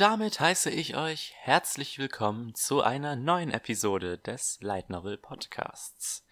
[0.00, 6.24] Damit heiße ich euch herzlich willkommen zu einer neuen Episode des Light Novel Podcasts.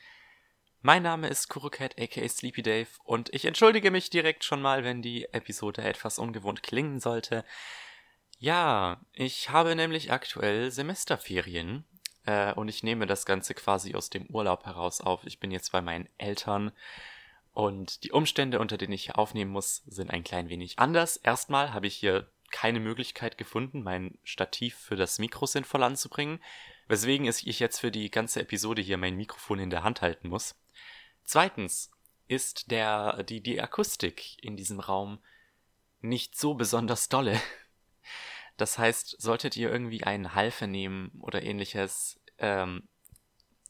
[0.81, 5.03] Mein Name ist Kurukat aka Sleepy Dave und ich entschuldige mich direkt schon mal, wenn
[5.03, 7.45] die Episode etwas ungewohnt klingen sollte.
[8.39, 11.85] Ja, ich habe nämlich aktuell Semesterferien
[12.25, 15.27] äh, und ich nehme das Ganze quasi aus dem Urlaub heraus auf.
[15.27, 16.73] Ich bin jetzt bei meinen Eltern
[17.53, 21.19] und die Umstände, unter denen ich hier aufnehmen muss, sind ein klein wenig anders.
[21.19, 26.43] Erstmal habe ich hier keine Möglichkeit gefunden, mein Stativ für das Mikro sinnvoll anzubringen,
[26.87, 30.57] weswegen ich jetzt für die ganze Episode hier mein Mikrofon in der Hand halten muss.
[31.25, 31.91] Zweitens
[32.27, 35.19] ist der, die, die Akustik in diesem Raum
[36.01, 37.41] nicht so besonders dolle.
[38.57, 42.89] Das heißt, solltet ihr irgendwie einen Hall vernehmen oder ähnliches, ähm,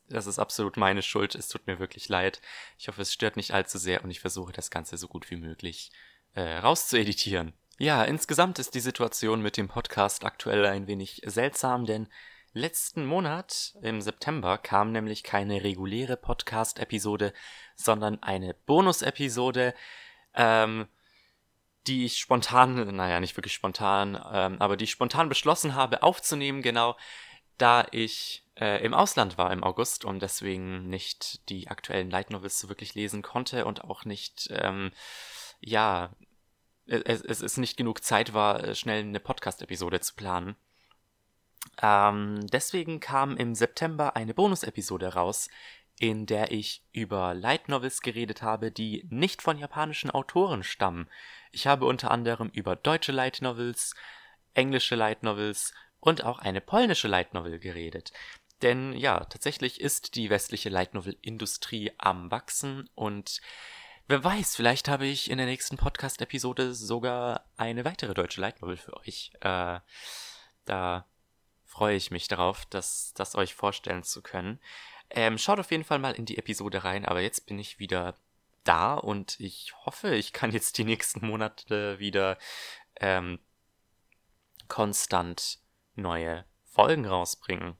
[0.09, 1.35] das ist absolut meine Schuld.
[1.35, 2.41] Es tut mir wirklich leid.
[2.79, 5.37] Ich hoffe, es stört nicht allzu sehr und ich versuche das Ganze so gut wie
[5.37, 5.93] möglich
[6.33, 7.53] äh, rauszueditieren.
[7.81, 12.09] Ja, insgesamt ist die Situation mit dem Podcast aktuell ein wenig seltsam, denn
[12.53, 17.33] letzten Monat im September kam nämlich keine reguläre Podcast-Episode,
[17.77, 19.75] sondern eine Bonus-Episode,
[20.35, 20.89] ähm,
[21.87, 26.63] die ich spontan, naja, nicht wirklich spontan, ähm, aber die ich spontan beschlossen habe aufzunehmen,
[26.63, 26.97] genau,
[27.59, 32.59] da ich äh, im Ausland war im August und deswegen nicht die aktuellen Light Novels
[32.59, 34.91] so wirklich lesen konnte und auch nicht, ähm,
[35.61, 36.11] ja,
[36.89, 40.57] es, es, es nicht genug Zeit war, äh, schnell eine Podcast-Episode zu planen.
[41.83, 45.49] Ähm, deswegen kam im September eine Bonus-Episode raus,
[45.99, 51.09] in der ich über Light Novels geredet habe, die nicht von japanischen Autoren stammen.
[51.53, 53.95] Ich habe unter anderem über deutsche Light Novels,
[54.55, 58.13] englische Light Novels und auch eine polnische Light Novel geredet.
[58.63, 63.41] Denn ja, tatsächlich ist die westliche Light Novel Industrie am wachsen und
[64.09, 68.61] wer weiß, vielleicht habe ich in der nächsten Podcast Episode sogar eine weitere deutsche Light
[68.63, 69.31] Novel für euch.
[69.41, 69.81] Äh,
[70.65, 71.07] da
[71.65, 74.59] freue ich mich darauf, das, das euch vorstellen zu können.
[75.11, 78.15] Ähm, schaut auf jeden Fall mal in die Episode rein, aber jetzt bin ich wieder
[78.65, 82.39] da und ich hoffe, ich kann jetzt die nächsten Monate wieder
[82.97, 83.39] ähm,
[84.69, 85.59] konstant
[85.95, 87.77] neue Folgen rausbringen.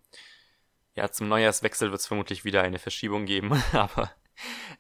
[0.95, 4.11] Ja, zum Neujahrswechsel wird es vermutlich wieder eine Verschiebung geben, aber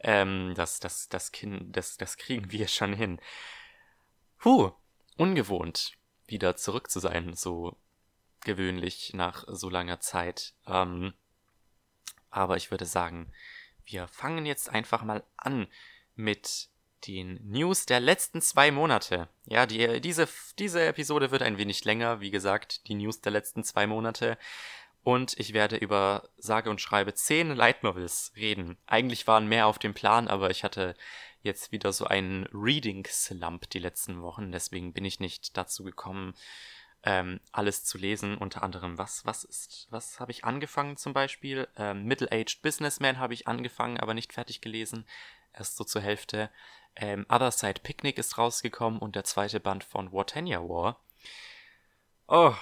[0.01, 3.21] ähm, das, das, das, kind, das, das kriegen wir schon hin.
[4.39, 4.73] Puh,
[5.17, 5.93] ungewohnt,
[6.27, 7.77] wieder zurück zu sein, so
[8.43, 10.55] gewöhnlich nach so langer Zeit.
[10.67, 11.13] Ähm,
[12.31, 13.33] aber ich würde sagen,
[13.85, 15.67] wir fangen jetzt einfach mal an
[16.15, 16.69] mit
[17.07, 19.29] den News der letzten zwei Monate.
[19.47, 23.65] Ja, die, diese, diese Episode wird ein wenig länger, wie gesagt, die News der letzten
[23.65, 24.37] zwei Monate.
[25.09, 28.77] Und ich werde über sage und schreibe zehn Light Novels reden.
[28.87, 30.95] Eigentlich waren mehr auf dem Plan, aber ich hatte
[31.41, 34.53] jetzt wieder so einen Reading Slump die letzten Wochen.
[34.53, 36.35] Deswegen bin ich nicht dazu gekommen,
[37.05, 38.37] ähm, alles zu lesen.
[38.37, 41.69] Unter anderem, was, was ist, was habe ich angefangen zum Beispiel?
[41.79, 45.07] Ähm, Middle-Aged Businessman habe ich angefangen, aber nicht fertig gelesen.
[45.55, 46.51] Erst so zur Hälfte.
[46.97, 51.01] Ähm, Other Side Picnic ist rausgekommen und der zweite Band von Wartenia War.
[52.27, 52.55] Oh,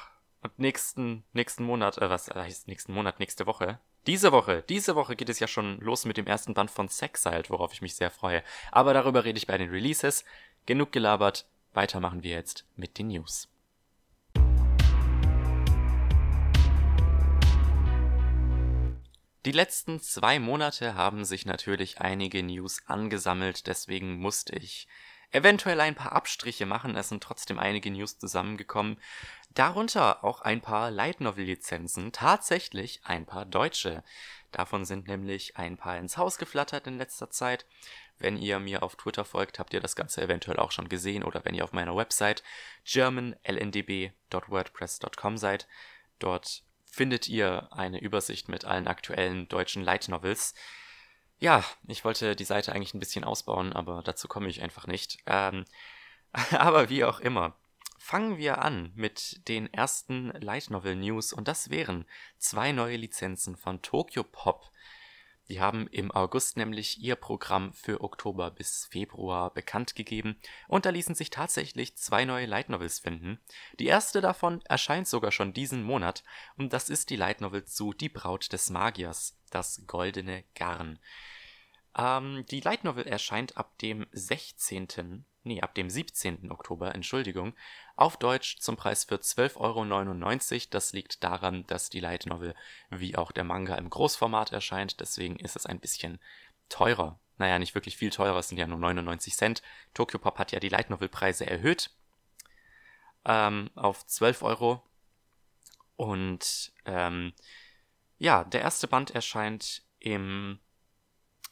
[0.46, 3.80] und nächsten, nächsten Monat, äh, was heißt nächsten Monat, nächste Woche?
[4.06, 7.50] Diese Woche, diese Woche geht es ja schon los mit dem ersten Band von Sexiled,
[7.50, 8.44] worauf ich mich sehr freue.
[8.70, 10.24] Aber darüber rede ich bei den Releases.
[10.64, 13.48] Genug gelabert, weiter machen wir jetzt mit den News.
[19.44, 24.86] Die letzten zwei Monate haben sich natürlich einige News angesammelt, deswegen musste ich
[25.36, 26.96] eventuell ein paar Abstriche machen.
[26.96, 28.98] Es sind trotzdem einige News zusammengekommen.
[29.50, 34.02] Darunter auch ein paar Light Novel Lizenzen, tatsächlich ein paar deutsche.
[34.50, 37.66] Davon sind nämlich ein paar ins Haus geflattert in letzter Zeit.
[38.18, 41.44] Wenn ihr mir auf Twitter folgt, habt ihr das Ganze eventuell auch schon gesehen oder
[41.44, 42.42] wenn ihr auf meiner Website
[42.84, 45.68] germanlndb.wordpress.com seid.
[46.18, 50.54] Dort findet ihr eine Übersicht mit allen aktuellen deutschen Light Novels.
[51.38, 55.18] Ja, ich wollte die Seite eigentlich ein bisschen ausbauen, aber dazu komme ich einfach nicht.
[55.26, 55.64] Ähm,
[56.52, 57.56] aber wie auch immer.
[57.98, 62.06] Fangen wir an mit den ersten Light Novel News und das wären
[62.38, 64.70] zwei neue Lizenzen von Tokyo Pop.
[65.48, 70.36] Die haben im August nämlich ihr Programm für Oktober bis Februar bekannt gegeben
[70.66, 73.40] und da ließen sich tatsächlich zwei neue Light Novels finden.
[73.78, 76.24] Die erste davon erscheint sogar schon diesen Monat
[76.56, 80.98] und das ist die Light Novel zu Die Braut des Magiers, das goldene Garn.
[81.96, 86.50] Ähm, die Light Novel erscheint ab dem 16 nee, ab dem 17.
[86.50, 87.54] Oktober, Entschuldigung,
[87.94, 90.66] auf Deutsch zum Preis für 12,99 Euro.
[90.70, 92.54] Das liegt daran, dass die Light Novel
[92.90, 96.18] wie auch der Manga im Großformat erscheint, deswegen ist es ein bisschen
[96.68, 97.18] teurer.
[97.38, 99.62] Naja, nicht wirklich viel teurer, es sind ja nur 99 Cent.
[99.94, 101.90] Tokyo Pop hat ja die Light Novel Preise erhöht.
[103.24, 104.82] ähm, auf 12 Euro.
[105.96, 107.32] Und ähm,
[108.18, 110.58] ja, der erste Band erscheint im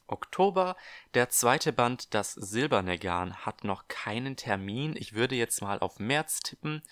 [0.07, 0.77] Oktober.
[1.15, 4.97] Der zweite Band, das Silberne Garn, hat noch keinen Termin.
[4.97, 6.83] Ich würde jetzt mal auf März tippen,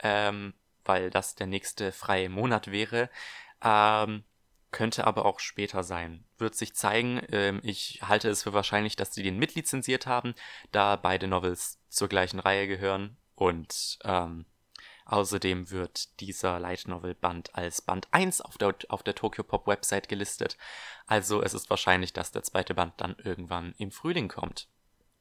[0.00, 0.54] ähm,
[0.84, 3.10] weil das der nächste freie Monat wäre.
[3.62, 4.24] Ähm,
[4.70, 6.24] könnte aber auch später sein.
[6.36, 7.22] Wird sich zeigen.
[7.30, 10.34] Ähm, ich halte es für wahrscheinlich, dass sie den mitlizenziert haben,
[10.72, 13.16] da beide Novels zur gleichen Reihe gehören.
[13.34, 14.44] Und ähm,
[15.08, 19.66] außerdem wird dieser Light Novel Band als Band 1 auf der, auf der Tokyo Pop
[19.66, 20.56] Website gelistet.
[21.06, 24.68] Also es ist wahrscheinlich, dass der zweite Band dann irgendwann im Frühling kommt.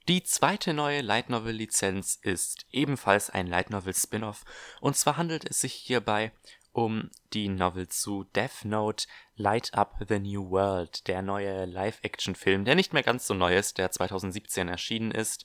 [0.08, 4.46] Die zweite neue Light Novel Lizenz ist ebenfalls ein Light Novel Spin-off
[4.80, 6.32] und zwar handelt es sich hierbei
[6.78, 12.76] um die Novel zu Death Note Light Up the New World, der neue Live-Action-Film, der
[12.76, 15.44] nicht mehr ganz so neu ist, der 2017 erschienen ist,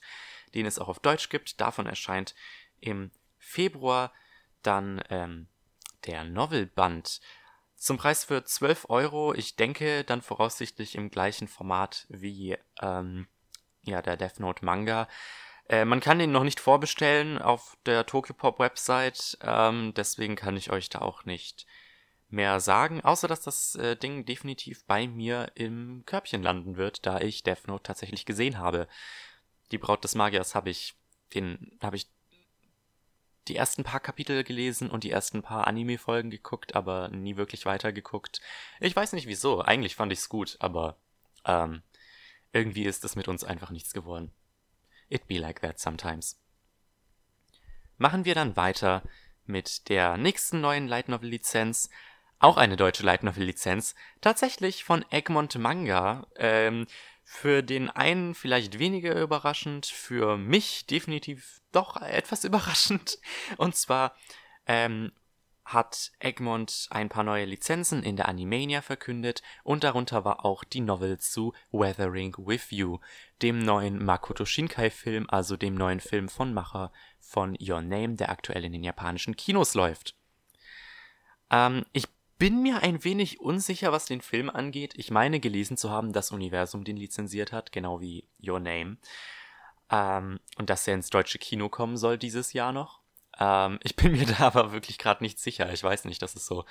[0.53, 1.59] den es auch auf Deutsch gibt.
[1.59, 2.35] Davon erscheint
[2.79, 3.09] im
[3.39, 4.13] Februar
[4.63, 5.47] dann ähm,
[6.05, 7.21] der Novelband
[7.75, 9.33] zum Preis für 12 Euro.
[9.33, 13.27] Ich denke dann voraussichtlich im gleichen Format wie ähm,
[13.83, 15.07] ja, der Death Note Manga.
[15.69, 20.71] Äh, man kann ihn noch nicht vorbestellen auf der Tokyopop Website, ähm, deswegen kann ich
[20.71, 21.65] euch da auch nicht
[22.29, 27.19] mehr sagen, außer dass das äh, Ding definitiv bei mir im Körbchen landen wird, da
[27.19, 28.87] ich Death Note tatsächlich gesehen habe.
[29.71, 30.95] Die Braut des Magiers habe ich,
[31.33, 32.09] den habe ich
[33.47, 38.41] die ersten paar Kapitel gelesen und die ersten paar Anime-Folgen geguckt, aber nie wirklich weitergeguckt.
[38.79, 39.61] Ich weiß nicht wieso.
[39.61, 40.97] Eigentlich fand ich's gut, aber
[41.45, 41.81] ähm,
[42.51, 44.31] irgendwie ist es mit uns einfach nichts geworden.
[45.09, 46.39] It be like that sometimes.
[47.97, 49.03] Machen wir dann weiter
[49.45, 51.89] mit der nächsten neuen Light Novel Lizenz.
[52.39, 53.95] Auch eine deutsche Light Novel Lizenz.
[54.21, 56.27] Tatsächlich von Egmont Manga.
[56.35, 56.87] Ähm,
[57.23, 63.19] für den einen vielleicht weniger überraschend, für mich definitiv doch etwas überraschend.
[63.57, 64.15] Und zwar
[64.65, 65.11] ähm,
[65.65, 70.81] hat Egmont ein paar neue Lizenzen in der Animania verkündet und darunter war auch die
[70.81, 72.99] Novel zu Weathering with You,
[73.41, 78.65] dem neuen Makoto Shinkai-Film, also dem neuen Film von Macher von Your Name, der aktuell
[78.65, 80.15] in den japanischen Kinos läuft.
[81.49, 84.93] Ähm, ich bin mir ein wenig unsicher, was den Film angeht.
[84.97, 88.97] Ich meine gelesen zu haben, dass Universum den lizenziert hat, genau wie Your Name.
[89.93, 93.01] Ähm, und dass er ins deutsche Kino kommen soll dieses Jahr noch.
[93.39, 95.71] Ähm, ich bin mir da aber wirklich gerade nicht sicher.
[95.71, 96.65] Ich weiß nicht, das ist so.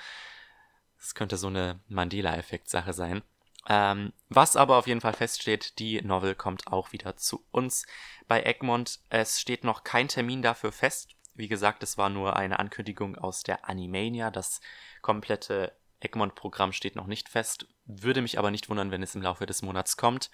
[0.99, 3.23] Das könnte so eine Mandela-Effekt-Sache sein.
[3.69, 7.87] Ähm, was aber auf jeden Fall feststeht, die Novel kommt auch wieder zu uns
[8.27, 9.01] bei Egmont.
[9.09, 11.11] Es steht noch kein Termin dafür fest.
[11.35, 14.31] Wie gesagt, es war nur eine Ankündigung aus der Animania.
[14.31, 14.61] Das
[15.01, 17.67] komplette Egmont-Programm steht noch nicht fest.
[17.85, 20.31] Würde mich aber nicht wundern, wenn es im Laufe des Monats kommt.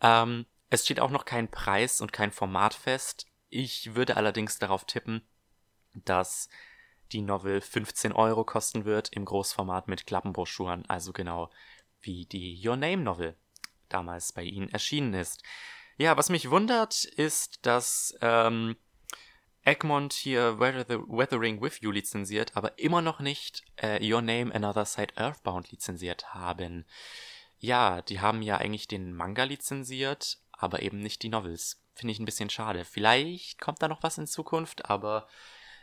[0.00, 3.26] Ähm, es steht auch noch kein Preis und kein Format fest.
[3.50, 5.20] Ich würde allerdings darauf tippen,
[5.92, 6.48] dass
[7.12, 11.50] die Novel 15 Euro kosten wird im Großformat mit Klappenbroschüren, also genau
[12.00, 13.36] wie die Your Name Novel
[13.90, 15.42] damals bei ihnen erschienen ist.
[15.98, 18.74] Ja, was mich wundert, ist, dass ähm,
[19.64, 24.54] Egmont hier Weather the Weathering with You lizenziert, aber immer noch nicht äh, Your Name
[24.54, 26.86] Another Side Earthbound lizenziert haben.
[27.58, 31.82] Ja, die haben ja eigentlich den Manga lizenziert, aber eben nicht die Novels.
[31.94, 32.84] Finde ich ein bisschen schade.
[32.84, 35.26] Vielleicht kommt da noch was in Zukunft, aber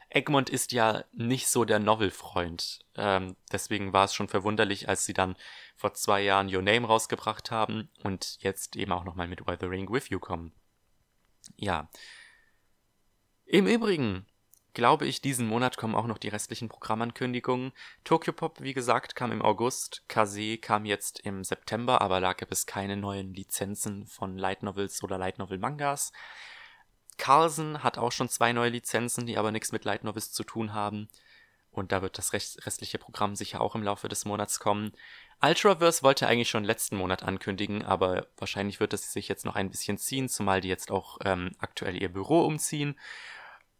[0.09, 2.79] Egmont ist ja nicht so der Novel-Freund.
[2.95, 5.35] Ähm, deswegen war es schon verwunderlich, als sie dann
[5.75, 10.09] vor zwei Jahren Your Name rausgebracht haben und jetzt eben auch nochmal mit Weathering With
[10.09, 10.53] You kommen.
[11.57, 11.89] Ja.
[13.45, 14.25] Im Übrigen
[14.79, 17.73] glaube ich, diesen Monat kommen auch noch die restlichen Programmankündigungen.
[18.05, 20.03] Tokyo Pop, wie gesagt, kam im August.
[20.07, 25.03] Kase kam jetzt im September, aber da gab es keine neuen Lizenzen von Light Novels
[25.03, 26.13] oder Light Novel Mangas.
[27.17, 30.73] Carlsen hat auch schon zwei neue Lizenzen, die aber nichts mit Light Novels zu tun
[30.73, 31.09] haben.
[31.71, 34.93] Und da wird das restliche Programm sicher auch im Laufe des Monats kommen.
[35.41, 39.69] Ultraverse wollte eigentlich schon letzten Monat ankündigen, aber wahrscheinlich wird es sich jetzt noch ein
[39.69, 42.97] bisschen ziehen, zumal die jetzt auch ähm, aktuell ihr Büro umziehen.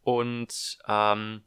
[0.03, 1.43] Und ähm,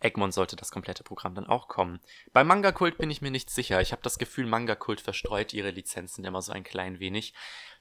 [0.00, 2.00] Egmont sollte das komplette Programm dann auch kommen.
[2.32, 3.80] Bei Manga Kult bin ich mir nicht sicher.
[3.80, 7.34] Ich habe das Gefühl, Manga Kult verstreut ihre Lizenzen immer so ein klein wenig.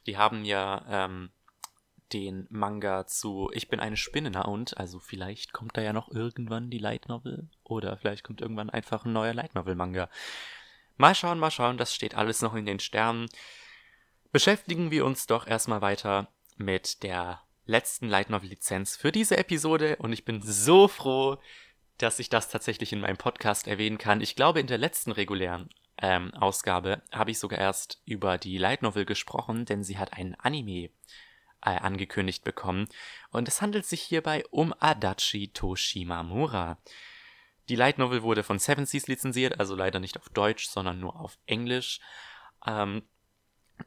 [0.05, 1.31] Die haben ja ähm,
[2.11, 4.77] den Manga zu Ich bin eine Spinne, und?
[4.77, 9.05] Also vielleicht kommt da ja noch irgendwann die Light Novel oder vielleicht kommt irgendwann einfach
[9.05, 10.09] ein neuer Light Novel Manga.
[10.97, 13.29] Mal schauen, mal schauen, das steht alles noch in den Sternen.
[14.31, 19.97] Beschäftigen wir uns doch erstmal weiter mit der letzten Light Novel Lizenz für diese Episode
[19.97, 21.37] und ich bin so froh,
[21.99, 24.21] dass ich das tatsächlich in meinem Podcast erwähnen kann.
[24.21, 25.69] Ich glaube, in der letzten regulären
[26.01, 30.35] ähm, Ausgabe habe ich sogar erst über die Light Novel gesprochen, denn sie hat einen
[30.35, 30.89] Anime
[31.61, 32.87] äh, angekündigt bekommen.
[33.31, 36.79] Und es handelt sich hierbei um Adachi Toshimamura.
[37.67, 41.19] Die Light Novel wurde von Seven Seas lizenziert, also leider nicht auf Deutsch, sondern nur
[41.19, 41.99] auf Englisch.
[42.65, 43.03] Ähm,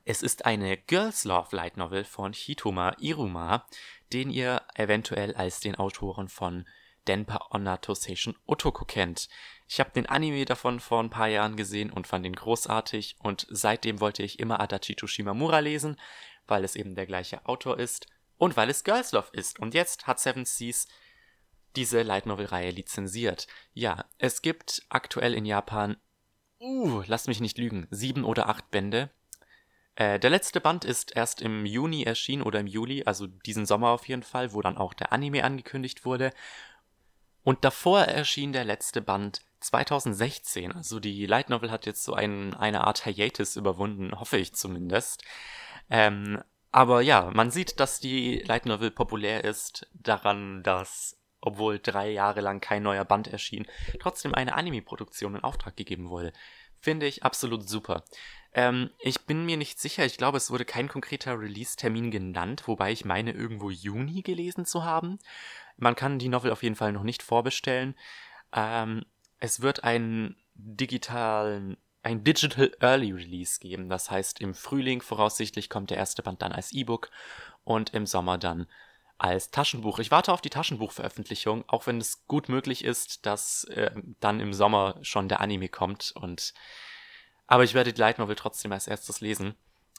[0.05, 3.67] es ist eine Girls Love Light Novel von Hitoma Iruma,
[4.13, 6.67] den ihr eventuell als den Autoren von
[7.07, 9.29] Denpa Onna Tosation Otoko kennt.
[9.69, 13.47] Ich habe den Anime davon vor ein paar Jahren gesehen und fand ihn großartig und
[13.51, 15.99] seitdem wollte ich immer Adachi Shimamura lesen,
[16.47, 18.07] weil es eben der gleiche Autor ist
[18.39, 19.59] und weil es Girls Love ist.
[19.59, 20.89] Und jetzt hat Seven Seas
[21.77, 23.47] diese Light Novel Reihe lizenziert.
[23.73, 25.97] Ja, es gibt aktuell in Japan,
[26.61, 29.11] uh, lasst mich nicht lügen, sieben oder acht Bände.
[29.95, 33.91] Äh, der letzte Band ist erst im Juni erschienen oder im Juli, also diesen Sommer
[33.91, 36.33] auf jeden Fall, wo dann auch der Anime angekündigt wurde.
[37.45, 40.73] Und davor erschien der letzte Band 2016.
[40.73, 45.25] Also die Light Novel hat jetzt so ein, eine Art Hiatus überwunden, hoffe ich zumindest.
[45.91, 52.11] Ähm, aber ja, man sieht, dass die Light Novel populär ist daran, dass, obwohl drei
[52.11, 53.67] Jahre lang kein neuer Band erschien,
[54.01, 56.33] trotzdem eine Anime-Produktion in Auftrag gegeben wurde.
[56.83, 58.03] Finde ich absolut super.
[58.53, 62.91] Ähm, ich bin mir nicht sicher, ich glaube, es wurde kein konkreter Release-Termin genannt, wobei
[62.91, 65.21] ich meine, irgendwo Juni gelesen zu haben.
[65.77, 67.95] Man kann die Novel auf jeden Fall noch nicht vorbestellen.
[68.53, 69.07] Ähm,
[69.39, 73.89] es wird einen digitalen, ein Digital Early Release geben.
[73.89, 77.11] Das heißt, im Frühling voraussichtlich kommt der erste Band dann als E-Book
[77.63, 78.67] und im Sommer dann
[79.23, 80.01] als Taschenbuch.
[80.01, 84.53] Ich warte auf die Taschenbuchveröffentlichung, auch wenn es gut möglich ist, dass äh, dann im
[84.53, 86.53] Sommer schon der Anime kommt und
[87.47, 89.55] aber ich werde die Light Novel trotzdem als erstes lesen.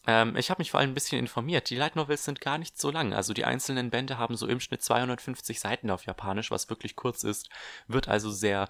[0.07, 1.69] Ähm, ich habe mich vor allem ein bisschen informiert.
[1.69, 3.13] Die Light Novels sind gar nicht so lang.
[3.13, 7.23] Also die einzelnen Bände haben so im Schnitt 250 Seiten auf Japanisch, was wirklich kurz
[7.23, 7.49] ist.
[7.87, 8.67] Wird also sehr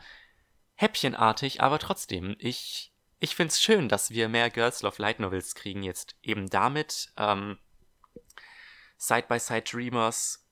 [0.76, 5.56] häppchenartig, aber trotzdem, ich, ich finde es schön, dass wir mehr Girls Love Light Novels
[5.56, 7.12] kriegen jetzt eben damit.
[7.18, 7.58] Ähm,
[8.98, 10.43] Side by Side Dreamers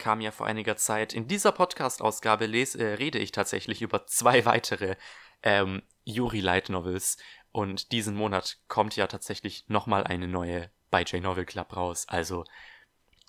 [0.00, 1.12] kam ja vor einiger Zeit.
[1.12, 4.96] In dieser Podcast-Ausgabe äh, rede ich tatsächlich über zwei weitere
[5.44, 7.16] ähm, Yuri Light Novels,
[7.52, 12.06] und diesen Monat kommt ja tatsächlich nochmal eine neue bei J-Novel Club raus.
[12.08, 12.44] Also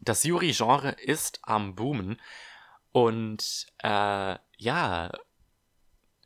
[0.01, 2.19] das Yuri-Genre ist am Boomen.
[2.91, 5.11] Und äh, ja,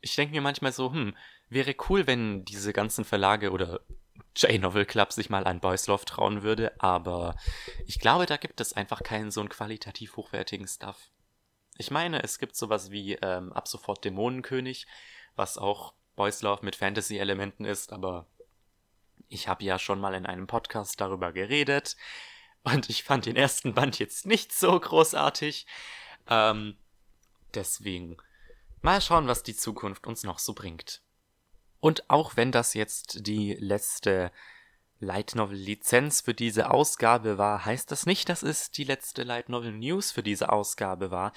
[0.00, 1.16] ich denke mir manchmal so, hm,
[1.48, 3.80] wäre cool, wenn diese ganzen Verlage oder
[4.36, 7.36] J-Novel Club sich mal an Boys Love trauen würde, aber
[7.86, 11.10] ich glaube, da gibt es einfach keinen so einen qualitativ hochwertigen Stuff.
[11.78, 14.86] Ich meine, es gibt sowas wie ähm, ab sofort Dämonenkönig,
[15.34, 18.26] was auch Boys Love mit Fantasy-Elementen ist, aber
[19.28, 21.96] ich habe ja schon mal in einem Podcast darüber geredet
[22.62, 25.66] und ich fand den ersten Band jetzt nicht so großartig.
[26.28, 26.76] Ähm,
[27.54, 28.16] deswegen
[28.82, 31.02] mal schauen, was die Zukunft uns noch so bringt.
[31.86, 34.32] Und auch wenn das jetzt die letzte
[34.98, 39.48] Light Novel Lizenz für diese Ausgabe war, heißt das nicht, dass es die letzte Light
[39.48, 41.32] Novel News für diese Ausgabe war.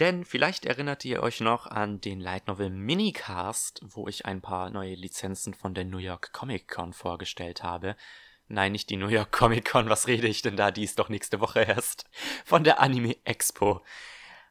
[0.00, 4.70] Denn vielleicht erinnert ihr euch noch an den Light Novel Minicast, wo ich ein paar
[4.70, 7.94] neue Lizenzen von der New York Comic Con vorgestellt habe.
[8.48, 10.72] Nein, nicht die New York Comic Con, was rede ich denn da?
[10.72, 12.04] Die ist doch nächste Woche erst.
[12.44, 13.84] Von der Anime Expo.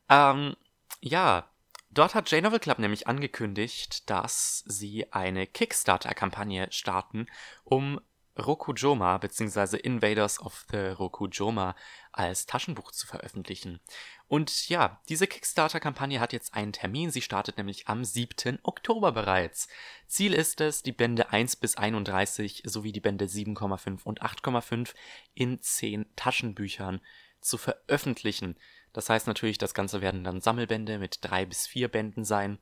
[0.07, 0.55] Ähm,
[1.01, 1.49] ja,
[1.89, 7.27] dort hat J-Novel Club nämlich angekündigt, dass sie eine Kickstarter-Kampagne starten,
[7.63, 7.99] um
[8.37, 9.77] Rokujoma bzw.
[9.77, 11.75] Invaders of the Rokujoma
[12.11, 13.79] als Taschenbuch zu veröffentlichen.
[14.27, 17.11] Und ja, diese Kickstarter-Kampagne hat jetzt einen Termin.
[17.11, 18.59] Sie startet nämlich am 7.
[18.63, 19.67] Oktober bereits.
[20.07, 24.93] Ziel ist es, die Bände 1 bis 31 sowie die Bände 7,5 und 8,5
[25.33, 27.01] in 10 Taschenbüchern
[27.41, 28.57] zu veröffentlichen.
[28.93, 32.59] Das heißt natürlich, das Ganze werden dann Sammelbände mit drei bis vier Bänden sein.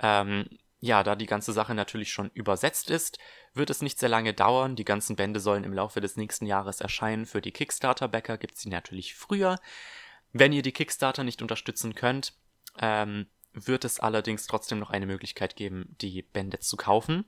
[0.00, 0.48] Ähm,
[0.80, 3.18] ja, da die ganze Sache natürlich schon übersetzt ist,
[3.54, 4.74] wird es nicht sehr lange dauern.
[4.74, 7.24] Die ganzen Bände sollen im Laufe des nächsten Jahres erscheinen.
[7.24, 9.60] Für die Kickstarter-Bäcker gibt es sie natürlich früher.
[10.32, 12.32] Wenn ihr die Kickstarter nicht unterstützen könnt,
[12.80, 17.26] ähm, wird es allerdings trotzdem noch eine Möglichkeit geben, die Bände zu kaufen.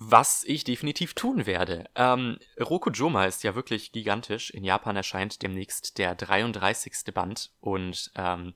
[0.00, 1.90] Was ich definitiv tun werde.
[1.96, 4.50] Ähm, Rokujoma ist ja wirklich gigantisch.
[4.50, 7.12] In Japan erscheint demnächst der 33.
[7.12, 8.54] Band und ähm,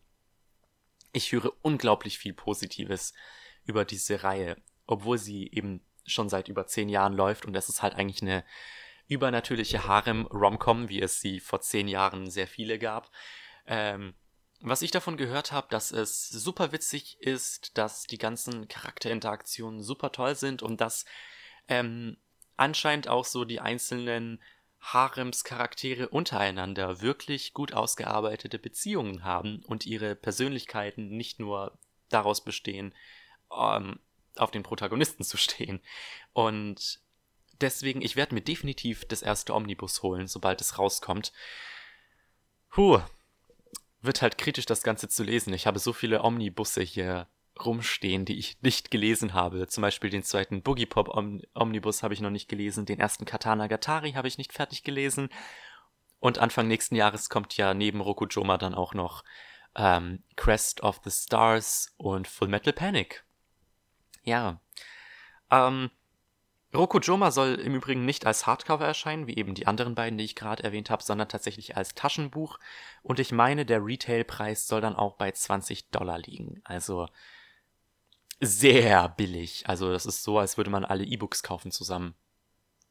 [1.12, 3.12] ich höre unglaublich viel Positives
[3.64, 4.56] über diese Reihe,
[4.86, 8.44] obwohl sie eben schon seit über zehn Jahren läuft und es ist halt eigentlich eine
[9.08, 13.10] übernatürliche Harem-Romcom, wie es sie vor zehn Jahren sehr viele gab.
[13.66, 14.14] Ähm,
[14.60, 20.12] was ich davon gehört habe, dass es super witzig ist, dass die ganzen Charakterinteraktionen super
[20.12, 21.04] toll sind und dass
[21.72, 22.16] ähm,
[22.56, 24.40] anscheinend auch so die einzelnen
[24.80, 32.94] Harems-Charaktere untereinander wirklich gut ausgearbeitete Beziehungen haben und ihre Persönlichkeiten nicht nur daraus bestehen,
[33.56, 34.00] ähm,
[34.36, 35.80] auf den Protagonisten zu stehen.
[36.32, 37.00] Und
[37.60, 41.32] deswegen, ich werde mir definitiv das erste Omnibus holen, sobald es rauskommt.
[42.70, 43.00] Puh,
[44.00, 45.54] wird halt kritisch, das Ganze zu lesen.
[45.54, 47.28] Ich habe so viele Omnibusse hier
[47.60, 49.66] rumstehen, die ich nicht gelesen habe.
[49.66, 53.24] Zum Beispiel den zweiten Boogie Pop Om Omnibus habe ich noch nicht gelesen, den ersten
[53.24, 55.28] Katana Gatari habe ich nicht fertig gelesen.
[56.18, 59.24] Und Anfang nächsten Jahres kommt ja neben Rokujoma dann auch noch
[59.74, 63.24] ähm, Crest of the Stars und Full Metal Panic.
[64.22, 64.60] Ja.
[65.50, 65.90] Ähm,
[66.74, 70.36] Rokujoma soll im Übrigen nicht als Hardcover erscheinen, wie eben die anderen beiden, die ich
[70.36, 72.58] gerade erwähnt habe, sondern tatsächlich als Taschenbuch.
[73.02, 76.62] Und ich meine, der Retailpreis soll dann auch bei 20 Dollar liegen.
[76.64, 77.08] Also
[78.42, 79.68] sehr billig.
[79.68, 82.14] Also das ist so, als würde man alle E-Books kaufen zusammen.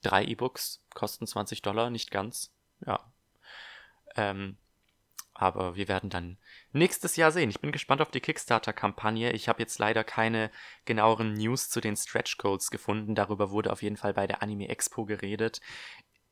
[0.01, 2.53] Drei E-Books kosten 20 Dollar, nicht ganz.
[2.85, 3.11] Ja.
[4.15, 4.57] Ähm,
[5.33, 6.37] aber wir werden dann
[6.71, 7.49] nächstes Jahr sehen.
[7.49, 9.33] Ich bin gespannt auf die Kickstarter-Kampagne.
[9.33, 10.51] Ich habe jetzt leider keine
[10.85, 13.13] genaueren News zu den Stretch Goals gefunden.
[13.13, 15.59] Darüber wurde auf jeden Fall bei der Anime Expo geredet.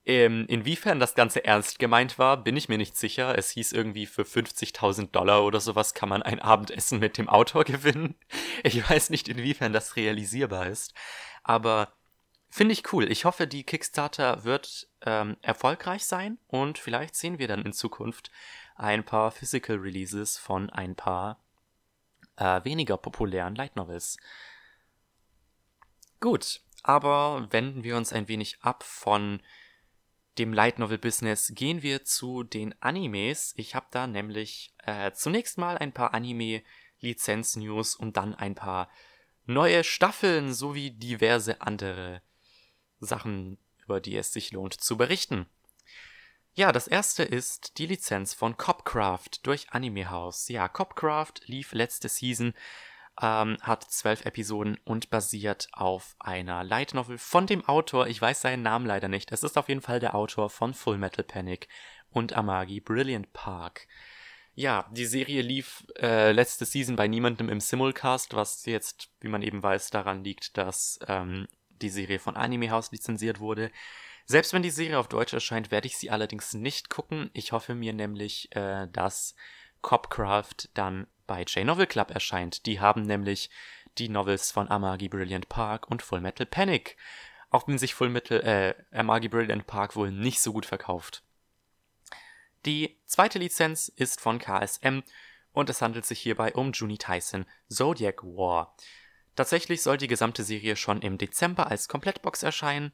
[0.10, 3.38] Ähm, inwiefern das Ganze ernst gemeint war, bin ich mir nicht sicher.
[3.38, 7.64] Es hieß irgendwie, für 50.000 Dollar oder sowas kann man ein Abendessen mit dem Autor
[7.66, 8.16] gewinnen.
[8.64, 10.96] Ich weiß nicht, inwiefern das realisierbar ist.
[11.44, 11.94] Aber
[12.50, 13.12] finde ich cool.
[13.12, 18.32] Ich hoffe, die Kickstarter wird ähm, erfolgreich sein und vielleicht sehen wir dann in Zukunft
[18.78, 21.40] ein paar Physical Releases von ein paar
[22.38, 24.18] äh, weniger populären Light Novels.
[26.20, 29.40] Gut, aber wenden wir uns ein wenig ab von
[30.40, 33.54] dem Light Novel Business, gehen wir zu den Animes.
[33.58, 36.64] Ich habe da nämlich äh, zunächst mal ein paar Anime
[37.02, 38.90] Lizenz News und dann ein paar
[39.46, 42.22] neue Staffeln sowie diverse andere
[43.00, 45.46] Sachen, über die es sich lohnt zu berichten.
[46.54, 50.48] Ja, das erste ist die Lizenz von Copcraft durch Anime House.
[50.48, 52.54] Ja, Copcraft lief letzte Season,
[53.22, 58.08] ähm, hat zwölf Episoden und basiert auf einer Light Novel von dem Autor.
[58.08, 59.32] Ich weiß seinen Namen leider nicht.
[59.32, 61.68] Es ist auf jeden Fall der Autor von Full Metal Panic
[62.12, 63.88] und Amagi Brilliant Park.
[64.56, 69.42] Ja, die Serie lief äh, letzte Season bei niemandem im Simulcast, was jetzt, wie man
[69.42, 73.72] eben weiß, daran liegt, dass ähm, die Serie von Anime House lizenziert wurde.
[74.26, 77.30] Selbst wenn die Serie auf Deutsch erscheint, werde ich sie allerdings nicht gucken.
[77.34, 79.34] Ich hoffe mir nämlich, äh, dass
[79.82, 82.66] Copcraft dann bei J-Novel Club erscheint.
[82.66, 83.52] Die haben nämlich
[84.00, 86.98] die Novels von Amagi Brilliant Park und Full Metal Panic.
[87.52, 91.22] Auch wenn sich Full Metal, äh, Amagi Brilliant Park wohl nicht so gut verkauft.
[92.66, 95.04] Die zweite Lizenz ist von KSM
[95.54, 98.76] und es handelt sich hierbei um Juni Tyson Zodiac War.
[99.36, 102.92] Tatsächlich soll die gesamte Serie schon im Dezember als Komplettbox erscheinen.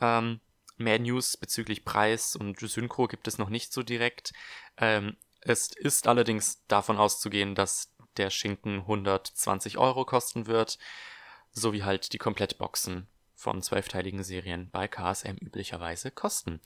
[0.00, 0.40] Ähm,
[0.78, 4.32] Mehr News bezüglich Preis und Synchro gibt es noch nicht so direkt.
[4.78, 10.78] Ähm, es ist allerdings davon auszugehen, dass der Schinken 120 Euro kosten wird,
[11.50, 16.60] sowie halt die Komplettboxen von zwölfteiligen Serien bei KSM üblicherweise kosten.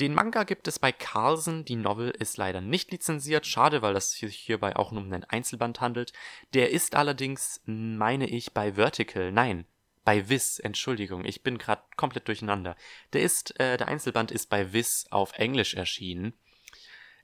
[0.00, 4.12] Den Manga gibt es bei Carlsen, die Novel ist leider nicht lizenziert, schade, weil das
[4.12, 6.12] sich hierbei auch nur um einen Einzelband handelt.
[6.54, 9.66] Der ist allerdings, meine ich, bei Vertical, nein,
[10.04, 12.76] bei Viz, Entschuldigung, ich bin gerade komplett durcheinander.
[13.12, 16.34] Der ist, äh, der Einzelband ist bei Viz auf Englisch erschienen.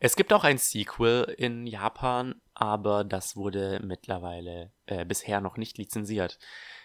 [0.00, 5.76] Es gibt auch ein Sequel in Japan, aber das wurde mittlerweile äh, bisher noch nicht
[5.76, 6.38] lizenziert.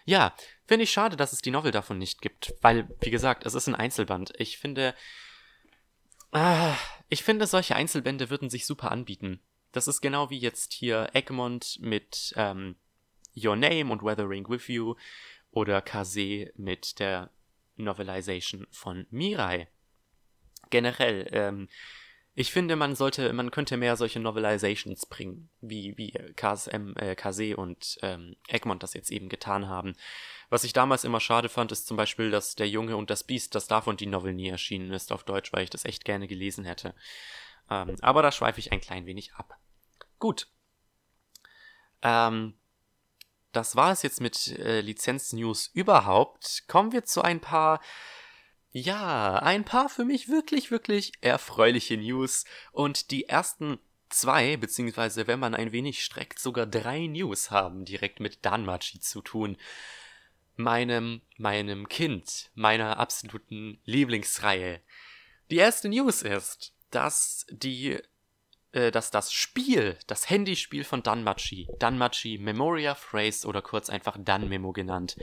[0.04, 0.34] Ja,
[0.66, 3.68] finde ich schade, dass es die Novel davon nicht gibt, weil, wie gesagt, es ist
[3.68, 4.32] ein Einzelband.
[4.38, 4.94] Ich finde,
[6.32, 6.76] ah,
[7.08, 9.40] ich finde, solche Einzelbände würden sich super anbieten.
[9.70, 12.76] Das ist genau wie jetzt hier Egmont mit ähm,
[13.36, 14.94] Your Name und Weathering with You
[15.50, 17.30] oder Kase mit der
[17.76, 19.68] Novelization von Mirai.
[20.70, 21.68] Generell, ähm,
[22.36, 27.56] ich finde, man sollte, man könnte mehr solche Novelizations bringen, wie, wie KSM, äh, Kase
[27.56, 29.94] und ähm, Egmont das jetzt eben getan haben.
[30.50, 33.54] Was ich damals immer schade fand, ist zum Beispiel, dass Der Junge und das Biest,
[33.54, 36.64] dass davon die Novel nie erschienen ist auf Deutsch, weil ich das echt gerne gelesen
[36.64, 36.94] hätte.
[37.70, 39.56] Ähm, aber da schweife ich ein klein wenig ab.
[40.18, 40.48] Gut.
[42.02, 42.54] Ähm,
[43.52, 46.64] das war es jetzt mit äh, Lizenz-News überhaupt.
[46.66, 47.80] Kommen wir zu ein paar,
[48.76, 52.44] ja, ein paar für mich wirklich, wirklich erfreuliche News.
[52.72, 58.18] Und die ersten zwei, beziehungsweise wenn man ein wenig streckt, sogar drei News haben direkt
[58.18, 59.56] mit Danmachi zu tun.
[60.56, 64.80] Meinem, meinem Kind, meiner absoluten Lieblingsreihe.
[65.52, 68.00] Die erste News ist, dass die
[68.74, 74.72] äh, dass das Spiel, das Handyspiel von Danmachi, Danmachi Memoria Phrase oder kurz einfach Danmemo
[74.72, 75.16] genannt,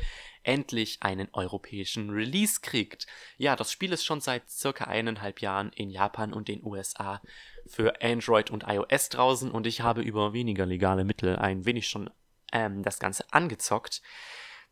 [0.43, 3.07] endlich einen europäischen Release kriegt.
[3.37, 7.21] Ja, das Spiel ist schon seit circa eineinhalb Jahren in Japan und den USA
[7.67, 12.09] für Android und iOS draußen und ich habe über weniger legale Mittel ein wenig schon
[12.51, 14.01] ähm, das Ganze angezockt.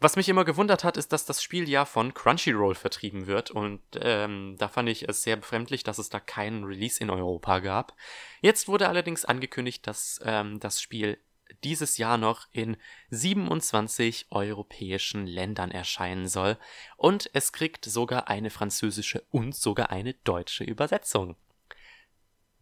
[0.02, 3.82] Was mich immer gewundert hat, ist, dass das Spiel ja von Crunchyroll vertrieben wird und
[4.00, 7.96] ähm, da fand ich es sehr befremdlich, dass es da keinen Release in Europa gab.
[8.42, 11.18] Jetzt wurde allerdings angekündigt, dass ähm, das Spiel
[11.64, 12.78] dieses Jahr noch in
[13.10, 16.58] 27 europäischen Ländern erscheinen soll
[16.98, 21.36] und es kriegt sogar eine französische und sogar eine deutsche Übersetzung.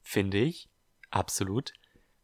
[0.02, 0.70] Finde ich
[1.10, 1.74] absolut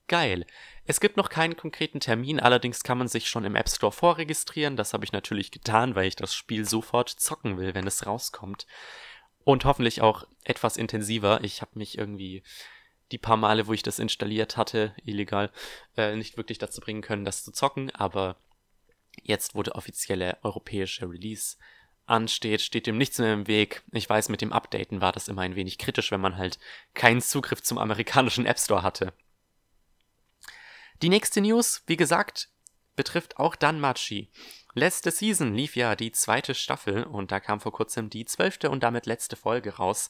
[0.08, 0.46] geil.
[0.86, 4.76] Es gibt noch keinen konkreten Termin, allerdings kann man sich schon im App Store vorregistrieren.
[4.76, 8.68] Das habe ich natürlich getan, weil ich das Spiel sofort zocken will, wenn es rauskommt.
[9.46, 11.44] Und hoffentlich auch etwas intensiver.
[11.44, 12.44] Ich habe mich irgendwie
[13.14, 15.52] die paar Male, wo ich das installiert hatte, illegal,
[15.96, 17.92] äh, nicht wirklich dazu bringen können, das zu zocken.
[17.92, 18.36] Aber
[19.22, 21.56] jetzt, wo der offizielle europäische Release
[22.06, 23.84] ansteht, steht dem nichts mehr im Weg.
[23.92, 26.60] Ich weiß, mit dem Updaten war das immer ein wenig kritisch, wenn man halt
[26.96, 29.14] keinen Zugriff zum amerikanischen App Store hatte.
[31.02, 32.50] Die nächste News, wie gesagt,
[32.96, 34.30] betrifft auch Danmachi.
[34.74, 38.82] Letzte Season lief ja die zweite Staffel und da kam vor kurzem die zwölfte und
[38.82, 40.10] damit letzte Folge raus.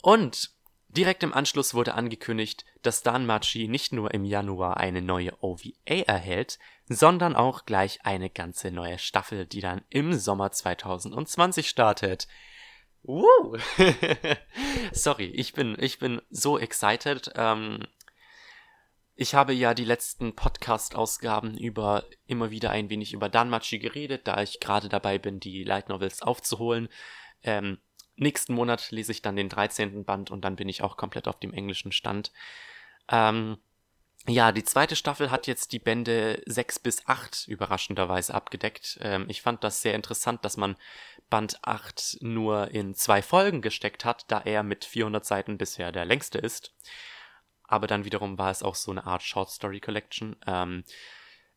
[0.00, 0.53] Und
[0.96, 6.58] direkt im Anschluss wurde angekündigt, dass Danmachi nicht nur im Januar eine neue OVA erhält,
[6.88, 12.28] sondern auch gleich eine ganze neue Staffel, die dann im Sommer 2020 startet.
[13.02, 13.56] Woo!
[14.92, 17.30] Sorry, ich bin, ich bin so excited.
[17.34, 17.86] Ähm,
[19.14, 24.42] ich habe ja die letzten Podcast-Ausgaben über immer wieder ein wenig über Danmachi geredet, da
[24.42, 26.88] ich gerade dabei bin, die Light Novels aufzuholen.
[27.42, 27.78] Ähm,
[28.16, 30.04] nächsten Monat lese ich dann den 13.
[30.04, 32.32] Band und dann bin ich auch komplett auf dem englischen Stand.
[33.08, 33.58] Ähm,
[34.26, 38.98] ja, die zweite Staffel hat jetzt die Bände 6 bis 8 überraschenderweise abgedeckt.
[39.02, 40.76] Ähm, ich fand das sehr interessant, dass man
[41.28, 46.04] Band 8 nur in zwei Folgen gesteckt hat, da er mit 400 Seiten bisher der
[46.04, 46.72] längste ist
[47.66, 50.36] aber dann wiederum war es auch so eine Art Short Story Collection.
[50.46, 50.84] Ähm,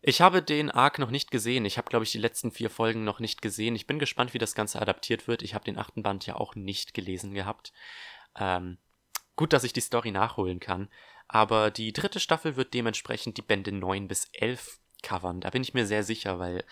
[0.07, 1.65] ich habe den Arc noch nicht gesehen.
[1.65, 3.75] Ich habe, glaube ich, die letzten vier Folgen noch nicht gesehen.
[3.75, 5.41] Ich bin gespannt, wie das Ganze adaptiert wird.
[5.41, 7.73] Ich habe den achten Band ja auch nicht gelesen gehabt.
[8.39, 8.77] Ähm,
[9.35, 10.87] gut, dass ich die Story nachholen kann.
[11.27, 15.41] Aber die dritte Staffel wird dementsprechend die Bände 9 bis 11 covern.
[15.41, 16.63] Da bin ich mir sehr sicher, weil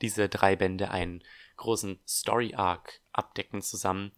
[0.00, 1.24] diese drei Bände einen
[1.56, 4.12] großen Story-Arc abdecken zusammen.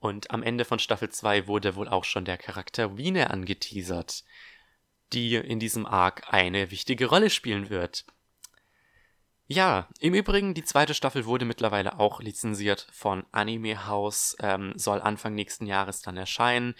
[0.00, 4.24] Und am Ende von Staffel 2 wurde wohl auch schon der Charakter Wiene angeteasert,
[5.12, 8.04] die in diesem Arc eine wichtige Rolle spielen wird.
[9.48, 15.00] Ja, im Übrigen, die zweite Staffel wurde mittlerweile auch lizenziert von Anime House, ähm, soll
[15.00, 16.74] Anfang nächsten Jahres dann erscheinen.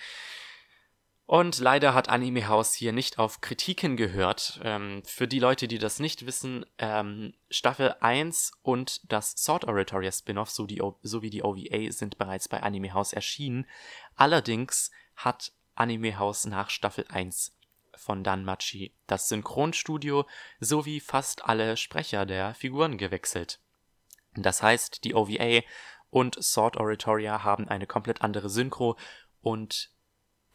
[1.26, 4.60] Und leider hat Anime House hier nicht auf Kritiken gehört.
[4.64, 10.10] Ähm, für die Leute, die das nicht wissen, ähm, Staffel 1 und das Sword Oratoria
[10.10, 10.66] Spin-off so
[11.02, 13.66] sowie die OVA sind bereits bei Anime House erschienen.
[14.16, 17.55] Allerdings hat Anime House nach Staffel 1
[17.96, 20.26] von Danmachi das Synchronstudio
[20.60, 23.60] sowie fast alle Sprecher der Figuren gewechselt.
[24.34, 25.62] Das heißt, die OVA
[26.10, 28.96] und Sword Oratoria haben eine komplett andere Synchro
[29.40, 29.90] und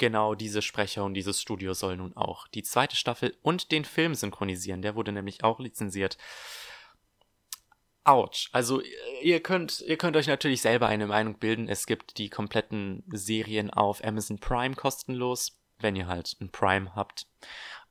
[0.02, 4.16] Genau diese Sprecher und dieses Studio soll nun auch die zweite Staffel und den Film
[4.16, 4.82] synchronisieren.
[4.82, 6.18] Der wurde nämlich auch lizenziert.
[8.04, 8.50] Autsch.
[8.52, 8.82] Also
[9.22, 11.70] ihr könnt, ihr könnt euch natürlich selber eine Meinung bilden.
[11.70, 17.28] Es gibt die kompletten Serien auf Amazon Prime kostenlos, wenn ihr halt ein Prime habt.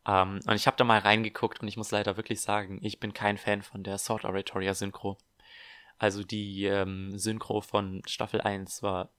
[0.06, 3.12] Ähm, und ich habe da mal reingeguckt und ich muss leider wirklich sagen, ich bin
[3.12, 5.18] kein Fan von der Sword Oratoria Synchro.
[5.98, 9.10] Also die ähm, Synchro von Staffel 1 war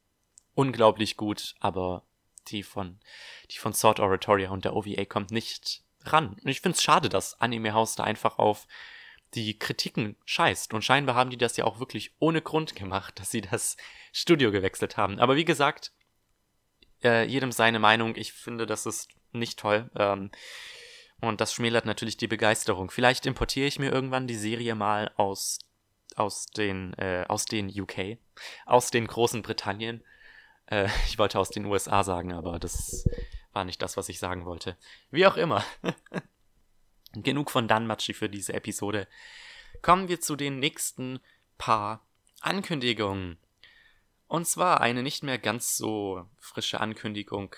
[0.56, 2.04] unglaublich gut, aber
[2.48, 3.00] die von,
[3.52, 6.34] die von Sword Oratoria und der OVA kommt nicht ran.
[6.44, 8.68] Und ich finde es schade, dass Anime House da einfach auf
[9.34, 10.74] die Kritiken scheißt.
[10.74, 13.78] Und scheinbar haben die das ja auch wirklich ohne Grund gemacht, dass sie das
[14.12, 15.20] Studio gewechselt haben.
[15.20, 15.92] Aber wie gesagt,
[17.04, 18.16] äh, jedem seine Meinung.
[18.16, 19.90] Ich finde, das ist nicht toll.
[19.96, 20.32] Ähm,
[21.22, 22.90] und das schmälert natürlich die Begeisterung.
[22.90, 25.60] Vielleicht importiere ich mir irgendwann die Serie mal aus,
[26.16, 28.18] aus den, äh, aus den UK,
[28.66, 30.04] aus den großen Britannien
[30.72, 33.08] äh, ich wollte aus den USA sagen, aber das
[33.54, 34.76] war nicht das, was ich sagen wollte.
[35.12, 35.64] Wie auch immer.
[37.14, 39.08] Genug von Danmachi für diese Episode.
[39.82, 41.20] Kommen wir zu den nächsten
[41.58, 42.08] paar
[42.40, 43.38] Ankündigungen.
[44.32, 47.54] Und zwar eine nicht mehr ganz so frische Ankündigung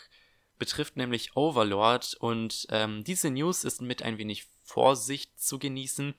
[0.57, 6.15] betrifft nämlich Overlord und ähm, diese News ist mit ein wenig Vorsicht zu genießen,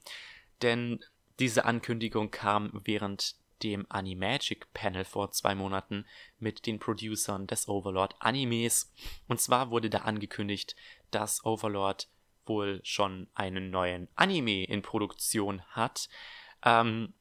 [0.63, 1.05] denn
[1.41, 6.07] diese Ankündigung kam während dem Animagic Panel vor zwei Monaten
[6.39, 8.93] mit den Producern des Overlord Animes.
[9.27, 10.77] Und zwar wurde da angekündigt,
[11.11, 12.07] dass Overlord
[12.47, 16.09] wohl schon einen neuen Anime in Produktion hat.
[16.65, 17.13] Ähm,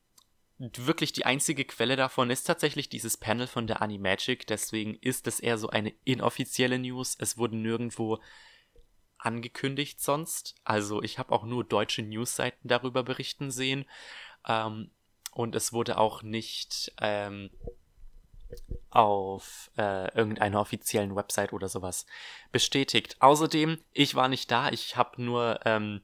[0.71, 5.39] wirklich die einzige Quelle davon ist tatsächlich dieses Panel von der Animagic, deswegen ist es
[5.39, 7.15] eher so eine inoffizielle News.
[7.19, 8.19] Es wurde nirgendwo
[9.17, 10.55] angekündigt sonst.
[10.63, 13.85] Also ich habe auch nur deutsche Newsseiten darüber berichten sehen.
[14.47, 14.91] Ähm,
[15.31, 17.49] und es wurde auch nicht ähm,
[18.89, 22.05] auf äh, irgendeiner offiziellen Website oder sowas
[22.51, 23.17] bestätigt.
[23.19, 26.01] Außerdem, ich war nicht da, ich habe nur ähm,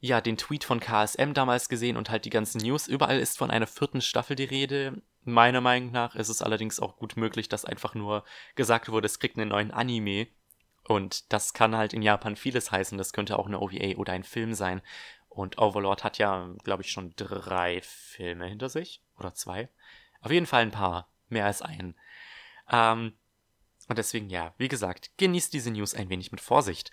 [0.00, 2.86] ja den Tweet von KSM damals gesehen und halt die ganzen News.
[2.86, 5.02] Überall ist von einer vierten Staffel die Rede.
[5.24, 9.18] Meiner Meinung nach ist es allerdings auch gut möglich, dass einfach nur gesagt wurde, es
[9.18, 10.28] kriegt einen neuen Anime.
[10.84, 12.96] Und das kann halt in Japan vieles heißen.
[12.96, 14.80] Das könnte auch eine OVA oder ein Film sein.
[15.28, 19.02] Und Overlord hat ja, glaube ich, schon drei Filme hinter sich.
[19.18, 19.68] Oder zwei.
[20.20, 21.10] Auf jeden Fall ein paar.
[21.28, 21.94] Mehr als einen.
[22.70, 23.12] Ähm,
[23.88, 26.90] und deswegen, ja, wie gesagt, genießt diese News ein wenig mit Vorsicht.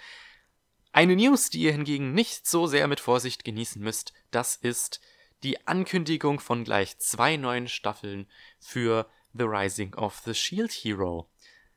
[0.96, 5.02] Eine News, die ihr hingegen nicht so sehr mit Vorsicht genießen müsst, das ist
[5.44, 8.30] die Ankündigung von gleich zwei neuen Staffeln
[8.62, 11.30] für The Rising of the Shield Hero.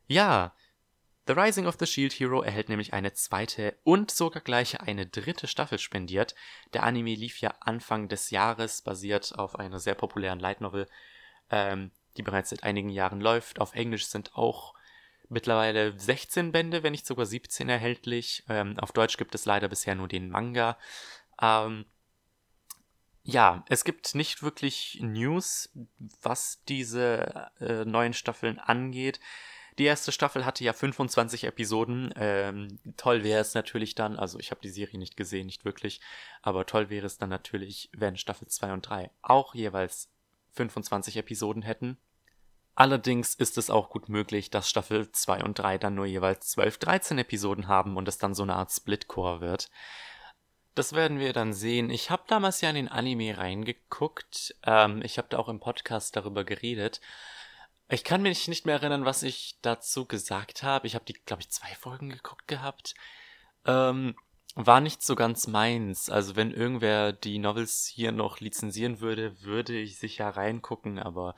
[0.06, 0.54] Ja,
[1.26, 5.48] The Rising of the Shield Hero erhält nämlich eine zweite und sogar gleich eine dritte
[5.48, 6.36] Staffel spendiert.
[6.72, 10.86] Der Anime lief ja Anfang des Jahres, basiert auf einer sehr populären Light Novel,
[11.50, 13.60] ähm, die bereits seit einigen Jahren läuft.
[13.60, 14.74] Auf Englisch sind auch
[15.28, 18.44] mittlerweile 16 Bände, wenn nicht sogar 17 erhältlich.
[18.48, 20.78] Ähm, auf Deutsch gibt es leider bisher nur den Manga.
[21.40, 21.84] Ähm,
[23.22, 25.70] ja, es gibt nicht wirklich News,
[26.22, 29.20] was diese äh, neuen Staffeln angeht.
[29.78, 32.12] Die erste Staffel hatte ja 25 Episoden.
[32.16, 36.00] Ähm, toll wäre es natürlich dann, also ich habe die Serie nicht gesehen, nicht wirklich,
[36.42, 40.10] aber toll wäre es dann natürlich, wenn Staffel 2 und 3 auch jeweils
[40.52, 41.96] 25 Episoden hätten.
[42.78, 46.78] Allerdings ist es auch gut möglich, dass Staffel 2 und 3 dann nur jeweils 12,
[46.78, 49.68] 13 Episoden haben und es dann so eine Art Splitcore wird.
[50.76, 51.90] Das werden wir dann sehen.
[51.90, 54.54] Ich habe damals ja in den Anime reingeguckt.
[54.62, 57.00] Ähm, ich habe da auch im Podcast darüber geredet.
[57.88, 60.86] Ich kann mich nicht mehr erinnern, was ich dazu gesagt habe.
[60.86, 62.94] Ich habe die, glaube ich, zwei Folgen geguckt gehabt.
[63.66, 64.14] Ähm,
[64.54, 66.10] war nicht so ganz meins.
[66.10, 71.34] Also wenn irgendwer die Novels hier noch lizenzieren würde, würde ich sicher reingucken, aber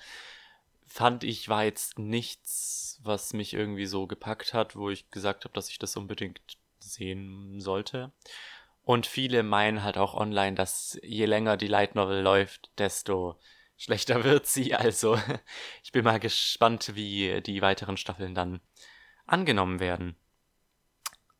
[0.91, 5.55] fand ich, war jetzt nichts, was mich irgendwie so gepackt hat, wo ich gesagt habe,
[5.55, 6.41] dass ich das unbedingt
[6.81, 8.13] sehen sollte.
[8.83, 13.39] Und viele meinen halt auch online, dass je länger die Light Novel läuft, desto
[13.77, 14.75] schlechter wird sie.
[14.75, 15.19] Also
[15.85, 18.61] ich bin mal gespannt, wie die weiteren Staffeln dann
[19.27, 20.17] angenommen werden.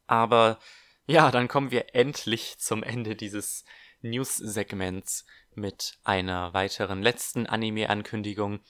[0.07, 0.61] Aber
[1.07, 3.65] ja, dann kommen wir endlich zum Ende dieses
[4.03, 8.61] News-Segments mit einer weiteren letzten Anime-Ankündigung.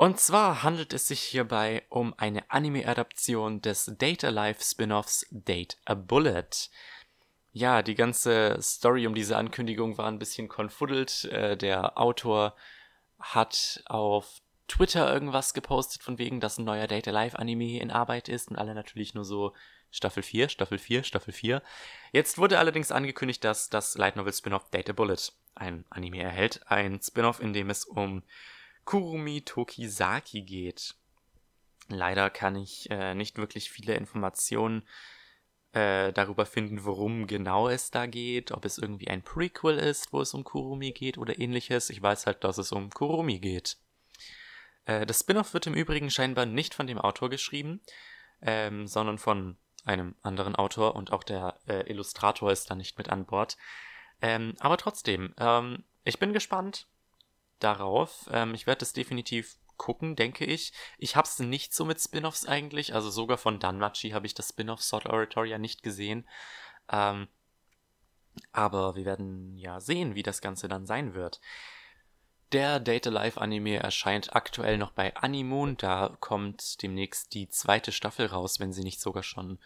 [0.00, 5.92] Und zwar handelt es sich hierbei um eine Anime-Adaption des Data Life Spin-offs Date a
[5.92, 6.48] Bullet.
[7.52, 11.26] Ja, die ganze Story um diese Ankündigung war ein bisschen konfuddelt.
[11.26, 12.56] Äh, der Autor
[13.18, 18.30] hat auf Twitter irgendwas gepostet von wegen, dass ein neuer Data Life Anime in Arbeit
[18.30, 19.52] ist und alle natürlich nur so
[19.90, 21.62] Staffel 4, Staffel 4, Staffel 4.
[22.12, 26.62] Jetzt wurde allerdings angekündigt, dass das Light Novel Spin-off Data Bullet ein Anime erhält.
[26.68, 28.22] Ein Spin-off, in dem es um
[28.84, 30.94] Kurumi Tokisaki geht.
[31.88, 34.86] Leider kann ich äh, nicht wirklich viele Informationen
[35.72, 40.20] äh, darüber finden, worum genau es da geht, ob es irgendwie ein Prequel ist, wo
[40.20, 41.90] es um Kurumi geht oder ähnliches.
[41.90, 43.76] Ich weiß halt, dass es um Kurumi geht.
[44.84, 47.80] Äh, das Spin-off wird im Übrigen scheinbar nicht von dem Autor geschrieben,
[48.42, 53.08] ähm, sondern von einem anderen Autor und auch der äh, Illustrator ist da nicht mit
[53.08, 53.56] an Bord.
[54.20, 56.86] Ähm, aber trotzdem, ähm, ich bin gespannt
[57.60, 58.28] darauf.
[58.32, 60.72] Ähm, ich werde das definitiv gucken, denke ich.
[60.98, 62.94] Ich habe es nicht so mit Spin-offs eigentlich.
[62.94, 66.28] Also sogar von Danmachi habe ich das Spin-off Sword Oratoria nicht gesehen.
[66.90, 67.28] Ähm,
[68.52, 71.40] aber wir werden ja sehen, wie das Ganze dann sein wird.
[72.52, 75.76] Der Data Life Anime erscheint aktuell noch bei Animoon.
[75.76, 79.58] Da kommt demnächst die zweite Staffel raus, wenn sie nicht sogar schon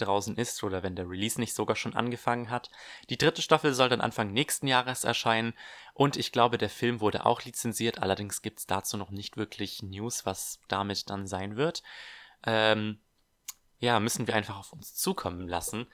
[0.00, 2.70] draußen ist oder wenn der Release nicht sogar schon angefangen hat.
[3.08, 5.54] Die dritte Staffel soll dann Anfang nächsten Jahres erscheinen
[5.94, 9.82] und ich glaube, der Film wurde auch lizenziert, allerdings gibt es dazu noch nicht wirklich
[9.82, 11.82] News, was damit dann sein wird.
[12.44, 13.00] Ähm,
[13.78, 15.86] ja, müssen wir einfach auf uns zukommen lassen.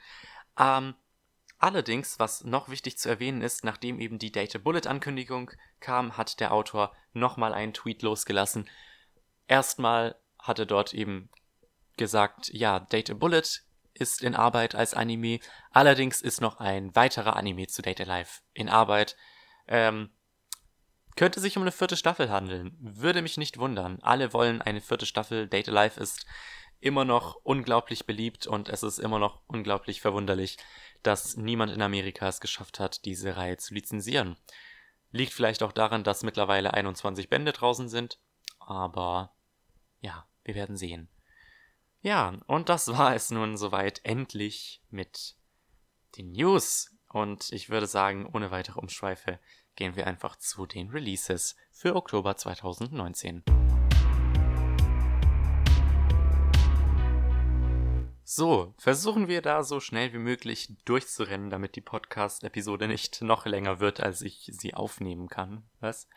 [0.58, 0.94] Ähm,
[1.58, 6.40] allerdings, was noch wichtig zu erwähnen ist, nachdem eben die Data Bullet Ankündigung kam, hat
[6.40, 8.68] der Autor nochmal einen Tweet losgelassen.
[9.46, 11.30] Erstmal hat er dort eben
[11.96, 13.42] gesagt, ja, Data Bullet
[13.96, 15.40] ist in Arbeit als Anime.
[15.70, 19.16] Allerdings ist noch ein weiterer Anime zu Date Alive in Arbeit.
[19.68, 20.10] Ähm,
[21.16, 22.76] könnte sich um eine vierte Staffel handeln.
[22.78, 23.98] Würde mich nicht wundern.
[24.02, 25.48] Alle wollen eine vierte Staffel.
[25.48, 26.26] Date Alive ist
[26.80, 30.58] immer noch unglaublich beliebt und es ist immer noch unglaublich verwunderlich,
[31.02, 34.36] dass niemand in Amerika es geschafft hat, diese Reihe zu lizenzieren.
[35.10, 38.18] Liegt vielleicht auch daran, dass mittlerweile 21 Bände draußen sind,
[38.58, 39.34] aber
[40.00, 41.08] ja, wir werden sehen.
[42.00, 45.36] Ja, und das war es nun soweit endlich mit
[46.16, 46.94] den News.
[47.08, 49.38] Und ich würde sagen, ohne weitere Umschweife
[49.74, 53.42] gehen wir einfach zu den Releases für Oktober 2019.
[58.28, 63.78] So, versuchen wir da so schnell wie möglich durchzurennen, damit die Podcast-Episode nicht noch länger
[63.78, 65.62] wird, als ich sie aufnehmen kann.
[65.78, 66.08] Was?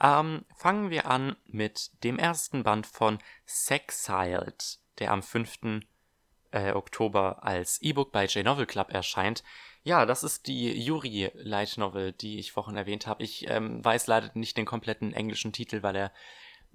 [0.00, 5.82] Ähm, fangen wir an mit dem ersten Band von Sexiled, der am 5.
[6.50, 9.42] Äh, Oktober als E-Book bei J-Novel Club erscheint.
[9.82, 13.22] Ja, das ist die Yuri Light Novel, die ich vorhin erwähnt habe.
[13.22, 16.12] Ich ähm, weiß leider nicht den kompletten englischen Titel, weil er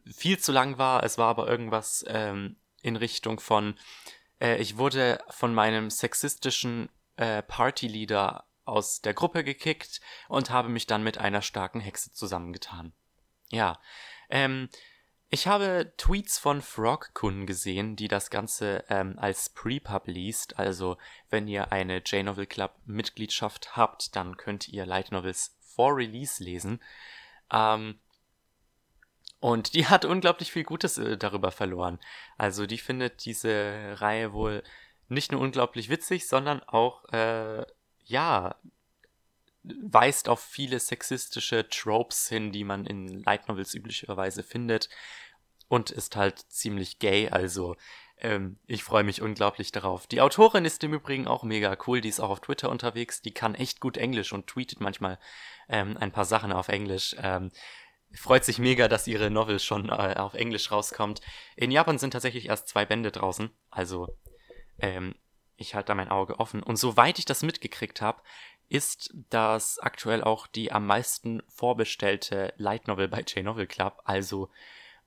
[0.05, 1.03] viel zu lang war.
[1.03, 3.75] Es war aber irgendwas ähm, in Richtung von
[4.39, 10.87] äh, ich wurde von meinem sexistischen äh, Partyleader aus der Gruppe gekickt und habe mich
[10.87, 12.93] dann mit einer starken Hexe zusammengetan.
[13.49, 13.79] Ja,
[14.29, 14.69] ähm,
[15.29, 20.57] ich habe Tweets von Frog-Kunden gesehen, die das Ganze ähm, als Pre-Pub liest.
[20.57, 20.97] Also,
[21.29, 26.81] wenn ihr eine J-Novel Club Mitgliedschaft habt, dann könnt ihr Light Novels vor Release lesen.
[27.51, 27.99] Ähm,
[29.39, 31.99] und die hat unglaublich viel Gutes äh, darüber verloren.
[32.37, 34.63] Also die findet diese Reihe wohl
[35.07, 37.65] nicht nur unglaublich witzig, sondern auch, äh,
[38.03, 38.55] ja,
[39.63, 44.89] weist auf viele sexistische Tropes hin, die man in Light Novels üblicherweise findet.
[45.67, 47.75] Und ist halt ziemlich gay, also
[48.17, 50.07] ähm, ich freue mich unglaublich darauf.
[50.07, 53.33] Die Autorin ist im Übrigen auch mega cool, die ist auch auf Twitter unterwegs, die
[53.33, 55.19] kann echt gut Englisch und tweetet manchmal
[55.69, 57.15] ähm, ein paar Sachen auf Englisch.
[57.21, 57.51] Ähm,
[58.13, 61.21] freut sich mega, dass ihre Novel schon äh, auf Englisch rauskommt.
[61.55, 64.07] In Japan sind tatsächlich erst zwei Bände draußen, also
[64.79, 65.15] ähm,
[65.55, 66.63] ich halte da mein Auge offen.
[66.63, 68.21] Und soweit ich das mitgekriegt habe,
[68.69, 74.49] ist das aktuell auch die am meisten vorbestellte Light Novel bei J-Novel Club, also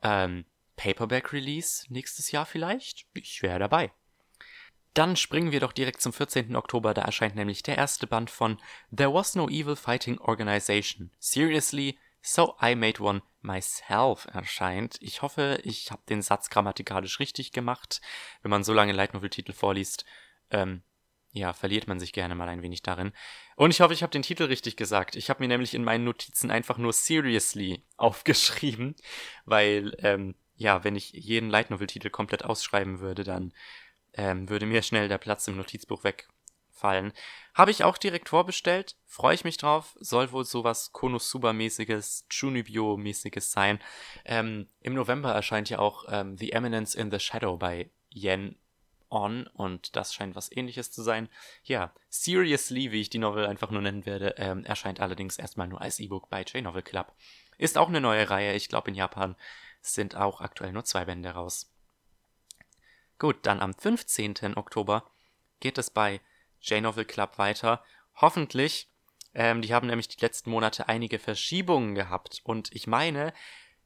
[0.02, 0.44] ähm,
[0.76, 3.06] Paperback Release nächstes Jahr vielleicht.
[3.14, 3.92] Ich wäre dabei.
[4.94, 6.54] Dann springen wir doch direkt zum 14.
[6.54, 8.60] Oktober, da erscheint nämlich der erste Band von
[8.94, 11.10] There Was No Evil Fighting Organization.
[11.18, 14.96] Seriously, So I Made One Myself erscheint.
[15.00, 18.00] Ich hoffe, ich habe den Satz grammatikalisch richtig gemacht.
[18.42, 20.04] Wenn man so lange Light Novel Titel vorliest,
[20.50, 20.82] ähm,
[21.32, 23.12] ja, verliert man sich gerne mal ein wenig darin.
[23.56, 25.16] Und ich hoffe, ich habe den Titel richtig gesagt.
[25.16, 28.94] Ich habe mir nämlich in meinen Notizen einfach nur Seriously aufgeschrieben,
[29.46, 33.52] weil, ähm, ja, wenn ich jeden Light Novel Titel komplett ausschreiben würde, dann
[34.12, 36.28] ähm, würde mir schnell der Platz im Notizbuch weg
[36.70, 37.12] fallen.
[37.54, 43.78] Habe ich auch direkt vorbestellt, freue ich mich drauf, soll wohl sowas Konosuba-mäßiges, Chunibyo-mäßiges sein.
[44.26, 48.56] Ähm, Im November erscheint ja auch ähm, The Eminence in the Shadow bei Yen
[49.12, 51.28] On und das scheint was ähnliches zu sein.
[51.62, 55.80] Ja, Seriously, wie ich die Novel einfach nur nennen werde, ähm, erscheint allerdings erstmal nur
[55.80, 57.14] als E-Book bei J-Novel Club.
[57.58, 59.36] Ist auch eine neue Reihe, ich glaube in Japan
[59.82, 61.70] sind auch aktuell nur zwei Bände raus.
[63.18, 64.56] Gut, dann am 15.
[64.56, 65.10] Oktober
[65.60, 66.20] geht es bei
[66.60, 67.84] J-Novel Club weiter.
[68.16, 68.88] Hoffentlich.
[69.34, 72.40] Ähm, die haben nämlich die letzten Monate einige Verschiebungen gehabt.
[72.44, 73.32] Und ich meine,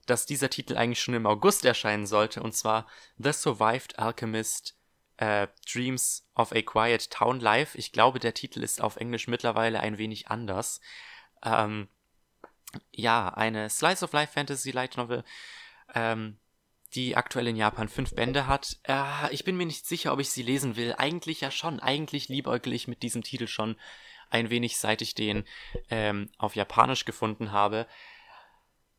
[0.06, 2.42] dass dieser Titel eigentlich schon im August erscheinen sollte.
[2.42, 2.86] Und zwar
[3.18, 4.75] The Survived Alchemist
[5.18, 7.76] äh, Dreams of a Quiet Town Life.
[7.78, 10.80] Ich glaube, der Titel ist auf Englisch mittlerweile ein wenig anders.
[11.42, 11.88] Ähm,
[12.90, 15.24] ja, eine Slice of Life Fantasy Light Novel.
[15.94, 16.38] Ähm,
[16.94, 18.78] die aktuell in Japan fünf Bände hat.
[18.84, 20.94] Äh, ich bin mir nicht sicher, ob ich sie lesen will.
[20.96, 21.80] Eigentlich ja schon.
[21.80, 23.76] Eigentlich liebäugel ich mit diesem Titel schon
[24.30, 25.44] ein wenig, seit ich den
[25.90, 27.86] ähm, auf Japanisch gefunden habe.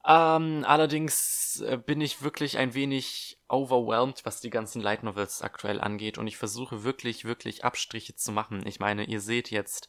[0.06, 5.80] Ähm, allerdings äh, bin ich wirklich ein wenig overwhelmed, was die ganzen Light Novels aktuell
[5.80, 6.18] angeht.
[6.18, 8.66] Und ich versuche wirklich, wirklich Abstriche zu machen.
[8.66, 9.88] Ich meine, ihr seht jetzt,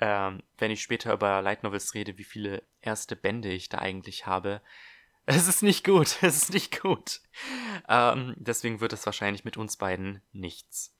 [0.00, 4.26] ähm, wenn ich später über Light Novels rede, wie viele erste Bände ich da eigentlich
[4.26, 4.60] habe.
[5.28, 7.20] Es ist nicht gut, es ist nicht gut.
[7.88, 10.94] Ähm, deswegen wird es wahrscheinlich mit uns beiden nichts.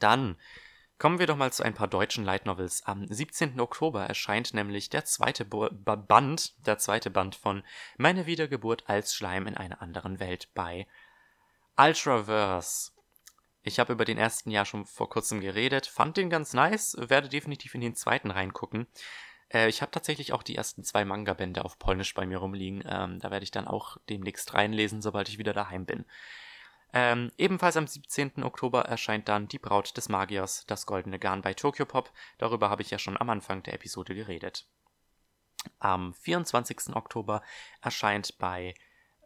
[0.00, 0.36] Dann
[0.98, 2.84] kommen wir doch mal zu ein paar deutschen Light Novels.
[2.84, 3.60] Am 17.
[3.60, 7.62] Oktober erscheint nämlich der zweite Bo Band, der zweite Band von
[7.98, 10.86] Meine Wiedergeburt als Schleim in einer anderen Welt bei
[11.76, 12.92] Ultraverse.
[13.62, 17.28] Ich habe über den ersten Jahr schon vor kurzem geredet, fand den ganz nice, werde
[17.28, 18.86] definitiv in den zweiten reingucken.
[19.52, 22.84] Äh, ich habe tatsächlich auch die ersten zwei Manga-Bände auf Polnisch bei mir rumliegen.
[22.86, 26.04] Ähm, da werde ich dann auch demnächst reinlesen, sobald ich wieder daheim bin.
[26.92, 28.42] Ähm, ebenfalls am 17.
[28.42, 32.12] Oktober erscheint dann Die Braut des Magiers, das goldene Garn bei Tokyopop.
[32.38, 34.66] Darüber habe ich ja schon am Anfang der Episode geredet.
[35.78, 36.94] Am 24.
[36.94, 37.42] Oktober
[37.82, 38.74] erscheint bei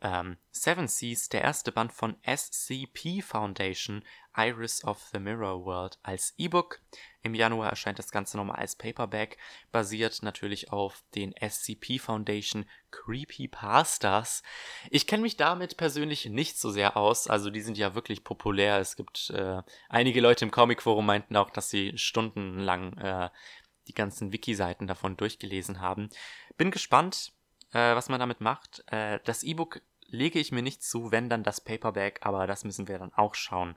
[0.03, 4.05] ähm, Seven Seas der erste Band von SCP Foundation,
[4.36, 6.80] Iris of the Mirror World, als E-Book.
[7.22, 9.36] Im Januar erscheint das Ganze nochmal als Paperback,
[9.72, 14.42] basiert natürlich auf den SCP Foundation Creepypastas.
[14.90, 18.78] Ich kenne mich damit persönlich nicht so sehr aus, also die sind ja wirklich populär.
[18.78, 23.30] Es gibt äh, einige Leute im Comicforum meinten auch, dass sie stundenlang äh,
[23.88, 26.09] die ganzen Wiki-Seiten davon durchgelesen haben.
[26.57, 27.32] Bin gespannt,
[27.72, 28.84] äh, was man damit macht.
[28.86, 29.80] Äh, das E-Book
[30.11, 33.34] lege ich mir nicht zu, wenn dann das Paperback, aber das müssen wir dann auch
[33.34, 33.76] schauen.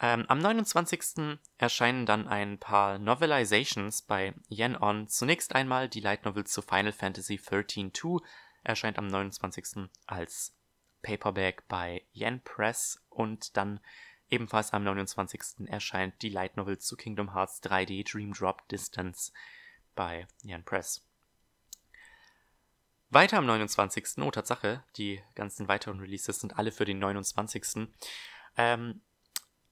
[0.00, 1.38] Ähm, am 29.
[1.58, 5.06] erscheinen dann ein paar Novelizations bei Yen On.
[5.06, 8.18] Zunächst einmal die Light Novel zu Final Fantasy XIII 2
[8.64, 9.88] erscheint am 29.
[10.06, 10.56] als
[11.02, 13.80] Paperback bei Yen Press und dann
[14.28, 15.68] ebenfalls am 29.
[15.68, 19.32] erscheint die Light Novel zu Kingdom Hearts 3D Dream Drop Distance
[19.94, 21.06] bei Yen Press.
[23.12, 24.22] Weiter am 29.
[24.22, 27.88] Oh, Tatsache, die ganzen weiteren Releases sind alle für den 29.
[28.56, 29.02] Ähm,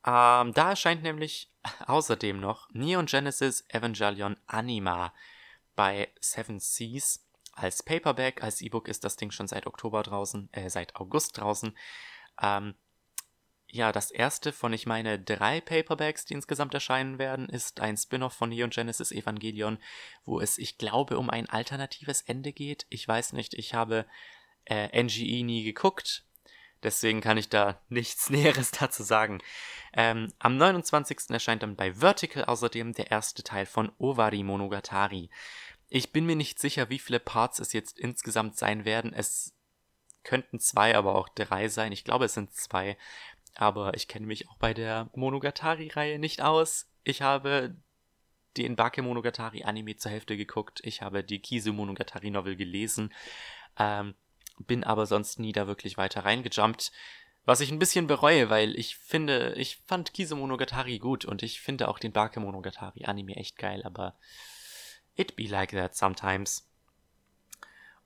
[0.05, 1.51] ähm, da erscheint nämlich
[1.87, 5.15] außerdem noch Neon Genesis Evangelion Anima
[5.75, 8.43] bei Seven Seas als Paperback.
[8.43, 11.75] Als E-Book ist das Ding schon seit Oktober draußen, äh, seit August draußen.
[12.43, 12.75] Ähm,
[13.73, 18.33] ja, das erste von, ich meine, drei Paperbacks, die insgesamt erscheinen werden, ist ein Spin-off
[18.33, 19.79] von Neon Genesis Evangelion,
[20.25, 22.87] wo es, ich glaube, um ein alternatives Ende geht.
[22.89, 24.07] Ich weiß nicht, ich habe
[24.65, 26.25] äh, NGE nie geguckt,
[26.83, 29.41] deswegen kann ich da nichts Näheres dazu sagen.
[29.93, 31.31] Ähm, am 29.
[31.31, 35.31] erscheint dann bei Vertical außerdem der erste Teil von Owari Monogatari.
[35.89, 39.13] Ich bin mir nicht sicher, wie viele Parts es jetzt insgesamt sein werden.
[39.13, 39.55] Es
[40.23, 41.93] könnten zwei, aber auch drei sein.
[41.93, 42.97] Ich glaube, es sind zwei.
[43.55, 46.91] Aber ich kenne mich auch bei der Monogatari-Reihe nicht aus.
[47.05, 47.77] Ich habe
[48.57, 50.81] den Bake Monogatari Anime zur Hälfte geguckt.
[50.83, 53.13] Ich habe die Kisu Monogatari Novel gelesen.
[53.79, 54.15] Ähm,
[54.59, 56.93] bin aber sonst nie da wirklich weiter reingejumpt.
[57.45, 61.61] Was ich ein bisschen bereue, weil ich finde, ich fand Kisu Monogatari gut und ich
[61.61, 64.17] finde auch den Bake Monogatari Anime echt geil, aber
[65.15, 66.69] it be like that sometimes.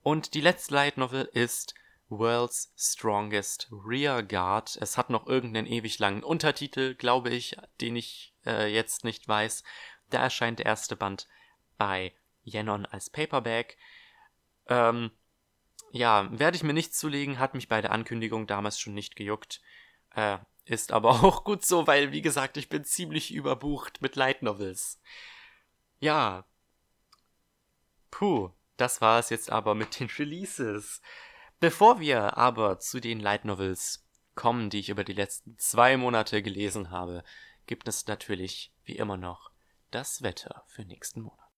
[0.03, 1.75] Und die letzte Light Novel ist
[2.19, 4.77] World's Strongest Rear Guard.
[4.81, 9.65] Es hat noch irgendeinen ewig langen Untertitel, glaube ich, den ich äh, jetzt nicht weiß.
[10.11, 11.29] Da erscheint der erste Band
[11.79, 12.13] bei
[12.45, 13.77] Yenon als Paperback.
[14.69, 15.11] Ähm,
[15.91, 19.61] ja, werde ich mir nicht zulegen, hat mich bei der Ankündigung damals schon nicht gejuckt.
[20.15, 24.43] Äh, ist aber auch gut so, weil, wie gesagt, ich bin ziemlich überbucht mit Light
[24.43, 25.01] Novels.
[26.01, 26.45] Ja.
[28.11, 31.01] Puh, das war es jetzt aber mit den Releases.
[31.65, 36.43] Bevor wir aber zu den Light Novels kommen, die ich über die letzten zwei Monate
[36.43, 37.25] gelesen habe,
[37.65, 39.51] gibt es natürlich wie immer noch
[39.91, 41.49] das Wetter für nächsten Monat.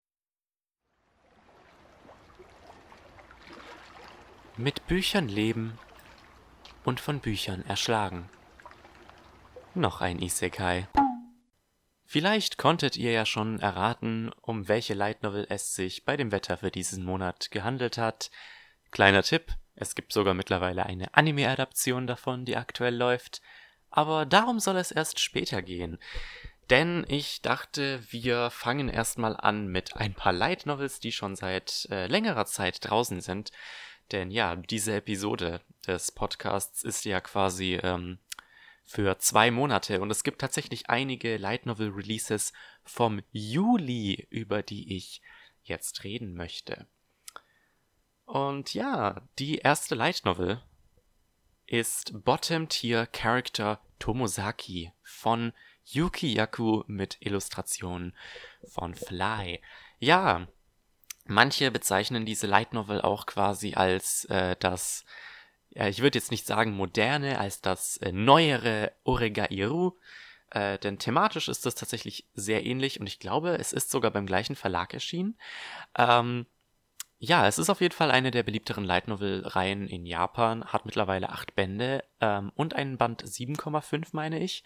[4.57, 5.77] Mit Büchern leben
[6.85, 8.31] und von Büchern erschlagen.
[9.75, 10.87] Noch ein Isekai.
[12.05, 16.59] Vielleicht konntet ihr ja schon erraten, um welche Light Novel es sich bei dem Wetter
[16.59, 18.31] für diesen Monat gehandelt hat.
[18.93, 23.43] Kleiner Tipp, es gibt sogar mittlerweile eine Anime-Adaption davon, die aktuell läuft.
[23.91, 25.99] Aber darum soll es erst später gehen.
[26.71, 31.87] Denn ich dachte, wir fangen erstmal an mit ein paar Light Novels, die schon seit
[31.91, 33.53] äh, längerer Zeit draußen sind.
[34.13, 38.19] Denn ja, diese Episode des Podcasts ist ja quasi ähm,
[38.85, 42.53] für zwei Monate und es gibt tatsächlich einige Light Novel Releases
[42.85, 45.23] vom Juli, über die ich
[45.63, 46.87] jetzt reden möchte.
[48.27, 50.61] Und ja, die erste Light Novel
[51.67, 55.53] ist Bottom Tier Character Tomosaki von
[55.85, 58.15] Yuki Yaku mit Illustrationen
[58.69, 59.63] von Fly.
[60.01, 60.49] Ja,
[61.25, 65.05] manche bezeichnen diese Light Novel auch quasi als äh, das,
[65.71, 69.93] ja, ich würde jetzt nicht sagen moderne, als das äh, neuere Oregairu.
[70.51, 74.27] Äh, denn thematisch ist das tatsächlich sehr ähnlich und ich glaube, es ist sogar beim
[74.27, 75.39] gleichen Verlag erschienen.
[75.97, 76.47] Ähm,
[77.19, 81.31] ja, es ist auf jeden Fall eine der beliebteren Light Novel-Reihen in Japan, hat mittlerweile
[81.31, 84.65] acht Bände ähm, und einen Band 7,5, meine ich.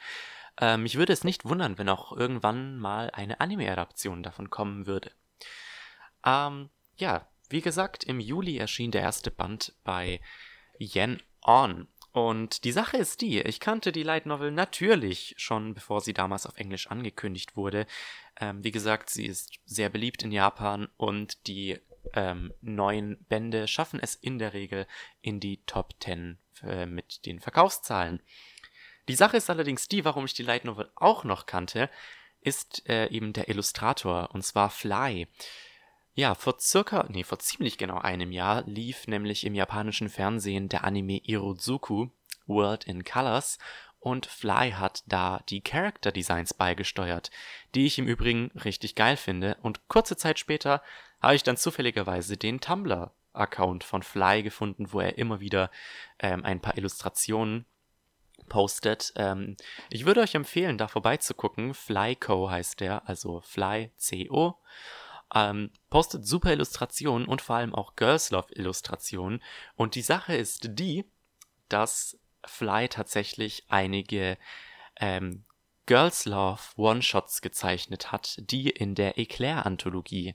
[0.60, 5.12] Ähm, mich würde es nicht wundern, wenn auch irgendwann mal eine Anime-Adaption davon kommen würde.
[6.24, 10.20] Ähm, ja, wie gesagt, im Juli erschien der erste Band bei
[10.78, 11.88] Yen On.
[12.12, 16.46] Und die Sache ist die, ich kannte die Light Novel natürlich schon, bevor sie damals
[16.46, 17.86] auf Englisch angekündigt wurde.
[18.40, 21.78] Ähm, wie gesagt, sie ist sehr beliebt in Japan und die
[22.14, 24.86] ähm, neun Bände schaffen es in der Regel
[25.20, 28.20] in die Top 10 äh, mit den Verkaufszahlen.
[29.08, 31.90] Die Sache ist allerdings die, warum ich die Light Novel auch noch kannte,
[32.40, 35.26] ist äh, eben der Illustrator, und zwar Fly.
[36.14, 40.84] Ja, vor circa, nee, vor ziemlich genau einem Jahr lief nämlich im japanischen Fernsehen der
[40.84, 42.08] Anime Irozuku
[42.46, 43.58] World in Colors
[44.00, 47.30] und Fly hat da die Character Designs beigesteuert,
[47.74, 50.82] die ich im Übrigen richtig geil finde und kurze Zeit später
[51.20, 55.70] habe ich dann zufälligerweise den Tumblr-Account von Fly gefunden, wo er immer wieder
[56.18, 57.66] ähm, ein paar Illustrationen
[58.48, 59.12] postet.
[59.16, 59.56] Ähm,
[59.90, 61.74] ich würde euch empfehlen, da vorbeizugucken.
[61.74, 64.56] Flyco heißt der, also Fly C-O.
[65.32, 69.42] Ähm, postet super Illustrationen und vor allem auch Girls Love Illustrationen.
[69.76, 71.04] Und die Sache ist die,
[71.68, 74.38] dass Fly tatsächlich einige
[74.96, 75.44] ähm,
[75.86, 80.34] Girls Love One-Shots gezeichnet hat, die in der Eclair-Anthologie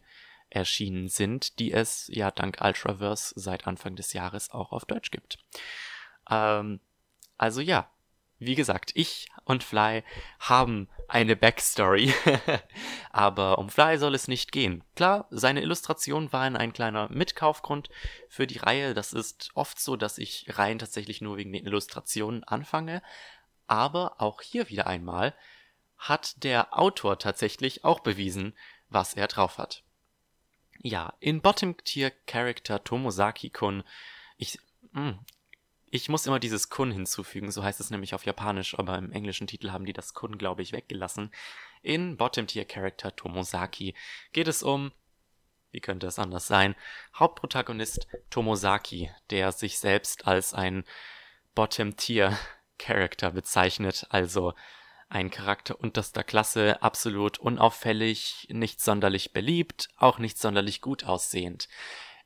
[0.50, 5.38] erschienen sind, die es ja dank Ultraverse seit Anfang des Jahres auch auf Deutsch gibt.
[6.30, 6.80] Ähm,
[7.38, 7.90] also ja,
[8.46, 10.04] wie gesagt, ich und Fly
[10.40, 12.14] haben eine Backstory,
[13.12, 14.84] aber um Fly soll es nicht gehen.
[14.96, 17.90] Klar, seine Illustrationen waren ein kleiner Mitkaufgrund
[18.28, 18.94] für die Reihe.
[18.94, 23.02] Das ist oft so, dass ich Reihen tatsächlich nur wegen den Illustrationen anfange.
[23.68, 25.36] Aber auch hier wieder einmal
[25.98, 28.54] hat der Autor tatsächlich auch bewiesen,
[28.90, 29.84] was er drauf hat.
[30.80, 33.84] Ja, in Bottom-Tier-Character Tomosaki-kun,
[34.38, 34.60] ich,
[34.94, 35.20] hm,
[35.96, 39.48] ich muss immer dieses Kun hinzufügen, so heißt es nämlich auf Japanisch, aber im englischen
[39.48, 41.32] Titel haben die das Kun, glaube ich, weggelassen.
[41.82, 43.96] In Bottom-Tier-Character Tomosaki
[44.34, 44.92] geht es um,
[45.72, 46.76] wie könnte es anders sein,
[47.16, 50.84] Hauptprotagonist Tomosaki, der sich selbst als ein
[51.56, 54.54] Bottom-Tier-Character bezeichnet, also
[55.08, 61.70] ein Charakter unterster Klasse, absolut unauffällig, nicht sonderlich beliebt, auch nicht sonderlich gut aussehend.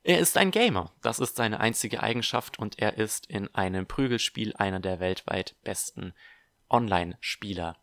[0.03, 4.55] Er ist ein Gamer, das ist seine einzige Eigenschaft und er ist in einem Prügelspiel
[4.55, 6.13] einer der weltweit besten
[6.69, 7.77] Online-Spieler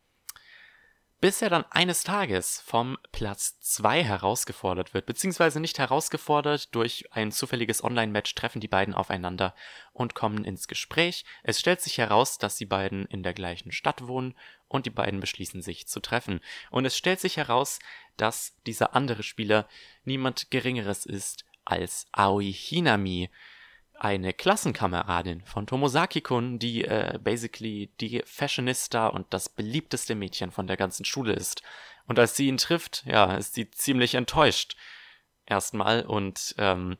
[1.20, 7.32] bis er dann eines Tages vom Platz 2 herausgefordert wird, beziehungsweise nicht herausgefordert, durch ein
[7.32, 9.54] zufälliges Online-Match treffen die beiden aufeinander
[9.92, 11.24] und kommen ins Gespräch.
[11.42, 14.36] Es stellt sich heraus, dass die beiden in der gleichen Stadt wohnen
[14.68, 16.40] und die beiden beschließen sich zu treffen.
[16.70, 17.78] Und es stellt sich heraus,
[18.18, 19.68] dass dieser andere Spieler
[20.04, 23.28] niemand Geringeres ist als Aoi Hinami,
[23.98, 30.76] eine Klassenkameradin von Tomosaki-kun, die äh, basically die Fashionista und das beliebteste Mädchen von der
[30.76, 31.62] ganzen Schule ist.
[32.06, 34.76] Und als sie ihn trifft, ja, ist sie ziemlich enttäuscht.
[35.46, 36.98] Erstmal und ähm,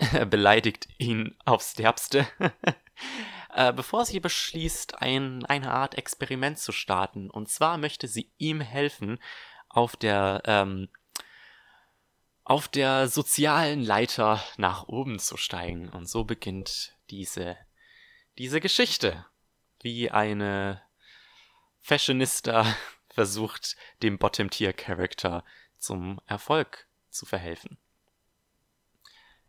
[0.30, 2.26] beleidigt ihn aufs Derbste.
[3.54, 7.30] äh, bevor sie beschließt, ein, eine Art Experiment zu starten.
[7.30, 9.18] Und zwar möchte sie ihm helfen,
[9.68, 10.88] auf der ähm,
[12.48, 15.90] auf der sozialen Leiter nach oben zu steigen.
[15.90, 17.58] Und so beginnt diese,
[18.38, 19.26] diese Geschichte,
[19.82, 20.80] wie eine
[21.80, 22.64] Fashionista
[23.10, 25.44] versucht, dem Bottom-Tier-Character
[25.76, 27.76] zum Erfolg zu verhelfen.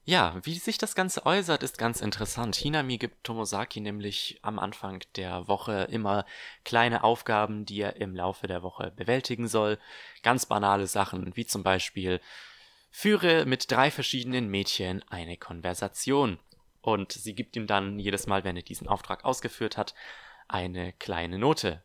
[0.03, 2.55] Ja, wie sich das Ganze äußert, ist ganz interessant.
[2.57, 6.25] Hinami gibt Tomosaki nämlich am Anfang der Woche immer
[6.65, 9.79] kleine Aufgaben, die er im Laufe der Woche bewältigen soll.
[10.21, 12.19] Ganz banale Sachen, wie zum Beispiel
[12.91, 16.39] Führe mit drei verschiedenen Mädchen eine Konversation.
[16.81, 19.93] Und sie gibt ihm dann jedes Mal, wenn er diesen Auftrag ausgeführt hat,
[20.47, 21.83] eine kleine Note.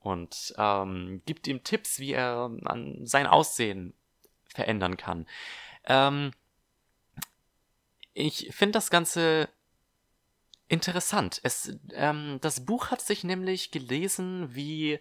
[0.00, 3.94] Und ähm, gibt ihm Tipps, wie er an sein Aussehen
[4.48, 5.26] verändern kann.
[5.84, 6.32] Ähm,
[8.12, 9.48] ich finde das Ganze
[10.68, 11.40] interessant.
[11.42, 15.00] Es, ähm, das Buch hat sich nämlich gelesen wie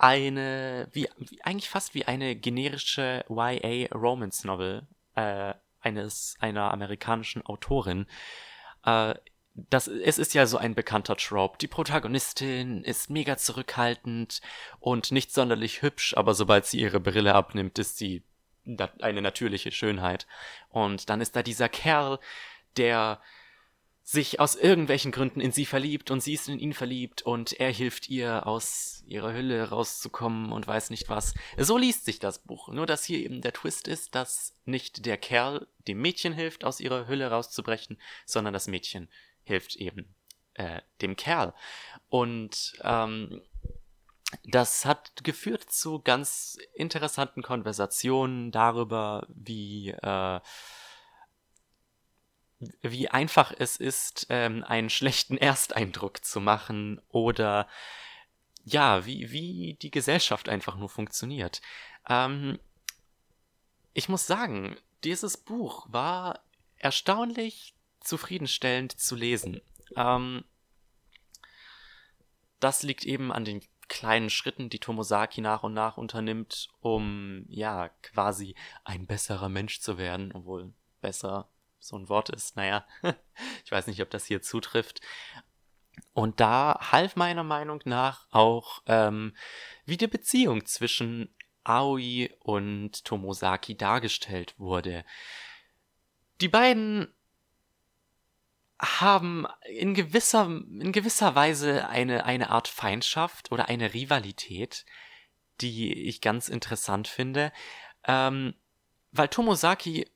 [0.00, 7.44] eine, wie, wie eigentlich fast wie eine generische YA Romance Novel äh, eines einer amerikanischen
[7.44, 8.06] Autorin.
[8.84, 9.14] Äh,
[9.54, 11.58] das, es ist ja so ein bekannter Trope.
[11.58, 14.40] Die Protagonistin ist mega zurückhaltend
[14.78, 18.22] und nicht sonderlich hübsch, aber sobald sie ihre Brille abnimmt, ist sie
[19.00, 20.26] eine natürliche Schönheit.
[20.70, 22.20] Und dann ist da dieser Kerl,
[22.76, 23.20] der
[24.10, 27.70] sich aus irgendwelchen Gründen in sie verliebt und sie ist in ihn verliebt und er
[27.70, 31.32] hilft ihr aus ihrer Hülle rauszukommen und weiß nicht was.
[31.56, 32.68] So liest sich das Buch.
[32.70, 36.80] Nur dass hier eben der Twist ist, dass nicht der Kerl dem Mädchen hilft, aus
[36.80, 39.08] ihrer Hülle rauszubrechen, sondern das Mädchen
[39.44, 40.12] hilft eben
[40.54, 41.54] äh, dem Kerl.
[42.08, 43.42] Und ähm,
[44.42, 50.40] das hat geführt zu ganz interessanten Konversationen darüber, wie äh,
[52.82, 57.68] wie einfach es ist, ähm, einen schlechten Ersteindruck zu machen oder
[58.64, 61.62] ja, wie, wie die Gesellschaft einfach nur funktioniert.
[62.08, 62.58] Ähm,
[63.94, 66.40] ich muss sagen, dieses Buch war
[66.76, 69.60] erstaunlich zufriedenstellend zu lesen.
[69.96, 70.44] Ähm,
[72.60, 77.88] das liegt eben an den kleinen Schritten, die Tomosaki nach und nach unternimmt, um ja
[78.02, 78.54] quasi
[78.84, 81.48] ein besserer Mensch zu werden, obwohl besser
[81.80, 82.56] so ein Wort ist.
[82.56, 82.86] Naja,
[83.64, 85.00] ich weiß nicht, ob das hier zutrifft.
[86.12, 89.34] Und da half meiner Meinung nach auch, ähm,
[89.84, 95.04] wie die Beziehung zwischen Aoi und Tomosaki dargestellt wurde.
[96.40, 97.12] Die beiden
[98.80, 104.86] haben in gewisser, in gewisser Weise eine, eine Art Feindschaft oder eine Rivalität,
[105.60, 107.52] die ich ganz interessant finde.
[108.04, 108.54] Ähm,
[109.12, 110.08] weil Tomosaki,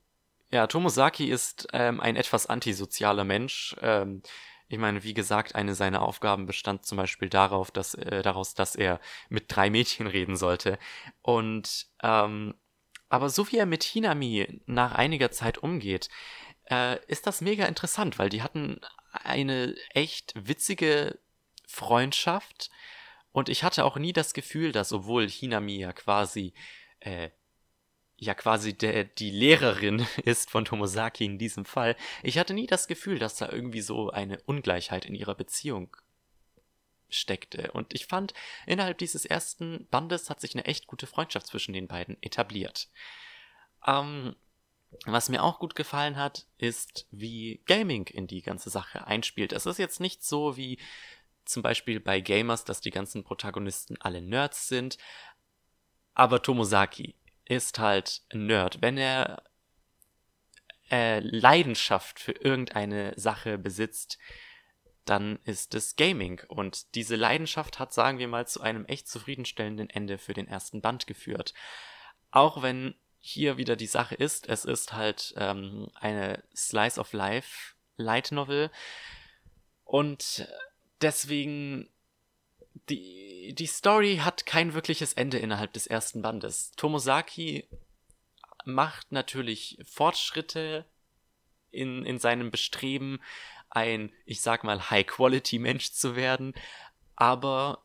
[0.51, 3.75] ja, Tomosaki ist ähm, ein etwas antisozialer Mensch.
[3.81, 4.23] Ähm,
[4.69, 8.75] ich meine, wie gesagt, eine seiner Aufgaben bestand zum Beispiel darauf, dass, äh, daraus, dass
[8.77, 10.79] er mit drei Mädchen reden sollte.
[11.23, 12.55] Und ähm,
[13.09, 16.09] aber so wie er mit Hinami nach einiger Zeit umgeht,
[16.71, 18.81] äh, ist das mega interessant, weil die hatten
[19.13, 21.19] eine echt witzige
[21.67, 22.71] Freundschaft
[23.33, 26.55] und ich hatte auch nie das Gefühl, dass obwohl Hinami ja quasi
[27.01, 27.31] äh,
[28.25, 32.87] ja quasi der, die Lehrerin ist von Tomosaki in diesem Fall, ich hatte nie das
[32.89, 35.97] Gefühl, dass da irgendwie so eine Ungleichheit in ihrer Beziehung
[37.09, 37.71] steckte.
[37.73, 38.35] Und ich fand,
[38.67, 42.89] innerhalb dieses ersten Bandes hat sich eine echt gute Freundschaft zwischen den beiden etabliert.
[43.87, 44.35] Ähm,
[45.07, 49.53] was mir auch gut gefallen hat, ist, wie Gaming in die ganze Sache einspielt.
[49.53, 50.79] Es ist jetzt nicht so wie
[51.45, 54.97] zum Beispiel bei Gamers, dass die ganzen Protagonisten alle Nerds sind,
[56.15, 57.15] aber Tomosaki
[57.45, 58.81] ist halt ein Nerd.
[58.81, 59.43] Wenn er
[60.91, 64.19] äh, Leidenschaft für irgendeine Sache besitzt,
[65.05, 66.41] dann ist es Gaming.
[66.49, 70.81] Und diese Leidenschaft hat, sagen wir mal, zu einem echt zufriedenstellenden Ende für den ersten
[70.81, 71.53] Band geführt.
[72.31, 77.75] Auch wenn hier wieder die Sache ist, es ist halt ähm, eine Slice of Life
[77.97, 78.71] Light Novel.
[79.85, 80.49] Und
[81.01, 81.89] deswegen
[82.89, 86.73] die, die Story hat kein wirkliches Ende innerhalb des ersten Bandes.
[86.77, 87.69] Tomosaki
[88.65, 90.85] macht natürlich Fortschritte
[91.71, 93.21] in, in seinem Bestreben,
[93.71, 96.55] ein, ich sag mal, High-Quality-Mensch zu werden,
[97.17, 97.85] aber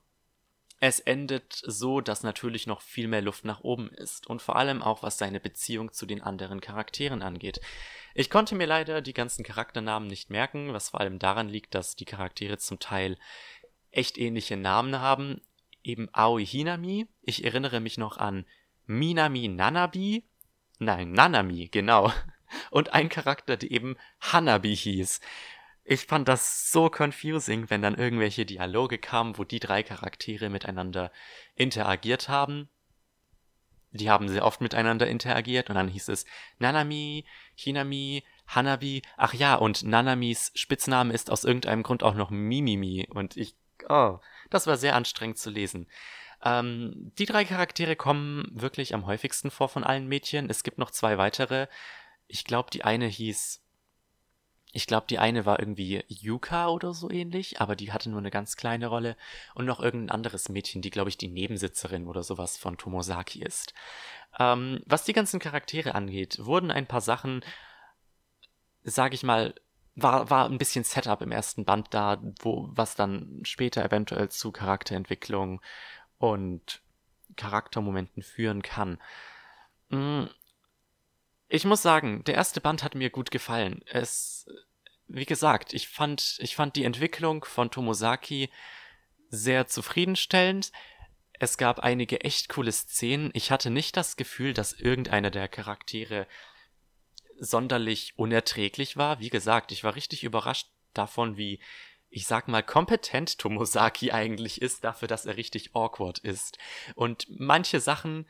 [0.81, 4.81] es endet so, dass natürlich noch viel mehr Luft nach oben ist und vor allem
[4.81, 7.59] auch was seine Beziehung zu den anderen Charakteren angeht.
[8.15, 11.97] Ich konnte mir leider die ganzen Charakternamen nicht merken, was vor allem daran liegt, dass
[11.97, 13.17] die Charaktere zum Teil
[13.91, 15.41] echt ähnliche Namen haben.
[15.83, 17.07] Eben Aoi Hinami.
[17.21, 18.45] Ich erinnere mich noch an
[18.85, 20.25] Minami Nanabi.
[20.79, 22.11] Nein, Nanami, genau.
[22.71, 25.19] Und ein Charakter, der eben Hanabi hieß.
[25.83, 31.11] Ich fand das so confusing, wenn dann irgendwelche Dialoge kamen, wo die drei Charaktere miteinander
[31.55, 32.69] interagiert haben.
[33.91, 36.25] Die haben sehr oft miteinander interagiert und dann hieß es
[36.59, 37.25] Nanami,
[37.55, 39.01] Hinami, Hanabi.
[39.17, 43.55] Ach ja, und Nanamis Spitzname ist aus irgendeinem Grund auch noch Mimimi und ich
[43.88, 44.19] oh,
[44.49, 45.88] das war sehr anstrengend zu lesen.
[46.43, 50.49] Ähm, die drei Charaktere kommen wirklich am häufigsten vor von allen Mädchen.
[50.49, 51.67] Es gibt noch zwei weitere.
[52.27, 53.61] Ich glaube, die eine hieß.
[54.71, 58.30] Ich glaube, die eine war irgendwie Yuka oder so ähnlich, aber die hatte nur eine
[58.30, 59.17] ganz kleine Rolle.
[59.55, 63.73] Und noch irgendein anderes Mädchen, die, glaube ich, die Nebensitzerin oder sowas von Tomosaki ist.
[64.38, 67.43] Ähm, was die ganzen Charaktere angeht, wurden ein paar Sachen,
[68.84, 69.55] sag ich mal,
[70.01, 74.51] war, war ein bisschen Setup im ersten Band da, wo, was dann später eventuell zu
[74.51, 75.61] Charakterentwicklung
[76.17, 76.81] und
[77.35, 78.99] Charaktermomenten führen kann.
[79.89, 80.25] Mm,
[81.47, 83.81] ich muss sagen, der erste Band hat mir gut gefallen.
[83.87, 84.47] Es,
[85.07, 88.49] wie gesagt, ich fand, ich fand die Entwicklung von Tomosaki
[89.29, 90.71] sehr zufriedenstellend.
[91.33, 93.31] Es gab einige echt coole Szenen.
[93.33, 96.27] Ich hatte nicht das Gefühl, dass irgendeiner der Charaktere
[97.39, 99.19] sonderlich unerträglich war.
[99.19, 101.59] Wie gesagt, ich war richtig überrascht davon, wie,
[102.09, 106.57] ich sag mal, kompetent Tomosaki eigentlich ist, dafür, dass er richtig awkward ist.
[106.95, 108.27] Und manche Sachen,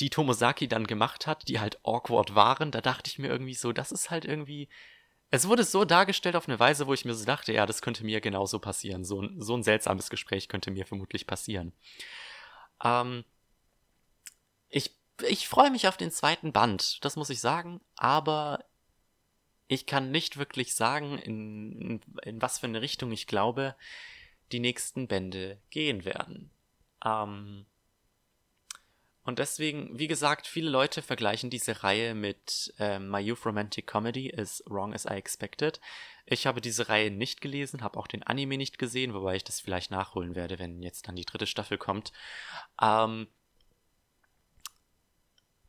[0.00, 3.72] die Tomosaki dann gemacht hat, die halt awkward waren, da dachte ich mir irgendwie so,
[3.72, 4.68] das ist halt irgendwie.
[5.30, 8.04] Es wurde so dargestellt auf eine Weise, wo ich mir so dachte, ja, das könnte
[8.04, 9.04] mir genauso passieren.
[9.04, 11.72] So, so ein seltsames Gespräch könnte mir vermutlich passieren.
[12.84, 13.24] Ähm,
[14.68, 18.64] ich ich freue mich auf den zweiten Band, das muss ich sagen, aber
[19.68, 23.74] ich kann nicht wirklich sagen, in, in, was für eine Richtung ich glaube,
[24.52, 26.50] die nächsten Bände gehen werden.
[27.04, 27.66] Ähm,
[29.24, 34.28] und deswegen, wie gesagt, viele Leute vergleichen diese Reihe mit äh, My Youth Romantic Comedy
[34.28, 35.80] is Wrong as I Expected.
[36.26, 39.60] Ich habe diese Reihe nicht gelesen, habe auch den Anime nicht gesehen, wobei ich das
[39.60, 42.12] vielleicht nachholen werde, wenn jetzt dann die dritte Staffel kommt.
[42.80, 43.28] Ähm,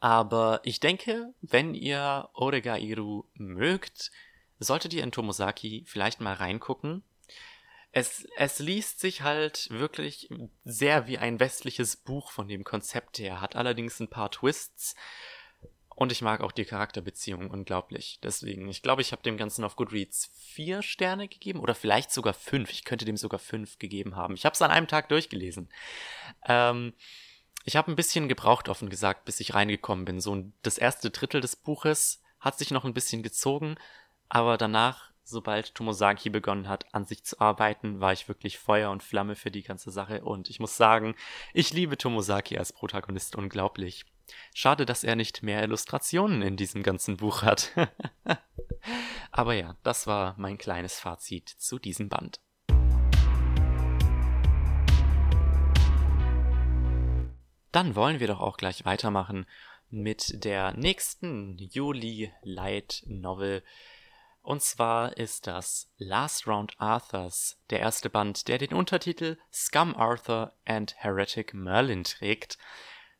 [0.03, 4.11] aber ich denke, wenn ihr Oregairu mögt,
[4.59, 7.03] solltet ihr in Tomosaki vielleicht mal reingucken.
[7.93, 10.27] Es, es liest sich halt wirklich
[10.65, 14.95] sehr wie ein westliches Buch von dem Konzept her, hat allerdings ein paar Twists.
[15.87, 18.19] Und ich mag auch die Charakterbeziehungen unglaublich.
[18.21, 22.33] Deswegen, ich glaube, ich habe dem Ganzen auf Goodreads vier Sterne gegeben oder vielleicht sogar
[22.33, 22.71] fünf.
[22.71, 24.33] Ich könnte dem sogar fünf gegeben haben.
[24.33, 25.69] Ich habe es an einem Tag durchgelesen.
[26.45, 26.91] Ähm,
[27.63, 30.19] ich habe ein bisschen gebraucht, offen gesagt, bis ich reingekommen bin.
[30.19, 33.75] So das erste Drittel des Buches hat sich noch ein bisschen gezogen,
[34.29, 39.03] aber danach sobald Tomosaki begonnen hat, an sich zu arbeiten, war ich wirklich Feuer und
[39.03, 40.23] Flamme für die ganze Sache.
[40.23, 41.15] Und ich muss sagen,
[41.53, 44.05] ich liebe Tomosaki als Protagonist unglaublich.
[44.53, 47.71] Schade, dass er nicht mehr Illustrationen in diesem ganzen Buch hat.
[49.31, 52.39] Aber ja, das war mein kleines Fazit zu diesem Band.
[57.73, 59.47] Dann wollen wir doch auch gleich weitermachen
[59.89, 63.63] mit der nächsten Juli Light Novel.
[64.43, 70.53] Und zwar ist das Last Round Arthurs, der erste Band, der den Untertitel Scum Arthur
[70.65, 72.59] and Heretic Merlin trägt,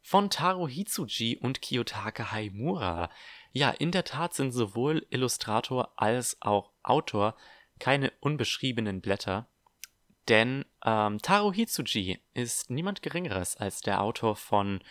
[0.03, 3.09] von Taro Hitsuji und Kiyotake Haimura.
[3.53, 7.35] Ja, in der Tat sind sowohl Illustrator als auch Autor
[7.79, 9.47] keine unbeschriebenen Blätter,
[10.27, 14.83] denn ähm, Taro Hitsuji ist niemand Geringeres als der Autor von,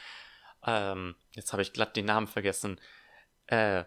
[0.67, 2.81] ähm, jetzt habe ich glatt den Namen vergessen,
[3.47, 3.85] äh,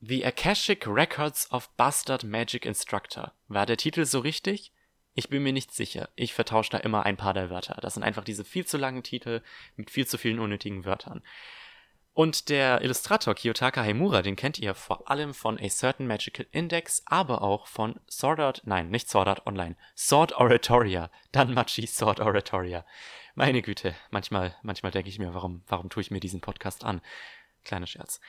[0.00, 3.32] The Akashic Records of Bastard Magic Instructor.
[3.48, 4.72] War der Titel so richtig?
[5.14, 6.10] Ich bin mir nicht sicher.
[6.14, 7.78] Ich vertausche da immer ein paar der Wörter.
[7.80, 9.42] Das sind einfach diese viel zu langen Titel
[9.76, 11.22] mit viel zu vielen unnötigen Wörtern.
[12.14, 17.02] Und der Illustrator Kiyotaka Haimura, den kennt ihr vor allem von A Certain Magical Index,
[17.06, 22.86] aber auch von Sword Art, nein, nicht Sword Art Online, Sword Oratoria, Danmachi Sword Oratoria.
[23.34, 27.00] Meine Güte, manchmal, manchmal denke ich mir, warum, warum tue ich mir diesen Podcast an?
[27.64, 28.20] Kleiner Scherz.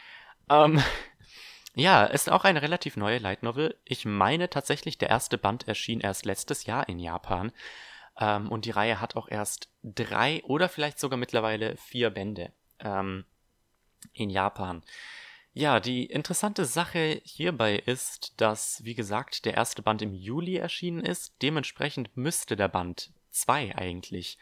[0.49, 0.81] Ähm,
[1.75, 3.77] ja, ist auch eine relativ neue Light Novel.
[3.86, 7.51] Ich meine tatsächlich, der erste Band erschien erst letztes Jahr in Japan.
[8.19, 12.51] Ähm, und die Reihe hat auch erst drei oder vielleicht sogar mittlerweile vier Bände.
[12.79, 13.25] Ähm,
[14.14, 14.84] in Japan.
[15.53, 20.99] Ja, die interessante Sache hierbei ist, dass, wie gesagt, der erste Band im Juli erschienen
[20.99, 21.41] ist.
[21.41, 24.38] Dementsprechend müsste der Band 2 eigentlich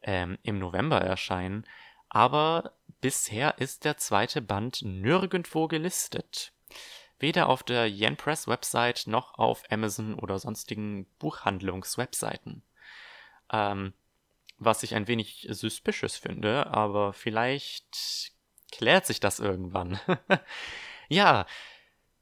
[0.00, 1.66] ähm, im November erscheinen.
[2.08, 6.52] Aber bisher ist der zweite Band nirgendwo gelistet.
[7.18, 12.62] Weder auf der Yen Press Website noch auf Amazon oder sonstigen Buchhandlungswebseiten.
[13.52, 13.92] Ähm,
[14.58, 18.32] was ich ein wenig suspicious finde, aber vielleicht
[18.76, 19.98] klärt sich das irgendwann.
[21.08, 21.46] ja,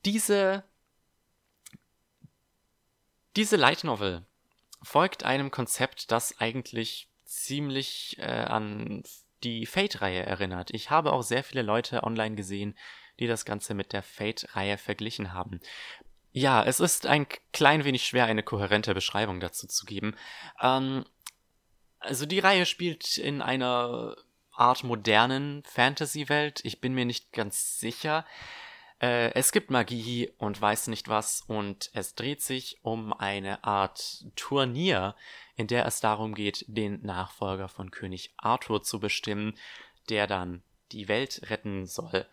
[0.05, 0.65] diese
[3.37, 4.25] diese Light Novel
[4.83, 9.03] folgt einem Konzept, das eigentlich ziemlich äh, an
[9.43, 10.71] die Fate-Reihe erinnert.
[10.73, 12.79] Ich habe auch sehr viele Leute online gesehen,
[13.19, 15.61] die das Ganze mit der Fate-Reihe verglichen haben.
[16.33, 20.17] Ja, es ist ein klein wenig schwer, eine kohärente Beschreibung dazu zu geben.
[20.61, 21.05] Ähm,
[21.99, 24.17] also die Reihe spielt in einer
[24.57, 26.61] Art modernen Fantasy-Welt.
[26.65, 28.25] Ich bin mir nicht ganz sicher.
[29.01, 34.25] Äh, es gibt Magie und weiß nicht was und es dreht sich um eine Art
[34.37, 35.15] Turnier,
[35.57, 39.59] in der es darum geht, den Nachfolger von König Arthur zu bestimmen,
[40.09, 42.27] der dann die Welt retten soll.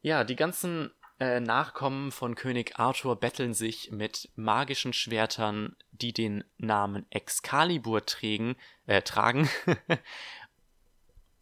[0.00, 0.90] Ja, die ganzen
[1.20, 8.56] äh, Nachkommen von König Arthur betteln sich mit magischen Schwertern, die den Namen Excalibur trägen,
[8.86, 9.48] äh, tragen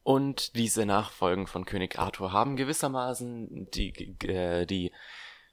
[0.02, 4.92] Und diese Nachfolgen von König Arthur haben gewissermaßen die, äh, die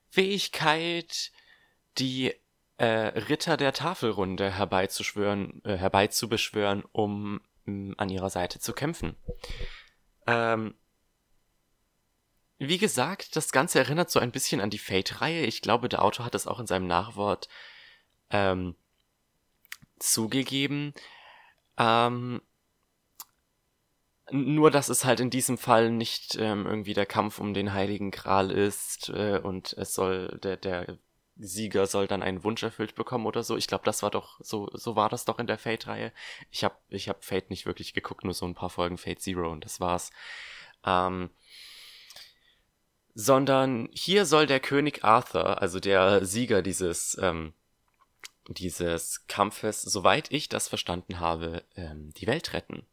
[0.09, 1.31] Fähigkeit,
[1.97, 2.33] die
[2.77, 9.15] äh, Ritter der Tafelrunde herbeizuschwören, äh, herbeizubeschwören, um mh, an ihrer Seite zu kämpfen.
[10.27, 10.75] Ähm,
[12.59, 15.45] wie gesagt, das Ganze erinnert so ein bisschen an die Fate-Reihe.
[15.45, 17.49] Ich glaube, der Autor hat es auch in seinem Nachwort
[18.29, 18.75] ähm,
[19.99, 20.93] zugegeben.
[21.77, 22.41] Ähm,
[24.31, 28.11] nur, dass es halt in diesem Fall nicht ähm, irgendwie der Kampf um den Heiligen
[28.11, 30.97] Gral ist äh, und es soll, der, der
[31.37, 33.55] Sieger soll dann einen Wunsch erfüllt bekommen oder so.
[33.57, 36.11] Ich glaube, das war doch, so, so war das doch in der Fate-Reihe.
[36.51, 39.51] Ich habe ich hab Fate nicht wirklich geguckt, nur so ein paar Folgen Fate Zero
[39.51, 40.11] und das war's.
[40.85, 41.29] Ähm,
[43.13, 47.53] sondern hier soll der König Arthur, also der Sieger dieses, ähm,
[48.47, 52.85] dieses Kampfes, soweit ich das verstanden habe, ähm, die Welt retten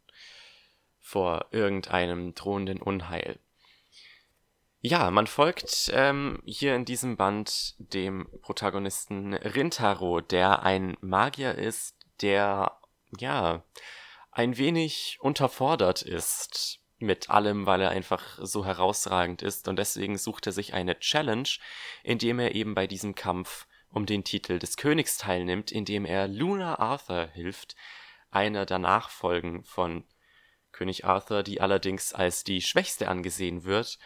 [1.05, 3.39] vor irgendeinem drohenden Unheil.
[4.81, 11.95] Ja, man folgt ähm, hier in diesem Band dem Protagonisten Rintaro, der ein Magier ist,
[12.23, 12.79] der
[13.19, 13.63] ja
[14.33, 20.47] ein wenig unterfordert ist mit allem, weil er einfach so herausragend ist und deswegen sucht
[20.47, 21.49] er sich eine Challenge,
[22.03, 26.79] indem er eben bei diesem Kampf um den Titel des Königs teilnimmt, indem er Luna
[26.79, 27.77] Arthur hilft,
[28.31, 30.05] einer der Nachfolgen von
[30.75, 33.99] König Arthur, die allerdings als die schwächste angesehen wird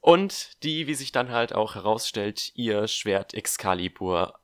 [0.00, 4.38] und die, wie sich dann halt auch herausstellt, ihr Schwert Excalibur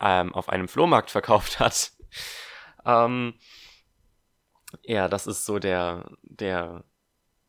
[0.00, 1.92] ähm, auf einem Flohmarkt verkauft hat.
[2.84, 3.34] ähm,
[4.82, 6.84] ja, das ist so der, der,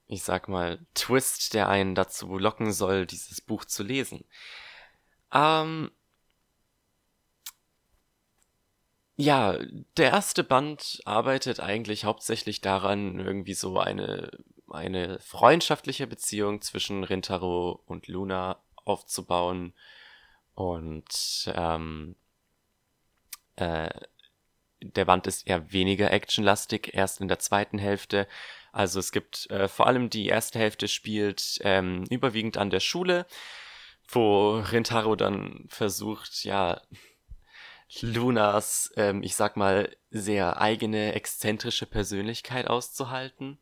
[0.08, 4.26] ich sag mal, Twist, der einen dazu locken soll, dieses Buch zu lesen.
[5.32, 5.92] Ähm,
[9.16, 9.58] ja,
[9.98, 14.32] der erste Band arbeitet eigentlich hauptsächlich daran, irgendwie so eine,
[14.70, 19.74] eine freundschaftliche Beziehung zwischen Rintaro und Luna aufzubauen.
[20.56, 22.16] Und ähm,
[23.56, 23.90] äh,
[24.82, 28.28] der Band ist eher weniger actionlastig, erst in der zweiten Hälfte.
[28.72, 33.26] Also es gibt äh, vor allem die erste Hälfte spielt ähm, überwiegend an der Schule,
[34.08, 36.82] wo Rintaro dann versucht, ja,
[38.02, 43.60] Lunas, ähm, ich sag mal, sehr eigene, exzentrische Persönlichkeit auszuhalten.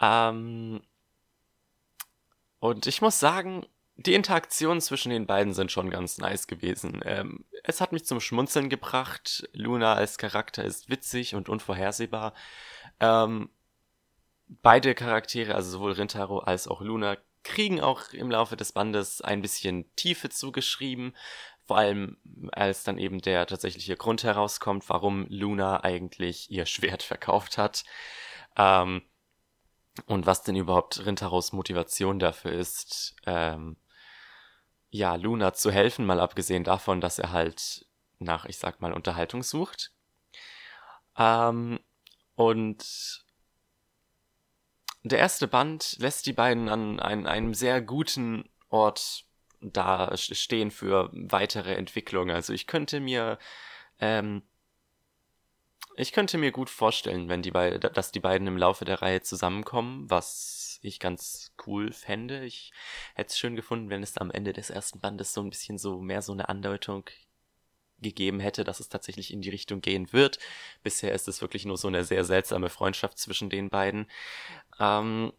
[0.00, 0.82] Ähm,
[2.58, 7.00] und ich muss sagen, die Interaktionen zwischen den beiden sind schon ganz nice gewesen.
[7.04, 9.48] Ähm, es hat mich zum Schmunzeln gebracht.
[9.52, 12.32] Luna als Charakter ist witzig und unvorhersehbar.
[12.98, 13.50] Ähm,
[14.62, 19.42] beide Charaktere, also sowohl Rintaro als auch Luna, kriegen auch im Laufe des Bandes ein
[19.42, 21.14] bisschen Tiefe zugeschrieben.
[21.70, 22.16] Vor allem,
[22.50, 27.84] als dann eben der tatsächliche Grund herauskommt, warum Luna eigentlich ihr Schwert verkauft hat.
[28.56, 29.02] Ähm,
[30.06, 33.76] und was denn überhaupt Rintaros Motivation dafür ist, ähm,
[34.90, 37.86] ja, Luna zu helfen, mal abgesehen davon, dass er halt
[38.18, 39.92] nach, ich sag mal, Unterhaltung sucht.
[41.16, 41.78] Ähm,
[42.34, 43.24] und
[45.04, 49.29] der erste Band lässt die beiden an ein, einem sehr guten Ort
[49.60, 52.30] da stehen für weitere Entwicklung.
[52.30, 53.38] Also ich könnte mir,
[53.98, 54.42] ähm,
[55.96, 59.20] ich könnte mir gut vorstellen, wenn die beiden, dass die beiden im Laufe der Reihe
[59.22, 62.44] zusammenkommen, was ich ganz cool fände.
[62.44, 62.72] Ich
[63.14, 66.00] hätte es schön gefunden, wenn es am Ende des ersten Bandes so ein bisschen so
[66.00, 67.04] mehr so eine Andeutung
[68.00, 70.38] gegeben hätte, dass es tatsächlich in die Richtung gehen wird.
[70.82, 74.10] Bisher ist es wirklich nur so eine sehr seltsame Freundschaft zwischen den beiden.
[74.78, 75.32] Ähm,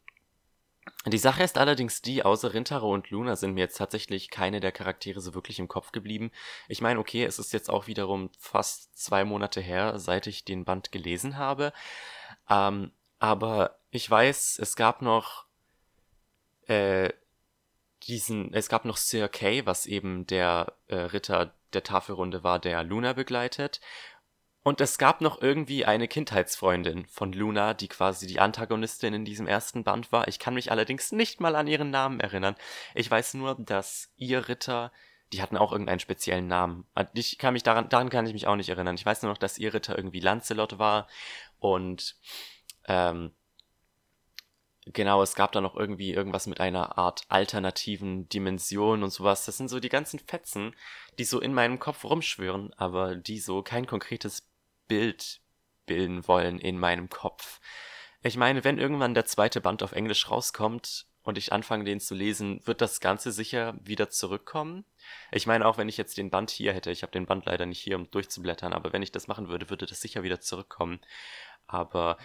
[1.05, 4.71] die Sache ist allerdings die, außer Rintaro und Luna sind mir jetzt tatsächlich keine der
[4.71, 6.31] Charaktere so wirklich im Kopf geblieben.
[6.67, 10.63] Ich meine, okay, es ist jetzt auch wiederum fast zwei Monate her, seit ich den
[10.63, 11.73] Band gelesen habe.
[12.49, 15.45] Ähm, aber ich weiß, es gab noch
[16.67, 17.09] äh,
[18.03, 22.83] diesen, es gab noch Sir Kay, was eben der äh, Ritter der Tafelrunde war, der
[22.83, 23.79] Luna begleitet.
[24.64, 29.47] Und es gab noch irgendwie eine Kindheitsfreundin von Luna, die quasi die Antagonistin in diesem
[29.47, 30.28] ersten Band war.
[30.28, 32.55] Ich kann mich allerdings nicht mal an ihren Namen erinnern.
[32.93, 34.91] Ich weiß nur, dass ihr Ritter,
[35.34, 36.86] die hatten auch irgendeinen speziellen Namen.
[37.14, 38.95] Ich kann mich daran, daran kann ich mich auch nicht erinnern.
[38.95, 41.07] Ich weiß nur noch, dass ihr Ritter irgendwie Lancelot war
[41.59, 42.18] und
[42.86, 43.32] ähm,
[44.88, 49.45] Genau, es gab da noch irgendwie irgendwas mit einer Art alternativen Dimension und sowas.
[49.45, 50.76] Das sind so die ganzen Fetzen,
[51.20, 54.51] die so in meinem Kopf rumschwören, aber die so kein konkretes
[54.91, 55.39] Bild
[55.85, 57.61] bilden wollen in meinem Kopf.
[58.23, 62.13] Ich meine, wenn irgendwann der zweite Band auf Englisch rauskommt und ich anfange, den zu
[62.13, 64.83] lesen, wird das Ganze sicher wieder zurückkommen.
[65.31, 67.65] Ich meine, auch wenn ich jetzt den Band hier hätte, ich habe den Band leider
[67.65, 70.99] nicht hier, um durchzublättern, aber wenn ich das machen würde, würde das sicher wieder zurückkommen.
[71.67, 72.17] Aber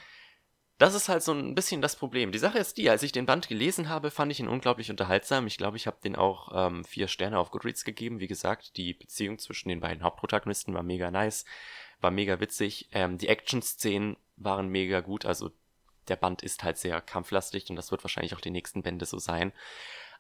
[0.78, 2.32] das ist halt so ein bisschen das Problem.
[2.32, 5.46] Die Sache ist die, als ich den Band gelesen habe, fand ich ihn unglaublich unterhaltsam.
[5.46, 8.18] Ich glaube, ich habe den auch ähm, vier Sterne auf Goodreads gegeben.
[8.18, 11.44] Wie gesagt, die Beziehung zwischen den beiden Hauptprotagonisten war mega nice
[12.00, 12.88] war mega witzig.
[12.92, 15.50] Ähm, die Action-Szenen waren mega gut, also
[16.08, 19.18] der Band ist halt sehr kampflastig und das wird wahrscheinlich auch die nächsten Bände so
[19.18, 19.52] sein.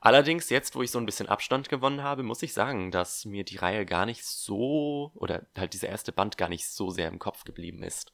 [0.00, 3.44] Allerdings, jetzt, wo ich so ein bisschen Abstand gewonnen habe, muss ich sagen, dass mir
[3.44, 7.18] die Reihe gar nicht so, oder halt dieser erste Band gar nicht so sehr im
[7.18, 8.12] Kopf geblieben ist.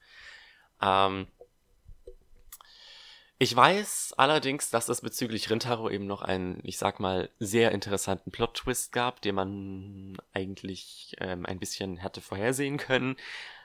[0.80, 1.26] Ähm,
[3.42, 8.30] ich weiß allerdings, dass es bezüglich Rintaro eben noch einen, ich sag mal, sehr interessanten
[8.30, 13.16] Plot-Twist gab, den man eigentlich ähm, ein bisschen hätte vorhersehen können,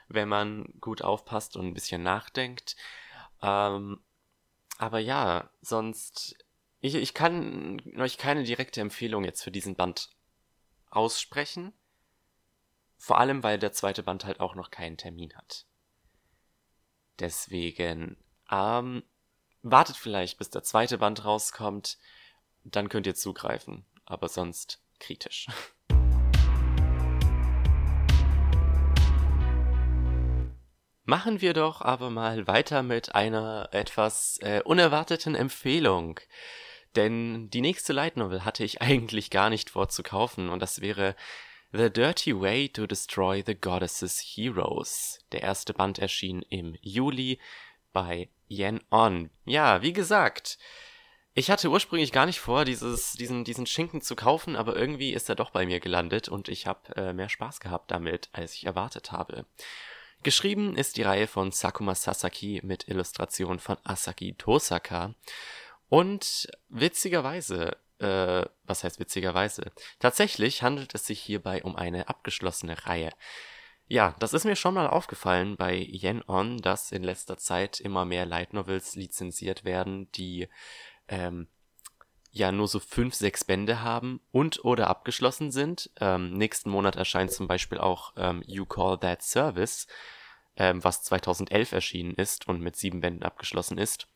[0.08, 2.74] wenn man gut aufpasst und ein bisschen nachdenkt.
[3.40, 4.00] Ähm,
[4.78, 6.34] aber ja, sonst,
[6.80, 10.10] ich, ich kann euch keine direkte Empfehlung jetzt für diesen Band
[10.90, 11.72] aussprechen.
[12.96, 15.66] Vor allem, weil der zweite Band halt auch noch keinen Termin hat.
[17.20, 18.16] Deswegen,
[18.50, 19.04] ähm,
[19.62, 21.98] wartet vielleicht, bis der zweite Band rauskommt,
[22.64, 25.46] dann könnt ihr zugreifen, aber sonst kritisch.
[31.08, 36.20] Machen wir doch aber mal weiter mit einer etwas äh, unerwarteten Empfehlung.
[36.96, 40.82] Denn die nächste Light Novel hatte ich eigentlich gar nicht vor zu kaufen und das
[40.82, 41.16] wäre
[41.72, 45.18] The Dirty Way to Destroy the Goddesses Heroes.
[45.32, 47.38] Der erste Band erschien im Juli
[47.94, 49.30] bei Yen On.
[49.44, 50.58] Ja, wie gesagt,
[51.34, 55.28] ich hatte ursprünglich gar nicht vor, dieses, diesen, diesen Schinken zu kaufen, aber irgendwie ist
[55.28, 58.66] er doch bei mir gelandet und ich habe äh, mehr Spaß gehabt damit, als ich
[58.66, 59.44] erwartet habe.
[60.22, 65.14] Geschrieben ist die Reihe von Sakuma Sasaki mit Illustration von Asaki Tosaka.
[65.88, 69.72] Und witzigerweise äh, was heißt witzigerweise?
[69.98, 73.10] Tatsächlich handelt es sich hierbei um eine abgeschlossene Reihe.
[73.90, 78.04] Ja, das ist mir schon mal aufgefallen bei Yen On, dass in letzter Zeit immer
[78.04, 80.48] mehr Light Novels lizenziert werden, die
[81.08, 81.48] ähm,
[82.30, 85.90] ja nur so fünf, sechs Bände haben und oder abgeschlossen sind.
[86.00, 89.86] Ähm, nächsten Monat erscheint zum Beispiel auch ähm, You Call That Service,
[90.58, 94.08] ähm, was 2011 erschienen ist und mit sieben Bänden abgeschlossen ist.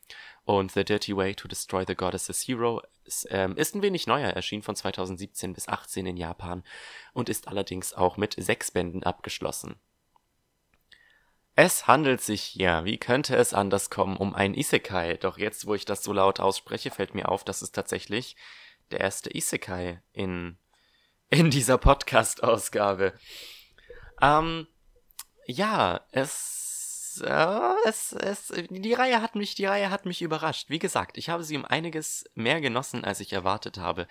[0.43, 4.29] Und The Dirty Way to Destroy the Goddess's Hero ist, ähm, ist ein wenig neuer,
[4.29, 6.63] erschien von 2017 bis 18 in Japan
[7.13, 9.79] und ist allerdings auch mit sechs Bänden abgeschlossen.
[11.55, 15.17] Es handelt sich hier, wie könnte es anders kommen, um ein Isekai.
[15.17, 18.35] Doch jetzt, wo ich das so laut ausspreche, fällt mir auf, dass es tatsächlich
[18.91, 20.57] der erste Isekai in,
[21.29, 23.13] in dieser Podcast-Ausgabe.
[24.19, 24.67] Ähm,
[25.47, 26.63] ja, es
[27.21, 30.69] äh, es, es, die Reihe hat mich, die Reihe hat mich überrascht.
[30.69, 34.07] Wie gesagt, ich habe sie um einiges mehr genossen, als ich erwartet habe.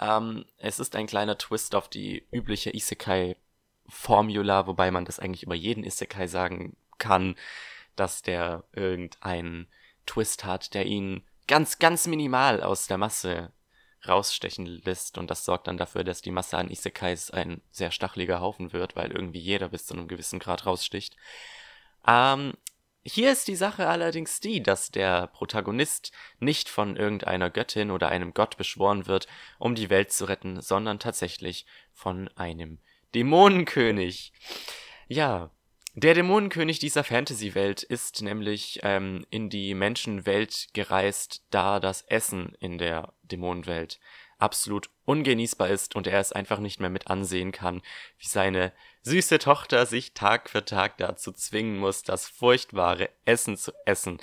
[0.00, 5.54] Ähm, es ist ein kleiner Twist auf die übliche Isekai-Formula, wobei man das eigentlich über
[5.54, 7.36] jeden Isekai sagen kann,
[7.96, 9.68] dass der irgendeinen
[10.06, 13.52] Twist hat, der ihn ganz, ganz minimal aus der Masse
[14.06, 18.40] rausstechen lässt und das sorgt dann dafür, dass die Masse an Isekais ein sehr stacheliger
[18.40, 21.16] Haufen wird, weil irgendwie jeder bis zu einem gewissen Grad raussticht.
[22.06, 22.54] Ähm,
[23.04, 28.34] hier ist die Sache allerdings die, dass der Protagonist nicht von irgendeiner Göttin oder einem
[28.34, 29.26] Gott beschworen wird,
[29.58, 32.80] um die Welt zu retten, sondern tatsächlich von einem
[33.14, 34.32] Dämonenkönig.
[35.06, 35.50] Ja,
[36.00, 42.78] der Dämonenkönig dieser Fantasy-Welt ist nämlich ähm, in die Menschenwelt gereist, da das Essen in
[42.78, 43.98] der Dämonenwelt
[44.38, 47.82] absolut ungenießbar ist und er es einfach nicht mehr mit ansehen kann,
[48.18, 48.72] wie seine
[49.02, 54.18] süße Tochter sich Tag für Tag dazu zwingen muss, das furchtbare Essen zu essen.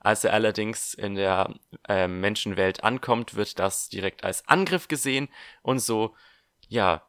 [0.00, 1.54] Als er allerdings in der
[1.88, 5.28] äh, Menschenwelt ankommt, wird das direkt als Angriff gesehen
[5.62, 6.14] und so,
[6.68, 7.07] ja,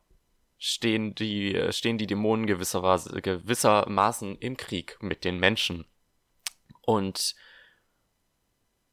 [0.60, 5.86] stehen die, stehen die Dämonen gewisserweise, gewissermaßen im Krieg mit den Menschen.
[6.82, 7.36] Und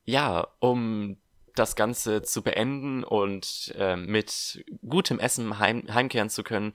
[0.04, 1.18] ja, um
[1.54, 6.74] das Ganze zu beenden und äh, mit gutem Essen heim heimkehren zu können,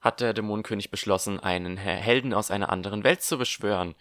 [0.00, 3.94] hat der Dämonenkönig beschlossen, einen Helden aus einer anderen Welt zu beschwören.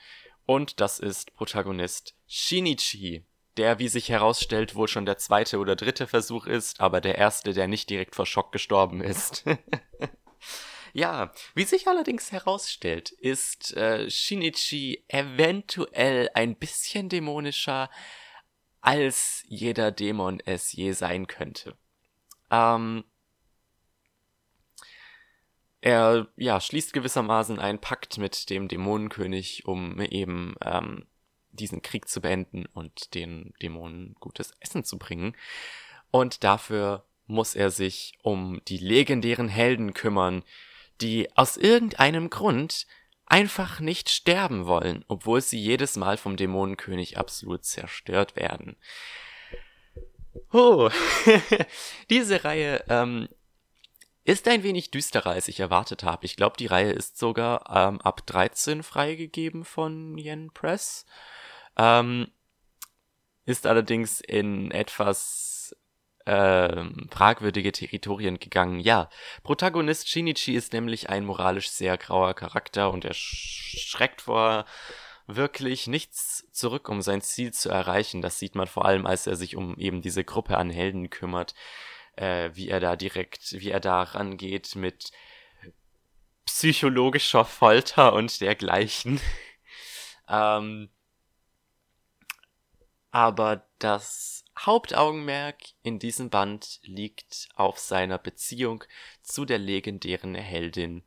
[0.45, 3.23] Und das ist Protagonist Shinichi,
[3.57, 7.53] der, wie sich herausstellt, wohl schon der zweite oder dritte Versuch ist, aber der erste,
[7.53, 9.43] der nicht direkt vor Schock gestorben ist.
[10.93, 17.89] ja, wie sich allerdings herausstellt, ist äh, Shinichi eventuell ein bisschen dämonischer,
[18.81, 21.77] als jeder Dämon es je sein könnte.
[22.51, 23.03] Ähm,
[25.79, 31.05] er ja schließt gewissermaßen einen Pakt mit dem Dämonenkönig, um eben ähm,
[31.53, 35.35] diesen Krieg zu beenden und den Dämonen gutes Essen zu bringen.
[36.11, 40.43] Und dafür muss er sich um die legendären Helden kümmern,
[41.01, 42.85] die aus irgendeinem Grund
[43.25, 48.75] einfach nicht sterben wollen, obwohl sie jedes Mal vom Dämonenkönig absolut zerstört werden.
[50.51, 50.89] Oh,
[52.09, 53.27] diese Reihe ähm,
[54.23, 56.25] ist ein wenig düsterer, als ich erwartet habe.
[56.25, 61.05] Ich glaube, die Reihe ist sogar ähm, ab 13 freigegeben von Yen Press.
[61.77, 62.27] Ähm,
[63.45, 65.75] ist allerdings in etwas
[66.25, 68.79] äh, fragwürdige Territorien gegangen.
[68.79, 69.09] Ja,
[69.43, 74.65] Protagonist Shinichi ist nämlich ein moralisch sehr grauer Charakter und er schreckt vor
[75.27, 78.21] wirklich nichts zurück, um sein Ziel zu erreichen.
[78.21, 81.53] Das sieht man vor allem, als er sich um eben diese Gruppe an Helden kümmert,
[82.15, 85.11] äh, wie er da direkt, wie er da rangeht mit
[86.45, 89.19] psychologischer Folter und dergleichen.
[90.29, 90.89] ähm,
[93.13, 98.83] aber das Hauptaugenmerk in diesem Band liegt auf seiner Beziehung
[99.21, 101.03] zu der legendären Heldin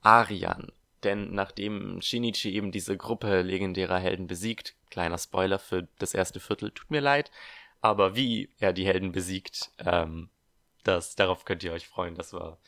[0.00, 0.70] Arian.
[1.02, 6.70] Denn nachdem Shinichi eben diese Gruppe legendärer Helden besiegt, kleiner Spoiler für das erste Viertel,
[6.70, 7.32] tut mir leid,
[7.80, 10.30] aber wie er die Helden besiegt, ähm,
[10.84, 12.58] das, darauf könnt ihr euch freuen, das war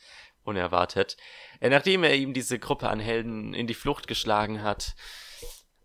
[0.43, 1.15] unerwartet.
[1.61, 4.95] Äh, nachdem er eben diese Gruppe an Helden in die Flucht geschlagen hat,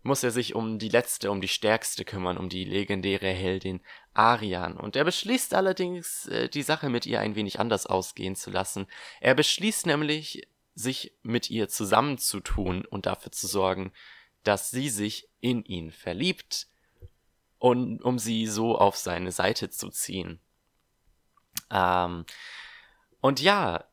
[0.07, 3.81] muss er sich um die letzte, um die stärkste kümmern, um die legendäre Heldin
[4.13, 4.75] Arian.
[4.75, 8.87] Und er beschließt allerdings, äh, die Sache mit ihr ein wenig anders ausgehen zu lassen.
[9.21, 13.91] Er beschließt nämlich, sich mit ihr zusammenzutun und dafür zu sorgen,
[14.43, 16.67] dass sie sich in ihn verliebt
[17.57, 20.39] und um sie so auf seine Seite zu ziehen.
[21.71, 22.25] Ähm,
[23.21, 23.85] und ja,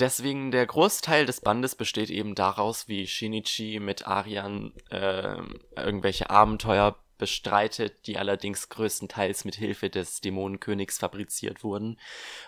[0.00, 5.36] Deswegen der Großteil des Bandes besteht eben daraus, wie Shinichi mit Arian äh,
[5.76, 12.00] irgendwelche Abenteuer bestreitet, die allerdings größtenteils mit Hilfe des Dämonenkönigs fabriziert wurden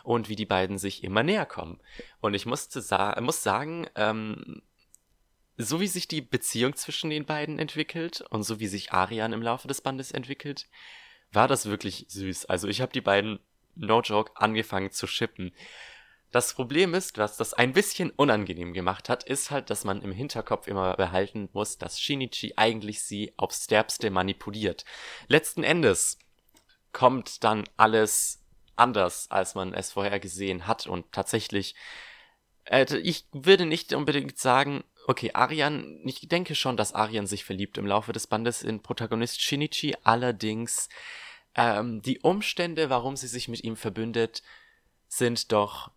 [0.03, 1.79] und wie die beiden sich immer näher kommen.
[2.23, 4.63] Und ich musste sa muss sagen, ähm,
[5.59, 9.43] so wie sich die Beziehung zwischen den beiden entwickelt und so wie sich Arian im
[9.43, 10.69] Laufe des Bandes entwickelt,
[11.33, 12.47] war das wirklich süß.
[12.47, 13.41] Also ich habe die beiden,
[13.75, 15.53] no joke, angefangen zu shippen.
[16.33, 20.13] Das Problem ist, was das ein bisschen unangenehm gemacht hat, ist halt, dass man im
[20.13, 24.87] Hinterkopf immer behalten muss, dass Shinichi eigentlich sie aufs Derbste manipuliert.
[25.29, 26.19] Letzten Endes
[26.93, 28.43] kommt dann alles
[28.77, 31.75] anders, als man es vorher gesehen hat und tatsächlich,
[32.65, 37.77] äh, ich würde nicht unbedingt sagen, okay, Arian, ich denke schon, dass Arian sich verliebt
[37.77, 40.89] im Laufe des Bandes in Protagonist Shinichi, allerdings
[41.55, 44.43] ähm, die Umstände, warum sie sich mit ihm verbündet,
[45.09, 45.91] sind doch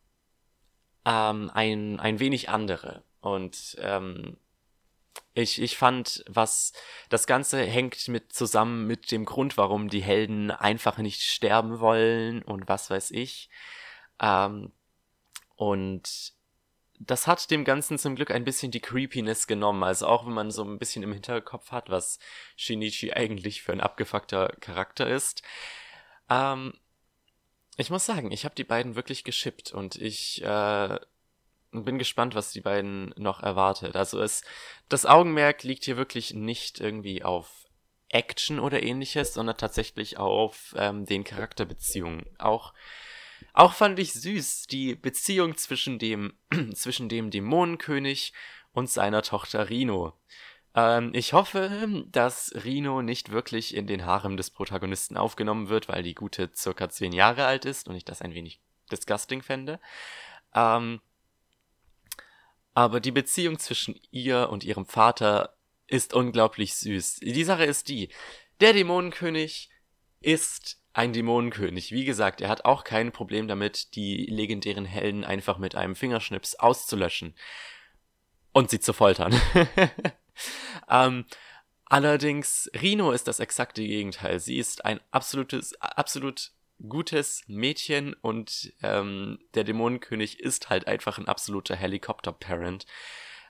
[1.06, 3.03] ähm, ein, ein wenig andere.
[3.22, 4.38] Und ähm,
[5.34, 6.74] ich, ich fand, was
[7.10, 12.41] das Ganze hängt mit zusammen mit dem Grund, warum die Helden einfach nicht sterben wollen
[12.41, 13.49] und was weiß ich.
[14.22, 14.72] Ähm,
[15.56, 16.34] und
[16.99, 19.84] das hat dem Ganzen zum Glück ein bisschen die Creepiness genommen.
[19.84, 22.20] Also auch wenn man so ein bisschen im Hinterkopf hat, was
[22.56, 25.41] Shinichi eigentlich für ein abgefuckter Charakter ist.
[26.30, 26.74] Ähm,
[27.78, 30.99] ich muss sagen, ich habe die beiden wirklich geschippt und ich äh,
[31.71, 33.95] bin gespannt, was die beiden noch erwartet.
[33.95, 34.43] Also es,
[34.89, 37.65] das Augenmerk liegt hier wirklich nicht irgendwie auf
[38.09, 42.26] Action oder ähnliches, sondern tatsächlich auf ähm, den Charakterbeziehungen.
[42.38, 42.73] Auch
[43.53, 46.34] auch fand ich süß die Beziehung zwischen dem
[46.73, 48.34] zwischen dem Dämonenkönig
[48.71, 50.13] und seiner Tochter Rino.
[50.76, 56.03] Ähm, ich hoffe, dass Rino nicht wirklich in den Harem des Protagonisten aufgenommen wird, weil
[56.03, 58.61] die gute circa zehn Jahre alt ist und ich das ein wenig
[58.91, 59.80] disgusting fände.
[60.53, 60.99] Ähm,
[62.73, 65.55] aber die Beziehung zwischen ihr und ihrem Vater
[65.88, 67.21] ist unglaublich süß.
[67.21, 68.09] Die Sache ist die,
[68.59, 69.69] der Dämonenkönig
[70.19, 71.91] ist ein Dämonenkönig.
[71.91, 76.55] Wie gesagt, er hat auch kein Problem damit, die legendären Helden einfach mit einem Fingerschnips
[76.55, 77.36] auszulöschen
[78.51, 79.39] und sie zu foltern.
[80.90, 81.26] ähm,
[81.86, 84.40] allerdings, Rino ist das exakte Gegenteil.
[84.40, 86.52] Sie ist ein absolutes, absolut
[86.88, 92.86] gutes Mädchen und ähm, der Dämonenkönig ist halt einfach ein absoluter Helikopter-Parent.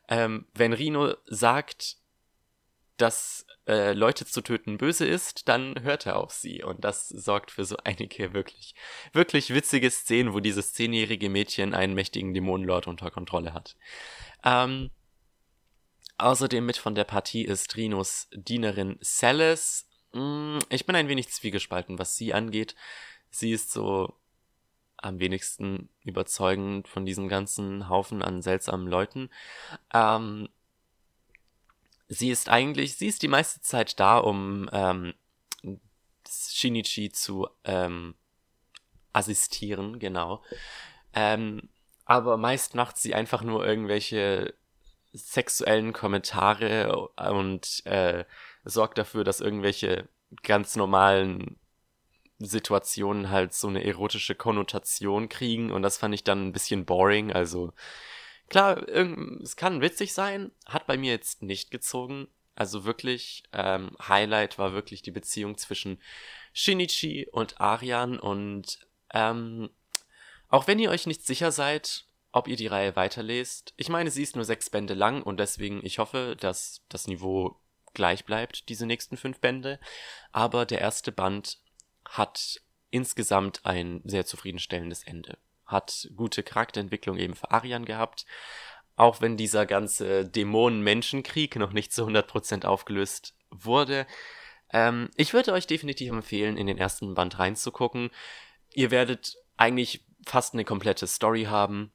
[0.07, 1.97] Ähm, wenn Rino sagt,
[2.97, 6.63] dass äh, Leute zu töten böse ist, dann hört er auf sie.
[6.63, 8.75] Und das sorgt für so einige wirklich,
[9.11, 13.75] wirklich witzige Szenen, wo dieses zehnjährige Mädchen einen mächtigen Dämonenlord unter Kontrolle hat.
[14.43, 14.91] Ähm,
[16.17, 19.87] außerdem mit von der Partie ist Rinos Dienerin Celis.
[20.13, 22.75] Mm, ich bin ein wenig zwiegespalten, was sie angeht
[23.35, 24.13] sie ist so
[24.97, 29.29] am wenigsten überzeugend von diesem ganzen Haufen an seltsamen Leuten.
[29.93, 30.49] Ähm,
[32.07, 35.13] sie ist eigentlich, sie ist die meiste Zeit da, um ähm,
[36.27, 38.15] Shinichi zu ähm,
[39.13, 40.43] assistieren, genau.
[41.13, 41.69] Ähm,
[42.05, 44.53] aber meist macht sie einfach nur irgendwelche
[45.15, 48.25] sexuellen Kommentare und äh,
[48.63, 50.09] sorgt dafür, dass irgendwelche
[50.43, 51.57] ganz normalen
[52.39, 57.31] Situationen halt so eine erotische Konnotation kriegen und das fand ich dann ein bisschen boring.
[57.31, 57.73] Also
[58.49, 62.27] klar, es kann witzig sein, hat bei mir jetzt nicht gezogen.
[62.55, 66.01] Also wirklich, ähm, Highlight war wirklich die Beziehung zwischen
[66.53, 68.79] Shinichi und Arian und
[69.13, 69.69] ähm,
[70.47, 72.05] auch wenn ihr euch nicht sicher seid,
[72.35, 75.79] ob ihr die Reihe weiterlest, ich meine, sie ist nur sechs Bände lang und deswegen,
[75.85, 77.61] ich hoffe, dass das Niveau
[77.93, 79.79] gleich bleibt, diese nächsten fünf Bände.
[80.33, 81.59] Aber der erste Band
[82.03, 82.59] hat
[82.89, 85.37] insgesamt ein sehr zufriedenstellendes Ende.
[85.65, 88.25] Hat gute Charakterentwicklung eben für Arian gehabt.
[88.97, 94.05] Auch wenn dieser ganze Dämonen-Menschenkrieg noch nicht zu 100% aufgelöst wurde.
[94.73, 98.11] Ähm, ich würde euch definitiv empfehlen, in den ersten Band reinzugucken.
[98.73, 101.93] Ihr werdet eigentlich fast eine komplette Story haben,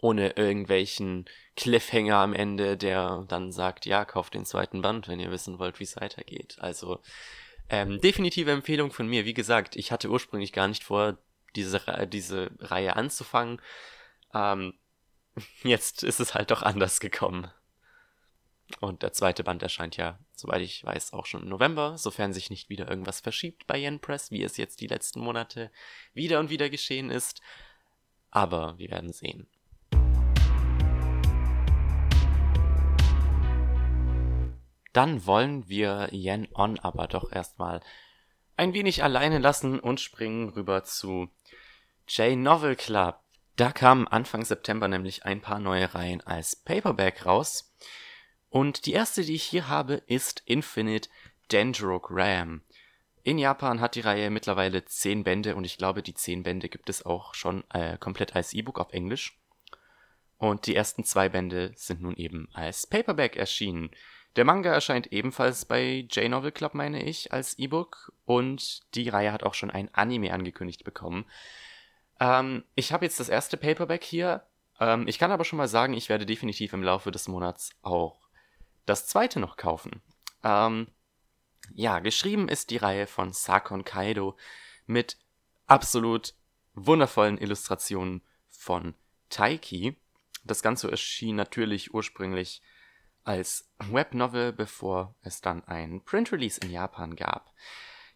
[0.00, 5.30] ohne irgendwelchen Cliffhanger am Ende, der dann sagt, ja, kauft den zweiten Band, wenn ihr
[5.30, 6.56] wissen wollt, wie es weitergeht.
[6.60, 7.00] Also
[7.68, 9.24] ähm, definitive Empfehlung von mir.
[9.24, 11.18] Wie gesagt, ich hatte ursprünglich gar nicht vor,
[11.54, 13.60] diese, diese Reihe anzufangen.
[14.34, 14.74] Ähm,
[15.62, 17.50] jetzt ist es halt doch anders gekommen.
[18.78, 22.50] Und der zweite Band erscheint ja, soweit ich weiß, auch schon im November, sofern sich
[22.50, 25.72] nicht wieder irgendwas verschiebt bei Yen Press, wie es jetzt die letzten Monate
[26.14, 27.40] wieder und wieder geschehen ist.
[28.30, 29.48] Aber wir werden sehen.
[34.92, 37.80] Dann wollen wir Yen On aber doch erstmal
[38.56, 41.30] ein wenig alleine lassen und springen rüber zu
[42.08, 43.20] J-Novel Club.
[43.56, 47.74] Da kamen Anfang September nämlich ein paar neue Reihen als Paperback raus.
[48.48, 51.08] Und die erste, die ich hier habe, ist Infinite
[51.52, 52.62] Dendrogram.
[53.22, 56.88] In Japan hat die Reihe mittlerweile zehn Bände und ich glaube, die zehn Bände gibt
[56.88, 59.38] es auch schon äh, komplett als E-Book auf Englisch.
[60.38, 63.90] Und die ersten zwei Bände sind nun eben als Paperback erschienen.
[64.36, 68.12] Der Manga erscheint ebenfalls bei J-Novel Club, meine ich, als E-Book.
[68.24, 71.24] Und die Reihe hat auch schon ein Anime angekündigt bekommen.
[72.20, 74.44] Ähm, ich habe jetzt das erste Paperback hier.
[74.78, 78.28] Ähm, ich kann aber schon mal sagen, ich werde definitiv im Laufe des Monats auch
[78.86, 80.00] das zweite noch kaufen.
[80.44, 80.88] Ähm,
[81.74, 84.36] ja, geschrieben ist die Reihe von Sakon Kaido
[84.86, 85.18] mit
[85.66, 86.34] absolut
[86.74, 88.94] wundervollen Illustrationen von
[89.28, 89.96] Taiki.
[90.44, 92.62] Das Ganze erschien natürlich ursprünglich
[93.24, 97.50] als Webnovel, bevor es dann ein Print-Release in Japan gab.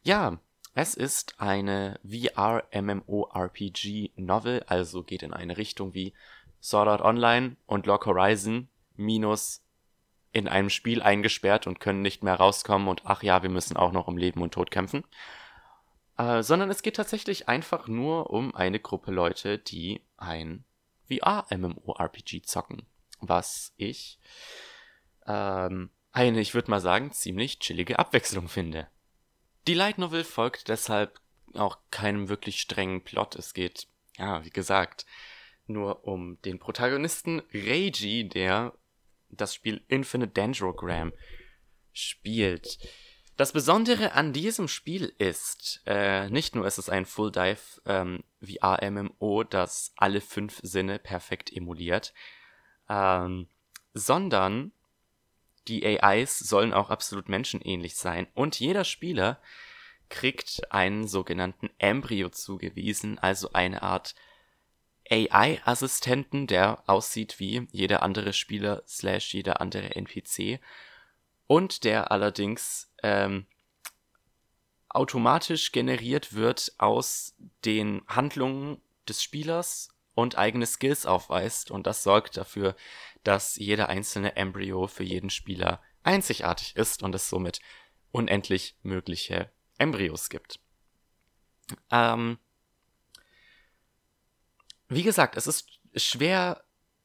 [0.03, 0.39] Ja,
[0.75, 6.13] es ist eine VR-MMORPG-Novel, also geht in eine Richtung wie
[6.61, 8.67] Sword Art Online und Log Horizon
[8.97, 9.63] minus
[10.33, 13.93] in einem Spiel eingesperrt und können nicht mehr rauskommen und ach ja, wir müssen auch
[13.93, 15.05] noch um Leben und Tod kämpfen.
[16.19, 20.65] Äh, sondern es geht tatsächlich einfach nur um eine Gruppe Leute, die ein
[21.09, 22.83] VR-MMORPG zocken.
[23.21, 24.19] Was ich
[25.27, 28.89] ähm, eine, ich würde mal sagen, ziemlich chillige Abwechslung finde.
[29.67, 31.21] Die Light Novel folgt deshalb
[31.55, 33.37] auch keinem wirklich strengen Plot.
[33.37, 35.07] Es geht, ja, wie gesagt,
[35.67, 38.75] nur um den Protagonisten Reiji, der
[39.31, 41.13] das Spiel Infinite Dendrogram
[41.93, 42.79] spielt.
[43.37, 48.23] Das Besondere an diesem Spiel ist, äh, nicht nur ist es ein Full Dive ähm,
[48.41, 52.15] VR MMO, das alle fünf Sinne perfekt emuliert,
[52.89, 53.49] ähm,
[53.93, 54.73] sondern
[55.69, 58.27] die AIs sollen auch absolut menschenähnlich sein.
[58.35, 59.41] Und jeder Spieler
[60.09, 64.15] kriegt einen sogenannten Embryo zugewiesen, also eine Art
[65.11, 70.61] AI-Assistenten, der aussieht wie jeder andere Spieler slash jeder andere NPC
[71.47, 73.47] und der allerdings ähm,
[74.89, 77.35] automatisch generiert wird aus
[77.65, 82.77] den Handlungen des Spielers und eigene Skills aufweist und das sorgt dafür,
[83.25, 87.61] dass jeder einzelne Embryo für jeden Spieler einzigartig ist und es somit
[88.13, 90.61] unendlich mögliche Embryos gibt.
[91.91, 92.39] Ähm,
[94.89, 96.65] wie gesagt, es ist schwer,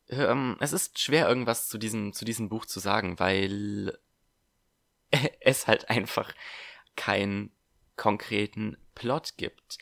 [0.10, 3.98] ähm, es ist schwer irgendwas zu diesem, zu diesem Buch zu sagen, weil
[5.40, 6.34] es halt einfach
[6.96, 7.52] keinen
[7.96, 9.78] konkreten Plot gibt.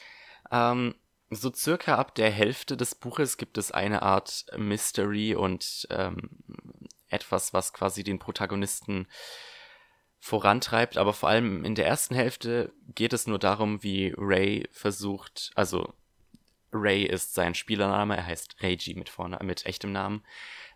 [0.52, 0.96] Ähm,
[1.30, 6.30] so circa ab der Hälfte des Buches gibt es eine Art Mystery und ähm,
[7.10, 9.08] etwas, was quasi den Protagonisten
[10.20, 15.52] vorantreibt, aber vor allem in der ersten Hälfte geht es nur darum, wie Ray versucht,
[15.56, 15.94] also
[16.72, 20.24] Ray ist sein Spielername, er heißt Reiji mit vorne, mit echtem Namen,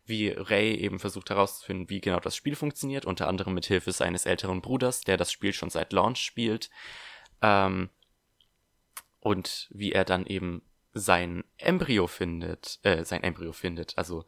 [0.06, 4.26] wie Ray eben versucht herauszufinden, wie genau das Spiel funktioniert, unter anderem mit Hilfe seines
[4.26, 6.70] älteren Bruders, der das Spiel schon seit Launch spielt.
[7.42, 7.90] Ähm,
[9.22, 10.62] und wie er dann eben
[10.94, 14.26] sein Embryo findet, äh, sein Embryo findet, also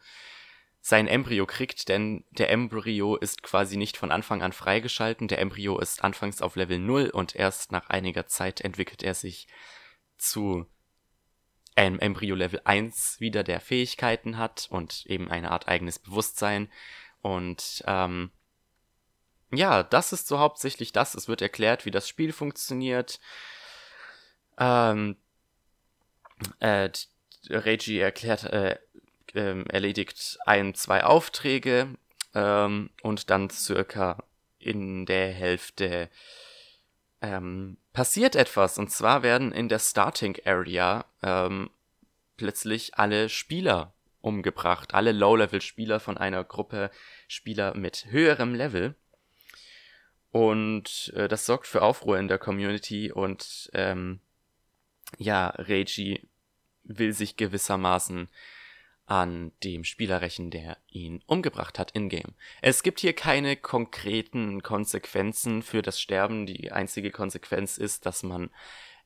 [0.80, 5.80] sein Embryo kriegt, denn der Embryo ist quasi nicht von Anfang an freigeschalten, der Embryo
[5.80, 9.48] ist anfangs auf Level 0 und erst nach einiger Zeit entwickelt er sich
[10.18, 10.66] zu
[11.76, 16.72] einem Embryo Level 1 wieder, der Fähigkeiten hat und eben eine Art eigenes Bewusstsein.
[17.22, 18.32] Und ähm,
[19.52, 21.16] ja, das ist so hauptsächlich das.
[21.16, 23.20] Es wird erklärt, wie das Spiel funktioniert,
[24.58, 25.18] ähm,
[26.60, 26.90] äh,
[27.50, 28.78] Reggie erklärt, äh,
[29.34, 31.96] äh, erledigt ein, zwei Aufträge
[32.34, 34.24] ähm, und dann circa
[34.60, 36.10] in der Hälfte
[37.22, 38.78] ähm, passiert etwas.
[38.78, 41.70] Und zwar werden in der Starting Area ähm,
[42.38, 44.94] plötzlich alle Spieler umgebracht.
[44.94, 46.92] Alle Low-Level-Spieler von einer Gruppe
[47.28, 48.96] Spieler mit höherem Level.
[50.32, 54.20] Und äh, das sorgt für Aufruhr in der Community und ähm,
[55.18, 56.28] ja, Reiji
[56.84, 58.30] will sich gewissermaßen
[59.06, 62.36] an dem Spieler rächen, der ihn umgebracht hat in-game.
[62.62, 66.46] Es gibt hier keine konkreten Konsequenzen für das Sterben.
[66.46, 68.50] Die einzige Konsequenz ist, dass man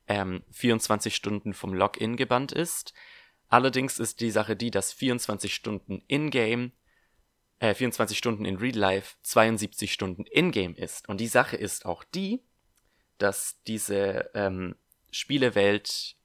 [0.06, 2.94] ähm, 24 Stunden vom Login gebannt ist.
[3.48, 6.72] Allerdings ist die Sache die, dass 24 Stunden in-game,
[7.58, 11.08] äh, 24 Stunden in Real Life, 72 Stunden in-game ist.
[11.08, 12.44] Und die Sache ist auch die,
[13.18, 14.76] dass diese ähm,
[15.10, 16.16] Spielewelt.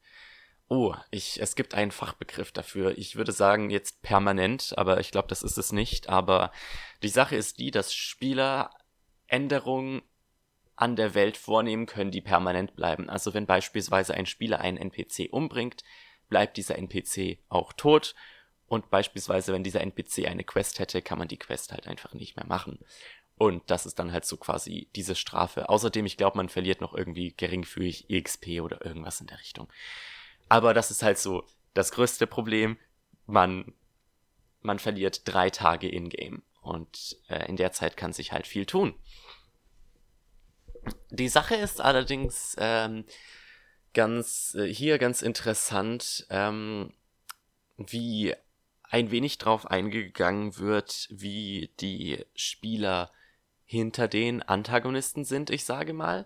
[0.69, 2.97] Oh, ich, es gibt einen Fachbegriff dafür.
[2.97, 6.09] Ich würde sagen jetzt permanent, aber ich glaube, das ist es nicht.
[6.09, 6.51] Aber
[7.03, 8.71] die Sache ist die, dass Spieler
[9.27, 10.01] Änderungen
[10.75, 13.09] an der Welt vornehmen können, die permanent bleiben.
[13.09, 15.83] Also wenn beispielsweise ein Spieler einen NPC umbringt,
[16.29, 18.15] bleibt dieser NPC auch tot.
[18.65, 22.35] Und beispielsweise, wenn dieser NPC eine Quest hätte, kann man die Quest halt einfach nicht
[22.35, 22.79] mehr machen.
[23.37, 25.69] Und das ist dann halt so quasi diese Strafe.
[25.69, 29.71] Außerdem, ich glaube, man verliert noch irgendwie geringfügig EXP oder irgendwas in der Richtung.
[30.49, 31.43] Aber das ist halt so
[31.73, 32.77] das größte Problem.
[33.25, 33.73] Man,
[34.61, 36.43] man verliert drei Tage in-game.
[36.61, 38.93] Und äh, in der Zeit kann sich halt viel tun.
[41.09, 43.05] Die Sache ist allerdings ähm,
[43.93, 46.93] ganz äh, hier ganz interessant, ähm,
[47.77, 48.33] wie
[48.83, 53.11] ein wenig drauf eingegangen wird, wie die Spieler
[53.65, 56.25] hinter den Antagonisten sind, ich sage mal.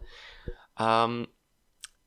[0.79, 1.27] Ähm,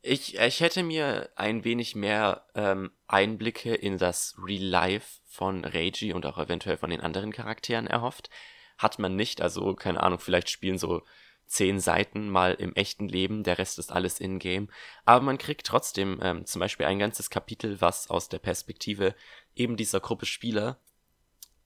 [0.03, 6.13] ich, ich hätte mir ein wenig mehr ähm, Einblicke in das Real Life von Reiji
[6.13, 8.31] und auch eventuell von den anderen Charakteren erhofft.
[8.79, 11.03] Hat man nicht, also keine Ahnung, vielleicht spielen so
[11.47, 14.71] zehn Seiten mal im echten Leben, der Rest ist alles in-game.
[15.05, 19.15] Aber man kriegt trotzdem ähm, zum Beispiel ein ganzes Kapitel, was aus der Perspektive
[19.55, 20.79] eben dieser Gruppe Spieler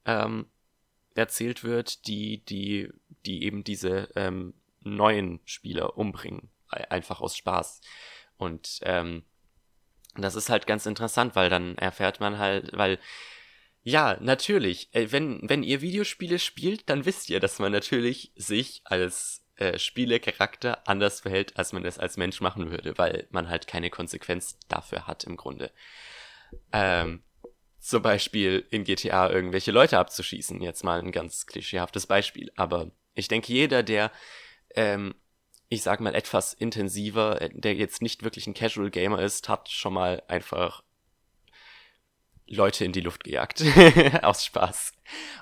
[0.07, 0.47] ähm,
[1.15, 2.91] erzählt wird, die, die,
[3.27, 6.51] die eben diese ähm, neuen Spieler umbringen.
[6.69, 7.81] Einfach aus Spaß.
[8.37, 9.23] Und ähm,
[10.17, 12.99] das ist halt ganz interessant, weil dann erfährt man halt, weil
[13.83, 18.81] ja, natürlich, äh, wenn, wenn ihr Videospiele spielt, dann wisst ihr, dass man natürlich sich
[18.85, 23.67] als äh, Spielecharakter anders verhält, als man es als Mensch machen würde, weil man halt
[23.67, 25.71] keine Konsequenz dafür hat im Grunde.
[26.73, 27.23] Ähm,
[27.85, 32.51] zum Beispiel in GTA irgendwelche Leute abzuschießen, jetzt mal ein ganz klischeehaftes Beispiel.
[32.57, 34.11] Aber ich denke, jeder, der
[34.75, 35.15] ähm,
[35.69, 39.69] ich sag mal, etwas intensiver, äh, der jetzt nicht wirklich ein Casual Gamer ist, hat
[39.69, 40.83] schon mal einfach
[42.47, 43.65] Leute in die Luft gejagt.
[44.23, 44.93] Aus Spaß.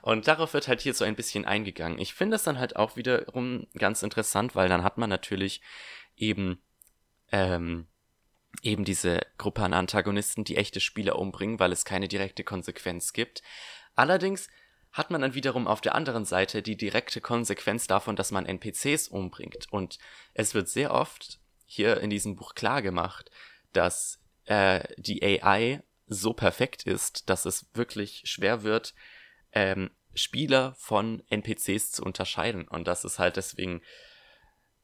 [0.03, 1.99] Und darauf wird halt hier so ein bisschen eingegangen.
[1.99, 5.61] Ich finde es dann halt auch wiederum ganz interessant, weil dann hat man natürlich
[6.17, 6.63] eben,
[7.31, 7.87] ähm,
[8.63, 13.43] eben diese Gruppe an Antagonisten, die echte Spieler umbringen, weil es keine direkte Konsequenz gibt.
[13.95, 14.49] Allerdings
[14.93, 19.09] hat man dann wiederum auf der anderen Seite die direkte Konsequenz davon, dass man NPCs
[19.09, 19.69] umbringt.
[19.71, 19.99] Und
[20.35, 23.31] es wird sehr oft hier in diesem Buch klar gemacht,
[23.73, 28.95] dass äh, die AI so perfekt ist, dass es wirklich schwer wird,
[29.53, 32.69] ähm, Spieler von NPCs zu unterscheiden.
[32.69, 33.81] Und das ist halt deswegen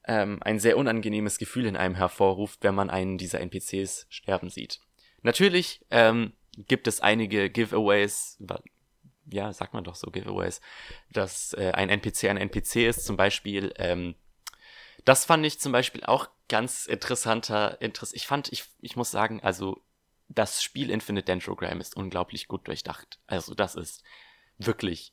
[0.09, 4.81] ähm, ein sehr unangenehmes Gefühl in einem hervorruft, wenn man einen dieser NPCs sterben sieht.
[5.23, 6.33] Natürlich ähm,
[6.67, 8.43] gibt es einige Giveaways,
[9.31, 10.61] ja, sagt man doch so, Giveaways,
[11.13, 14.15] dass äh, ein NPC ein NPC ist, zum Beispiel, ähm,
[15.05, 19.41] das fand ich zum Beispiel auch ganz interessanter, interess ich fand, ich, ich muss sagen,
[19.43, 19.83] also
[20.29, 23.19] das Spiel Infinite Dendrogram ist unglaublich gut durchdacht.
[23.27, 24.03] Also das ist
[24.59, 25.13] wirklich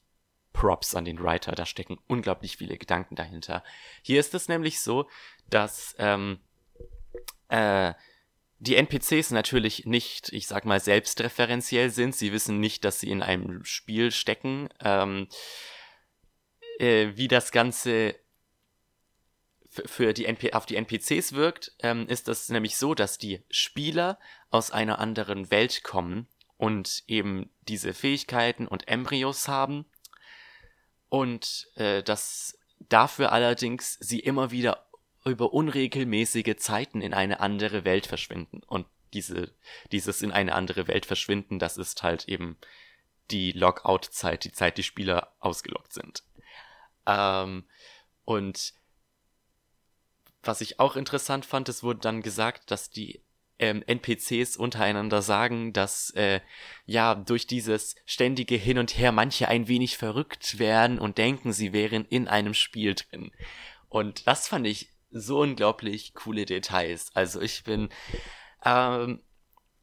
[0.55, 3.63] Props an den Writer, da stecken unglaublich viele Gedanken dahinter.
[4.01, 5.07] Hier ist es nämlich so,
[5.49, 6.39] dass ähm,
[7.49, 7.93] äh,
[8.59, 12.15] die NPCs natürlich nicht, ich sag mal, selbstreferenziell sind.
[12.15, 14.69] Sie wissen nicht, dass sie in einem Spiel stecken.
[14.79, 15.27] Ähm,
[16.79, 18.15] äh, wie das Ganze
[19.69, 24.17] für die NP auf die NPCs wirkt, ähm, ist das nämlich so, dass die Spieler
[24.51, 29.85] aus einer anderen Welt kommen und eben diese Fähigkeiten und Embryos haben
[31.15, 32.59] und äh, dass
[32.89, 34.85] dafür allerdings sie immer wieder
[35.23, 38.61] über unregelmäßige Zeiten in eine andere Welt verschwinden.
[38.67, 39.55] Und diese,
[39.93, 42.57] dieses in eine andere Welt verschwinden, das ist halt eben
[43.31, 46.25] die Logout-Zeit, die Zeit, die Spieler ausgelockt sind.
[47.05, 47.63] Ähm,
[48.25, 48.73] und
[50.43, 53.23] was ich auch interessant fand, es wurde dann gesagt, dass die
[53.59, 56.41] ähm, NPCs untereinander sagen, dass äh,
[56.85, 61.73] ja durch dieses ständige Hin und Her manche ein wenig verrückt werden und denken, sie
[61.73, 63.31] wären in einem Spiel drin.
[63.89, 67.11] Und das fand ich so unglaublich coole Details.
[67.13, 67.89] Also ich bin,
[68.63, 69.21] ähm,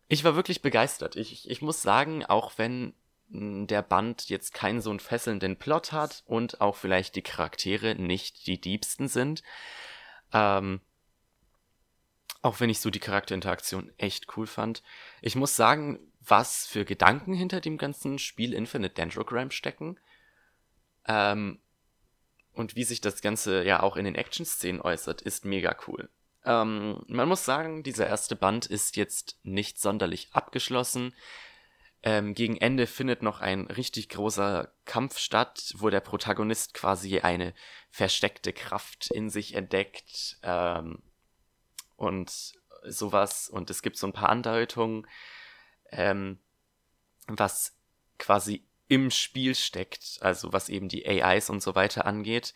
[0.09, 1.17] ich war wirklich begeistert.
[1.17, 2.95] Ich, ich muss sagen, auch wenn
[3.35, 8.47] der Band jetzt keinen so einen fesselnden Plot hat und auch vielleicht die Charaktere nicht
[8.47, 9.43] die diebsten sind,
[10.35, 10.83] ähm,
[12.43, 14.83] auch wenn ich so die Charakterinteraktion echt cool fand.
[15.21, 19.99] Ich muss sagen, was für Gedanken hinter dem ganzen Spiel Infinite Dendrogram stecken.
[21.07, 21.61] Ähm,
[22.53, 26.11] und wie sich das Ganze ja auch in den Action-Szenen äußert, ist mega cool.
[26.45, 31.15] Ähm, man muss sagen, dieser erste Band ist jetzt nicht sonderlich abgeschlossen.
[32.03, 37.55] Ähm, gegen Ende findet noch ein richtig großer Kampf statt, wo der Protagonist quasi eine
[37.91, 41.01] versteckte Kraft in sich entdeckt ähm,
[42.03, 42.55] und
[42.85, 43.49] sowas.
[43.49, 45.07] Und es gibt so ein paar Andeutungen,
[45.91, 46.39] ähm,
[47.27, 47.77] was
[48.19, 52.53] quasi im Spiel steckt, also was eben die AIs und so weiter angeht.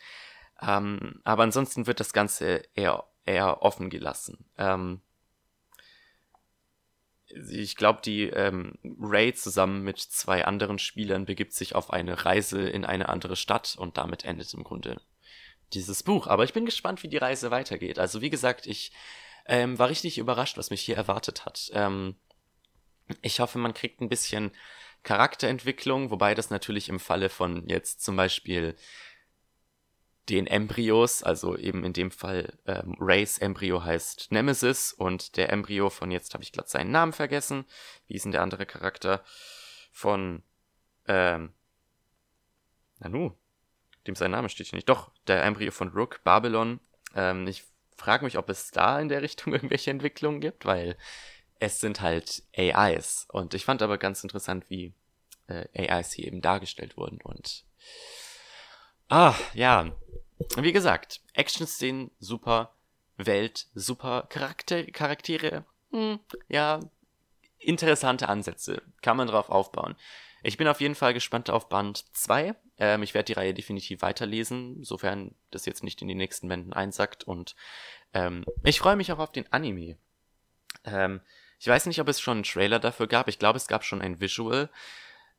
[0.61, 4.45] Ähm, aber ansonsten wird das Ganze eher, eher offen gelassen.
[4.57, 5.01] Ähm,
[7.27, 12.69] ich glaube, die ähm, Ray zusammen mit zwei anderen Spielern begibt sich auf eine Reise
[12.69, 15.01] in eine andere Stadt und damit endet im Grunde
[15.73, 16.27] dieses Buch.
[16.27, 17.99] Aber ich bin gespannt, wie die Reise weitergeht.
[17.99, 18.93] Also wie gesagt, ich
[19.47, 21.71] ähm, war richtig überrascht, was mich hier erwartet hat.
[21.73, 22.15] Ähm,
[23.21, 24.51] ich hoffe, man kriegt ein bisschen
[25.03, 28.75] Charakterentwicklung, wobei das natürlich im Falle von jetzt zum Beispiel
[30.29, 35.89] den Embryos, also eben in dem Fall ähm, Rays Embryo heißt Nemesis und der Embryo
[35.89, 37.65] von jetzt habe ich gerade seinen Namen vergessen.
[38.07, 39.23] Wie ist denn der andere Charakter
[39.93, 40.43] von
[41.07, 41.53] ähm,
[42.99, 43.31] Nanu?
[44.05, 44.89] Dem sein Name steht hier nicht.
[44.89, 46.81] Doch, der Embryo von Rook, Babylon.
[47.15, 47.63] Ähm, ich
[47.97, 50.97] frage mich, ob es da in der Richtung irgendwelche Entwicklungen gibt, weil
[51.59, 53.27] es sind halt AIs.
[53.31, 54.93] Und ich fand aber ganz interessant, wie
[55.47, 57.19] äh, AIs hier eben dargestellt wurden.
[57.21, 57.65] Und
[59.09, 59.91] ah, ja,
[60.57, 62.73] wie gesagt, Action-Szenen super,
[63.17, 66.79] Welt super, Charakter Charaktere, hm, ja,
[67.57, 68.81] interessante Ansätze.
[69.01, 69.95] Kann man drauf aufbauen.
[70.47, 72.55] Ich bin auf jeden Fall gespannt auf Band 2.
[72.77, 76.71] Ähm, ich werde die Reihe definitiv weiterlesen, sofern das jetzt nicht in die nächsten Bänden
[76.71, 77.25] einsackt.
[77.25, 77.53] Und
[78.13, 79.97] ähm, ich freue mich auch auf den Anime.
[80.85, 81.19] Ähm,
[81.59, 83.27] ich weiß nicht, ob es schon einen Trailer dafür gab.
[83.27, 84.69] Ich glaube, es gab schon ein Visual.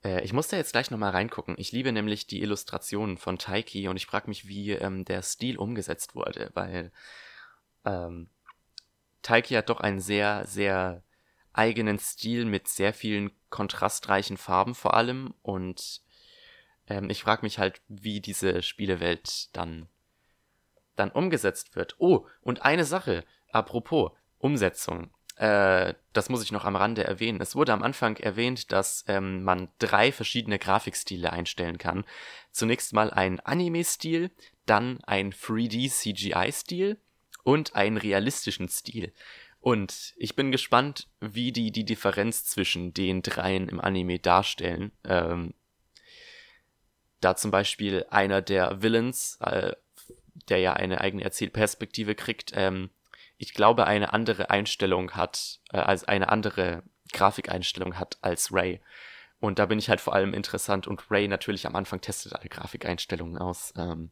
[0.04, 1.54] Äh, ich muss da jetzt gleich nochmal reingucken.
[1.56, 5.56] Ich liebe nämlich die Illustrationen von Taiki und ich frage mich, wie ähm, der Stil
[5.56, 6.92] umgesetzt wurde, weil
[7.86, 8.28] ähm,
[9.22, 11.02] Taiki hat doch einen sehr, sehr
[11.54, 16.02] eigenen Stil mit sehr vielen kontrastreichen Farben vor allem und
[16.86, 19.88] ähm, ich frage mich halt, wie diese Spielewelt dann
[20.96, 21.94] dann umgesetzt wird.
[21.98, 25.10] Oh, und eine Sache, apropos Umsetzung.
[25.36, 27.40] Äh, das muss ich noch am Rande erwähnen.
[27.40, 32.04] Es wurde am Anfang erwähnt, dass ähm, man drei verschiedene Grafikstile einstellen kann.
[32.50, 34.32] Zunächst mal ein Anime-Stil,
[34.66, 37.00] dann ein 3D-CGI-Stil
[37.44, 39.12] und einen realistischen Stil.
[39.60, 44.92] Und ich bin gespannt, wie die die Differenz zwischen den dreien im Anime darstellen.
[45.04, 45.54] Ähm,
[47.20, 49.72] da zum Beispiel einer der Villains, äh,
[50.48, 52.90] der ja eine eigene Erzählperspektive kriegt, ähm,
[53.36, 56.82] ich glaube, eine andere Einstellung hat, äh, als eine andere
[57.12, 58.80] Grafikeinstellung hat als Ray.
[59.40, 62.48] Und da bin ich halt vor allem interessant und Ray natürlich am Anfang testet alle
[62.48, 63.72] Grafikeinstellungen aus.
[63.76, 64.10] Ähm,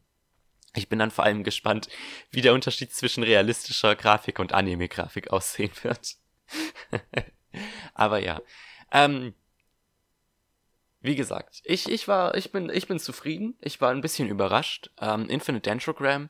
[0.77, 1.89] ich bin dann vor allem gespannt,
[2.31, 6.15] wie der Unterschied zwischen realistischer Grafik und Anime-Grafik aussehen wird.
[7.93, 8.41] Aber ja.
[8.91, 9.33] Ähm,
[11.01, 13.57] wie gesagt, ich, ich war, ich bin, ich bin zufrieden.
[13.61, 14.91] Ich war ein bisschen überrascht.
[14.99, 16.29] Ähm, Infinite Dendrogram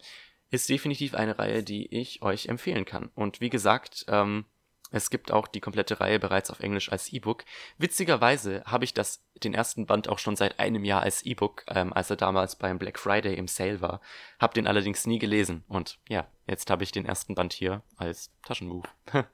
[0.49, 3.11] ist definitiv eine Reihe, die ich euch empfehlen kann.
[3.15, 4.45] Und wie gesagt, ähm,
[4.91, 7.43] es gibt auch die komplette Reihe bereits auf Englisch als E-Book.
[7.77, 11.91] Witzigerweise habe ich das, den ersten Band auch schon seit einem Jahr als E-Book, ähm,
[11.91, 13.99] als er damals beim Black Friday im Sale war.
[14.39, 15.65] Hab den allerdings nie gelesen.
[15.67, 18.85] Und ja, jetzt habe ich den ersten Band hier als Taschenbuch.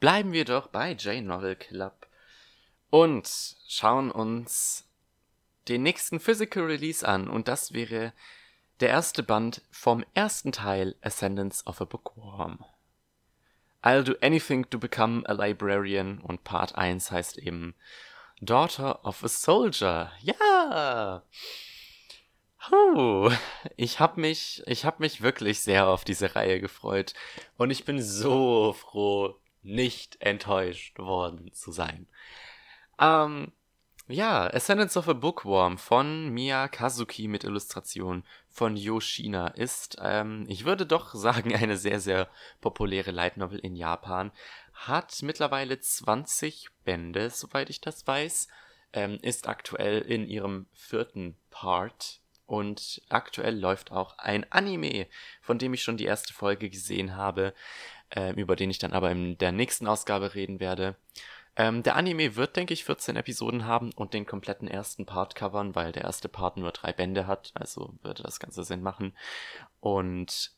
[0.00, 2.08] Bleiben wir doch bei J-Novel Club
[2.90, 4.88] und schauen uns
[5.68, 8.12] den nächsten Physical Release an und das wäre
[8.80, 12.64] der erste Band vom ersten Teil Ascendance of a Bookworm.
[13.82, 17.74] I'll do anything to become a librarian und Part 1 heißt eben
[18.40, 20.12] Daughter of a Soldier.
[20.20, 21.22] Ja!
[22.70, 23.30] Huh.
[23.76, 27.14] Ich hab mich, ich hab mich wirklich sehr auf diese Reihe gefreut
[27.56, 32.06] und ich bin so froh, nicht enttäuscht worden zu sein.
[33.00, 33.52] Ähm,
[34.12, 40.64] ja, Ascendance of a Bookworm von Mia Kazuki mit Illustration von Yoshina ist, ähm, ich
[40.64, 42.28] würde doch sagen, eine sehr, sehr
[42.60, 44.30] populäre Light Novel in Japan.
[44.74, 48.48] Hat mittlerweile 20 Bände, soweit ich das weiß.
[48.92, 52.20] Ähm, ist aktuell in ihrem vierten Part.
[52.44, 55.06] Und aktuell läuft auch ein Anime,
[55.40, 57.54] von dem ich schon die erste Folge gesehen habe,
[58.10, 60.96] äh, über den ich dann aber in der nächsten Ausgabe reden werde.
[61.54, 65.74] Ähm, der Anime wird, denke ich, 14 Episoden haben und den kompletten ersten Part covern,
[65.74, 69.14] weil der erste Part nur drei Bände hat, also würde das Ganze Sinn machen.
[69.80, 70.52] Und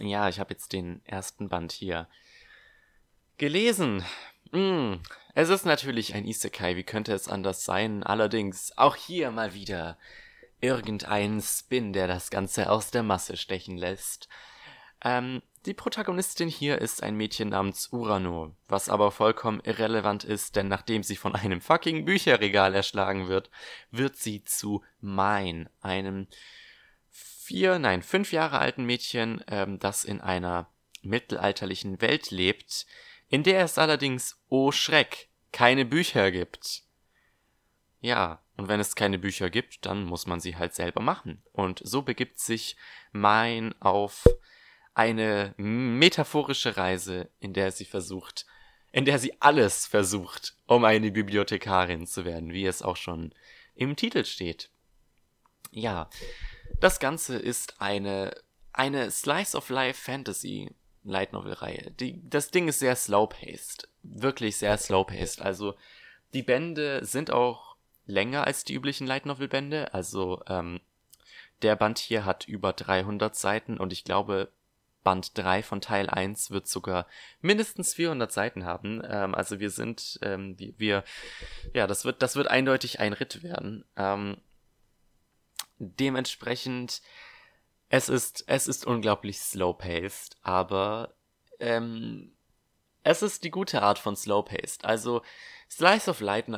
[0.00, 2.08] ja, ich habe jetzt den ersten Band hier
[3.36, 4.04] gelesen.
[4.50, 4.94] Mm,
[5.34, 8.02] es ist natürlich ein Isekai, wie könnte es anders sein?
[8.02, 9.96] Allerdings auch hier mal wieder
[10.60, 14.28] irgendein Spin, der das Ganze aus der Masse stechen lässt.
[15.02, 20.68] Ähm, die Protagonistin hier ist ein Mädchen namens Urano, was aber vollkommen irrelevant ist, denn
[20.68, 23.50] nachdem sie von einem fucking Bücherregal erschlagen wird,
[23.90, 26.26] wird sie zu Mine, einem
[27.10, 30.70] vier, nein, fünf Jahre alten Mädchen, ähm, das in einer
[31.02, 32.86] mittelalterlichen Welt lebt,
[33.28, 36.82] in der es allerdings, oh Schreck, keine Bücher gibt.
[38.00, 41.42] Ja, und wenn es keine Bücher gibt, dann muss man sie halt selber machen.
[41.52, 42.76] Und so begibt sich
[43.12, 44.24] Mine auf
[44.94, 48.46] eine metaphorische Reise, in der sie versucht,
[48.92, 53.32] in der sie alles versucht, um eine Bibliothekarin zu werden, wie es auch schon
[53.74, 54.70] im Titel steht.
[55.70, 56.08] Ja,
[56.80, 58.34] das Ganze ist eine,
[58.72, 60.70] eine Slice of Life Fantasy
[61.04, 61.90] Light Novel Reihe.
[61.98, 63.88] Die, das Ding ist sehr slow paced.
[64.02, 65.40] Wirklich sehr slow paced.
[65.40, 65.74] Also,
[66.34, 69.94] die Bände sind auch länger als die üblichen Light Novel Bände.
[69.94, 70.80] Also, ähm,
[71.62, 74.52] der Band hier hat über 300 Seiten und ich glaube,
[75.08, 77.06] Band 3 von Teil 1 wird sogar
[77.40, 79.00] mindestens 400 Seiten haben.
[79.08, 81.02] Ähm, also wir sind, ähm, wir,
[81.72, 83.86] ja, das wird, das wird eindeutig ein Ritt werden.
[83.96, 84.36] Ähm,
[85.78, 87.00] dementsprechend,
[87.88, 91.14] es ist, es ist unglaublich slow-paced, aber
[91.58, 92.36] ähm,
[93.02, 94.84] es ist die gute Art von slow-paced.
[94.84, 95.22] Also
[95.70, 96.48] Slice of, Light,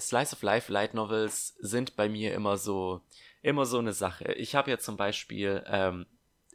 [0.00, 3.02] Slice of Life Light Novels sind bei mir immer so,
[3.40, 4.32] immer so eine Sache.
[4.32, 6.06] Ich habe ja zum Beispiel ähm,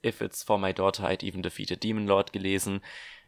[0.06, 2.82] If It's For My Daughter I'd Even Defeated Demon Lord gelesen.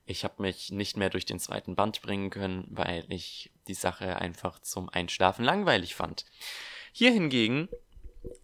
[0.05, 4.15] Ich habe mich nicht mehr durch den zweiten Band bringen können, weil ich die Sache
[4.17, 6.25] einfach zum Einschlafen langweilig fand.
[6.93, 7.67] Hier hingegen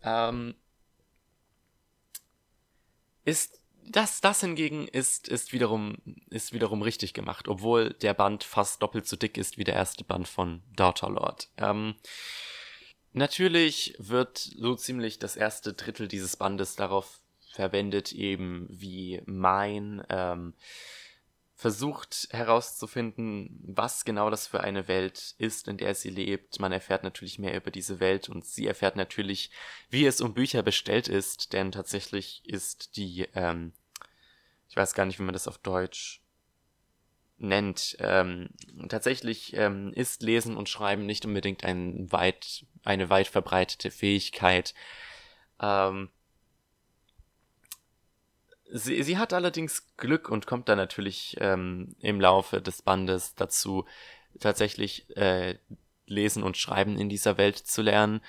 [0.04, 0.56] ähm,
[3.24, 5.98] ist das, das hingegen ist, ist wiederum,
[6.30, 10.04] ist wiederum richtig gemacht, obwohl der Band fast doppelt so dick ist wie der erste
[10.04, 11.50] Band von Daughter Lord.
[11.58, 11.96] Ähm,
[13.12, 17.20] natürlich wird so ziemlich das erste Drittel dieses Bandes darauf
[17.54, 20.54] verwendet, eben wie mein ähm,
[21.56, 26.60] versucht herauszufinden, was genau das für eine Welt ist, in der sie lebt.
[26.60, 29.52] Man erfährt natürlich mehr über diese Welt und sie erfährt natürlich,
[29.90, 33.72] wie es um Bücher bestellt ist, denn tatsächlich ist die, ähm,
[34.68, 36.22] ich weiß gar nicht, wie man das auf Deutsch
[37.38, 38.50] nennt, ähm,
[38.90, 44.74] tatsächlich ähm, ist Lesen und Schreiben nicht unbedingt ein weit, eine weit verbreitete Fähigkeit.
[45.62, 46.10] Ähm,
[48.76, 53.86] Sie, sie hat allerdings Glück und kommt dann natürlich ähm, im Laufe des Bandes dazu,
[54.40, 55.60] tatsächlich äh,
[56.08, 58.20] lesen und schreiben in dieser Welt zu lernen.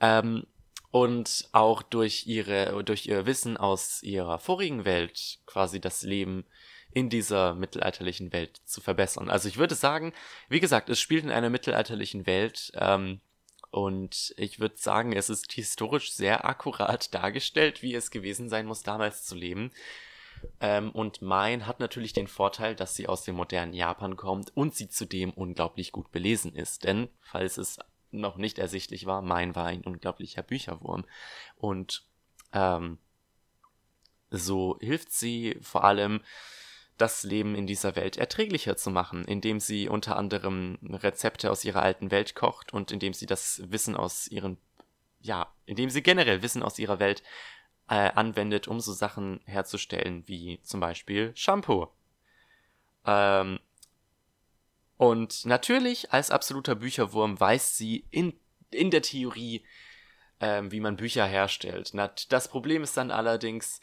[0.00, 0.46] Ähm,
[0.90, 6.44] und auch durch ihre, durch ihr Wissen aus ihrer vorigen Welt quasi das Leben
[6.92, 9.30] in dieser mittelalterlichen Welt zu verbessern.
[9.30, 10.12] Also ich würde sagen,
[10.50, 12.70] wie gesagt, es spielt in einer mittelalterlichen Welt.
[12.74, 13.20] Ähm,
[13.76, 18.82] und ich würde sagen, es ist historisch sehr akkurat dargestellt, wie es gewesen sein muss,
[18.82, 19.70] damals zu leben.
[20.60, 24.74] Ähm, und Mein hat natürlich den Vorteil, dass sie aus dem modernen Japan kommt und
[24.74, 26.84] sie zudem unglaublich gut belesen ist.
[26.84, 27.78] Denn, falls es
[28.12, 31.04] noch nicht ersichtlich war, Mein war ein unglaublicher Bücherwurm.
[31.56, 32.06] Und
[32.54, 32.96] ähm,
[34.30, 36.22] so hilft sie vor allem
[36.96, 41.82] das Leben in dieser Welt erträglicher zu machen, indem sie unter anderem Rezepte aus ihrer
[41.82, 44.58] alten Welt kocht und indem sie das Wissen aus ihren,
[45.20, 47.22] ja, indem sie generell Wissen aus ihrer Welt
[47.88, 51.88] äh, anwendet, um so Sachen herzustellen wie zum Beispiel Shampoo.
[53.04, 53.60] Ähm,
[54.96, 58.38] und natürlich als absoluter Bücherwurm weiß sie in,
[58.70, 59.64] in der Theorie,
[60.40, 61.92] ähm, wie man Bücher herstellt.
[62.30, 63.80] Das Problem ist dann allerdings,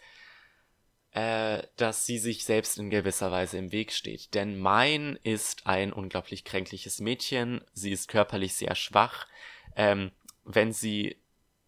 [1.14, 4.34] äh, dass sie sich selbst in gewisser Weise im Weg steht.
[4.34, 7.62] Denn Mein ist ein unglaublich kränkliches Mädchen.
[7.74, 9.28] Sie ist körperlich sehr schwach.
[9.76, 10.12] Ähm,
[10.44, 11.18] wenn sie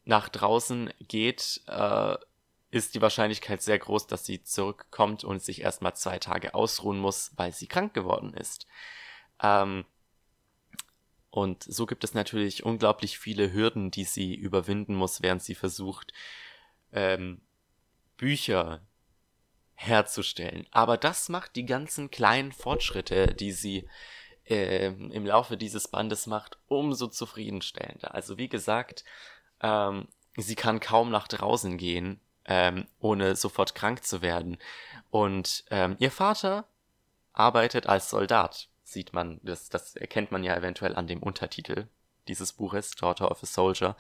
[0.04, 2.16] nach draußen geht, äh,
[2.72, 7.32] ist die Wahrscheinlichkeit sehr groß, dass sie zurückkommt und sich erstmal zwei Tage ausruhen muss,
[7.36, 8.66] weil sie krank geworden ist.
[9.42, 9.86] Ähm,
[11.30, 16.14] und so gibt es natürlich unglaublich viele Hürden, die sie überwinden muss, während sie versucht,
[16.92, 17.42] ähm,
[18.18, 18.82] Bücher
[19.76, 20.66] herzustellen.
[20.72, 23.88] Aber das macht die ganzen kleinen Fortschritte, die sie
[24.46, 28.14] äh, im Laufe dieses Bandes macht, umso zufriedenstellender.
[28.14, 29.04] Also wie gesagt,
[29.62, 30.08] ähm,
[30.38, 34.58] sie kann kaum nach draußen gehen, ähm, ohne sofort krank zu werden.
[35.10, 36.66] Und ähm, ihr Vater
[37.34, 38.70] arbeitet als Soldat.
[38.84, 41.88] Sieht man, das, das erkennt man ja eventuell an dem Untertitel
[42.28, 43.96] dieses Buches, Daughter of a Soldier.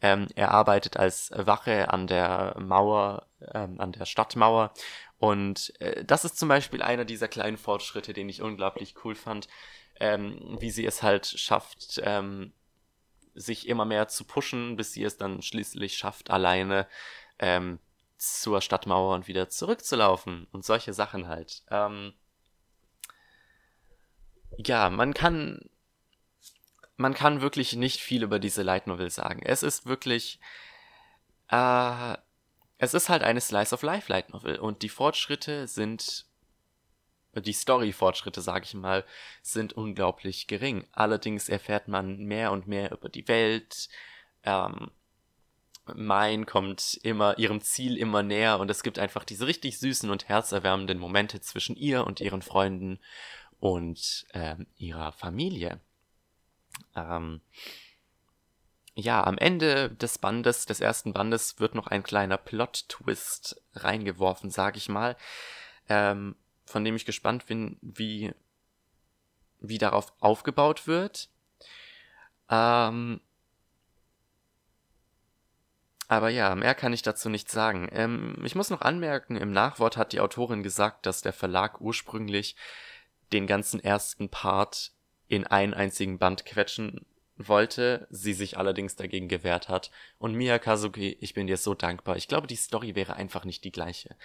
[0.00, 4.72] Ähm, er arbeitet als Wache an der Mauer, ähm, an der Stadtmauer
[5.22, 9.46] und äh, das ist zum Beispiel einer dieser kleinen Fortschritte, den ich unglaublich cool fand,
[10.00, 12.52] ähm, wie sie es halt schafft, ähm,
[13.34, 16.88] sich immer mehr zu pushen, bis sie es dann schließlich schafft, alleine
[17.38, 17.78] ähm,
[18.18, 21.62] zur Stadtmauer und wieder zurückzulaufen und solche Sachen halt.
[21.70, 22.14] Ähm,
[24.56, 25.60] ja, man kann
[26.96, 29.42] man kann wirklich nicht viel über diese Light Novel sagen.
[29.44, 30.40] Es ist wirklich
[31.48, 32.16] äh,
[32.78, 36.26] es ist halt eine Slice of Life Light Novel und die Fortschritte sind
[37.34, 39.04] die Story-Fortschritte, sag ich mal,
[39.40, 40.86] sind unglaublich gering.
[40.92, 43.88] Allerdings erfährt man mehr und mehr über die Welt.
[44.42, 44.90] Ähm,
[45.94, 50.28] Mein kommt immer ihrem Ziel immer näher und es gibt einfach diese richtig süßen und
[50.28, 53.00] herzerwärmenden Momente zwischen ihr und ihren Freunden.
[53.60, 55.80] und ähm, ihrer Familie.
[56.94, 57.40] Ähm,
[58.94, 64.76] ja, am Ende des Bandes, des ersten Bandes, wird noch ein kleiner Plot-Twist reingeworfen, sag
[64.76, 65.16] ich mal,
[65.88, 66.36] ähm,
[66.66, 68.34] von dem ich gespannt bin, wie,
[69.60, 71.30] wie darauf aufgebaut wird.
[72.50, 73.20] Ähm,
[76.08, 77.88] aber ja, mehr kann ich dazu nicht sagen.
[77.92, 82.56] Ähm, ich muss noch anmerken, im Nachwort hat die Autorin gesagt, dass der Verlag ursprünglich
[83.32, 84.92] den ganzen ersten Part
[85.28, 89.90] in einen einzigen Band quetschen wollte, sie sich allerdings dagegen gewehrt hat.
[90.18, 92.16] Und Mia Kazuki, ich bin dir so dankbar.
[92.16, 94.16] Ich glaube, die Story wäre einfach nicht die gleiche.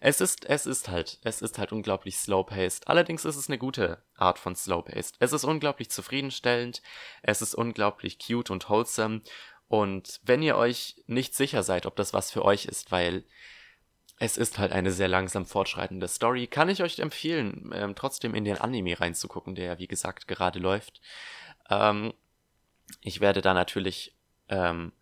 [0.00, 2.88] Es ist, es ist halt, es ist halt unglaublich slow-paced.
[2.88, 5.16] Allerdings ist es eine gute Art von slow-paced.
[5.18, 6.82] Es ist unglaublich zufriedenstellend.
[7.22, 9.22] Es ist unglaublich cute und wholesome.
[9.68, 13.24] Und wenn ihr euch nicht sicher seid, ob das was für euch ist, weil
[14.22, 18.44] es ist halt eine sehr langsam fortschreitende Story, kann ich euch empfehlen, ähm, trotzdem in
[18.44, 21.00] den Anime reinzugucken, der wie gesagt gerade läuft.
[21.68, 22.14] Ähm,
[23.00, 24.14] ich werde da natürlich
[24.48, 24.92] ähm,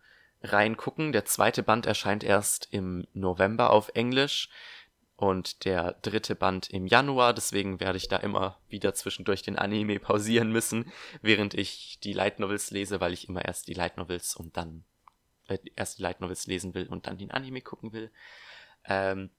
[0.41, 1.11] reingucken.
[1.11, 4.49] Der zweite Band erscheint erst im November auf Englisch
[5.17, 7.35] und der dritte Band im Januar.
[7.35, 10.91] Deswegen werde ich da immer wieder zwischendurch den Anime pausieren müssen,
[11.21, 14.83] während ich die Light Novels lese, weil ich immer erst die Light Novels und dann
[15.47, 18.09] äh, erst die Light Novels lesen will und dann den Anime gucken will.
[18.85, 19.29] Ähm,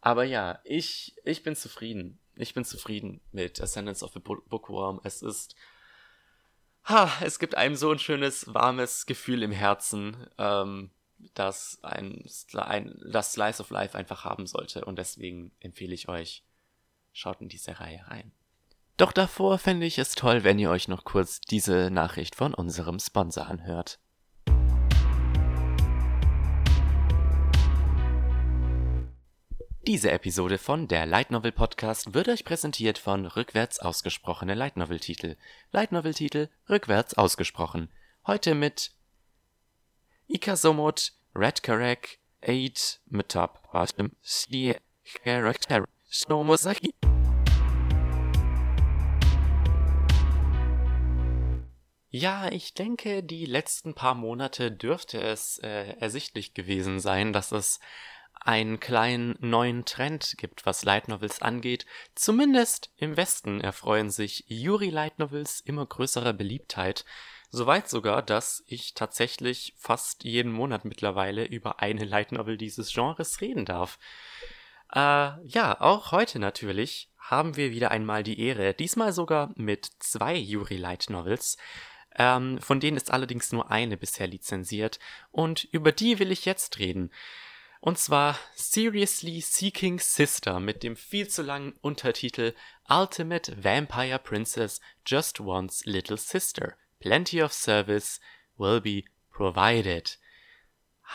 [0.00, 2.18] aber ja, ich, ich bin zufrieden.
[2.36, 5.00] Ich bin zufrieden mit Ascendance of the Bookworm.
[5.04, 5.54] Es ist.
[6.84, 10.28] Ha, es gibt einem so ein schönes, warmes Gefühl im Herzen.
[10.38, 10.90] Ähm,
[11.34, 14.84] das ein, ein das Slice of Life einfach haben sollte.
[14.84, 16.44] Und deswegen empfehle ich euch,
[17.12, 18.32] schaut in diese Reihe rein.
[18.96, 22.98] Doch davor fände ich es toll, wenn ihr euch noch kurz diese Nachricht von unserem
[22.98, 24.00] Sponsor anhört.
[29.88, 35.00] Diese Episode von der Light Novel Podcast wird euch präsentiert von rückwärts ausgesprochene Light Novel
[35.00, 35.36] Titel.
[35.72, 37.88] Light Novel Titel rückwärts ausgesprochen.
[38.26, 38.92] Heute mit
[40.26, 44.76] Ikazomot, Red Karek, Eight Metap, Bottom, Stie,
[45.24, 46.92] Character, Snowmosaki.
[52.10, 57.80] Ja, ich denke, die letzten paar Monate dürfte es äh, ersichtlich gewesen sein, dass es
[58.48, 61.84] einen kleinen neuen Trend gibt, was Light Novels angeht.
[62.14, 67.04] Zumindest im Westen erfreuen sich Yuri Light Novels immer größerer Beliebtheit.
[67.50, 73.42] Soweit sogar, dass ich tatsächlich fast jeden Monat mittlerweile über eine Light Novel dieses Genres
[73.42, 73.98] reden darf.
[74.94, 74.98] Äh,
[75.46, 80.78] ja, auch heute natürlich haben wir wieder einmal die Ehre, diesmal sogar mit zwei Yuri
[80.78, 81.58] Light Novels.
[82.16, 84.98] Ähm, von denen ist allerdings nur eine bisher lizenziert
[85.32, 87.10] und über die will ich jetzt reden.
[87.80, 92.54] Und zwar Seriously Seeking Sister mit dem viel zu langen Untertitel
[92.88, 98.20] Ultimate Vampire Princess Just Wants Little Sister Plenty of service
[98.56, 100.18] will be provided.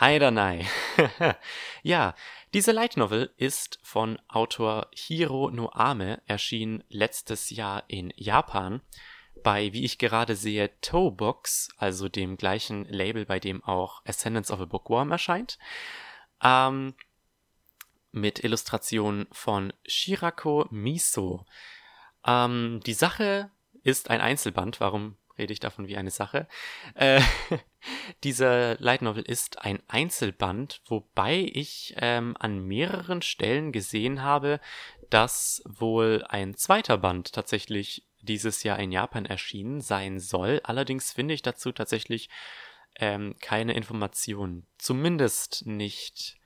[0.00, 0.66] Heidanai.
[1.82, 2.14] ja,
[2.52, 8.80] diese Light Novel ist von Autor Hiro Noame, erschien letztes Jahr in Japan
[9.42, 14.52] bei, wie ich gerade sehe, Toe Books, also dem gleichen Label, bei dem auch Ascendance
[14.52, 15.58] of a Bookworm erscheint.
[16.44, 16.94] Ähm,
[18.12, 21.44] mit Illustrationen von Shirako Miso.
[22.24, 23.50] Ähm, die Sache
[23.82, 26.46] ist ein Einzelband, warum rede ich davon wie eine Sache.
[26.94, 27.20] Äh,
[28.24, 34.60] dieser Light Novel ist ein Einzelband, wobei ich ähm, an mehreren Stellen gesehen habe,
[35.10, 40.60] dass wohl ein zweiter Band tatsächlich dieses Jahr in Japan erschienen sein soll.
[40.64, 42.30] Allerdings finde ich dazu tatsächlich
[42.96, 44.66] ähm, keine Informationen.
[44.78, 46.36] Zumindest nicht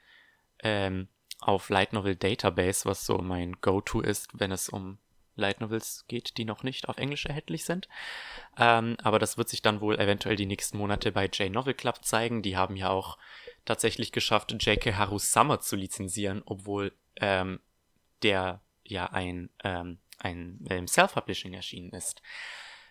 [0.60, 1.08] ähm,
[1.40, 4.98] auf Light Novel Database, was so mein Go-To ist, wenn es um
[5.38, 7.88] Light Novels geht, die noch nicht auf Englisch erhältlich sind.
[8.58, 12.42] Ähm, aber das wird sich dann wohl eventuell die nächsten Monate bei J-Novel Club zeigen.
[12.42, 13.18] Die haben ja auch
[13.64, 14.96] tatsächlich geschafft, J.K.
[14.96, 17.60] Haru Summer zu lizenzieren, obwohl ähm,
[18.22, 22.20] der ja ein, ähm, ein ähm, Self-Publishing erschienen ist.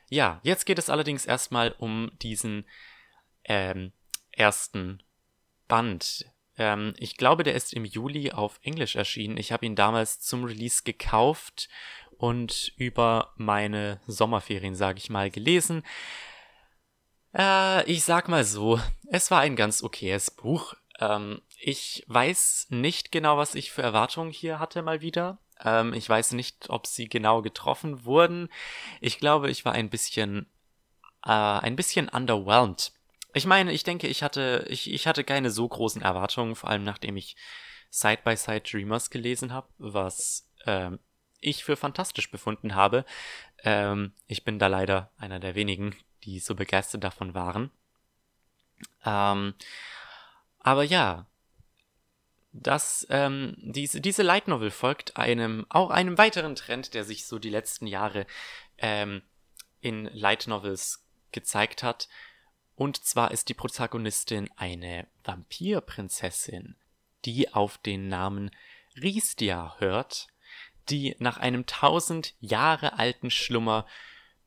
[0.09, 2.65] Ja, jetzt geht es allerdings erstmal um diesen
[3.47, 3.91] ähm,
[4.31, 5.01] ersten
[5.67, 6.25] Band.
[6.57, 9.37] Ähm, ich glaube, der ist im Juli auf Englisch erschienen.
[9.37, 11.69] Ich habe ihn damals zum Release gekauft
[12.17, 15.83] und über meine Sommerferien, sage ich mal, gelesen.
[17.35, 18.79] Äh, ich sag mal so,
[19.09, 20.73] es war ein ganz okayes Buch.
[20.99, 25.39] Ähm, ich weiß nicht genau, was ich für Erwartungen hier hatte mal wieder.
[25.63, 28.49] Ähm, ich weiß nicht, ob sie genau getroffen wurden.
[29.01, 30.47] Ich glaube, ich war ein bisschen,
[31.23, 32.91] äh, ein bisschen underwhelmed.
[33.37, 36.83] Ich meine, ich denke, ich hatte, ich, ich hatte keine so großen Erwartungen, vor allem
[36.83, 37.35] nachdem ich
[37.91, 40.99] Side by Side Dreamers gelesen habe, was ähm,
[41.39, 43.05] ich für fantastisch befunden habe.
[43.63, 47.69] Ähm, ich bin da leider einer der wenigen, die so begeistert davon waren.
[49.05, 49.53] Ähm,
[50.59, 51.27] aber ja,
[52.53, 57.37] das, ähm, diese, diese Light Novel folgt einem, auch einem weiteren Trend, der sich so
[57.37, 58.25] die letzten Jahre
[58.79, 59.21] ähm,
[59.79, 62.09] in Light Novels gezeigt hat.
[62.77, 66.75] Und zwar ist die Protagonistin eine Vampirprinzessin,
[67.25, 68.51] die auf den Namen
[68.95, 70.27] Ristia hört,
[70.87, 73.87] die nach einem tausend Jahre alten Schlummer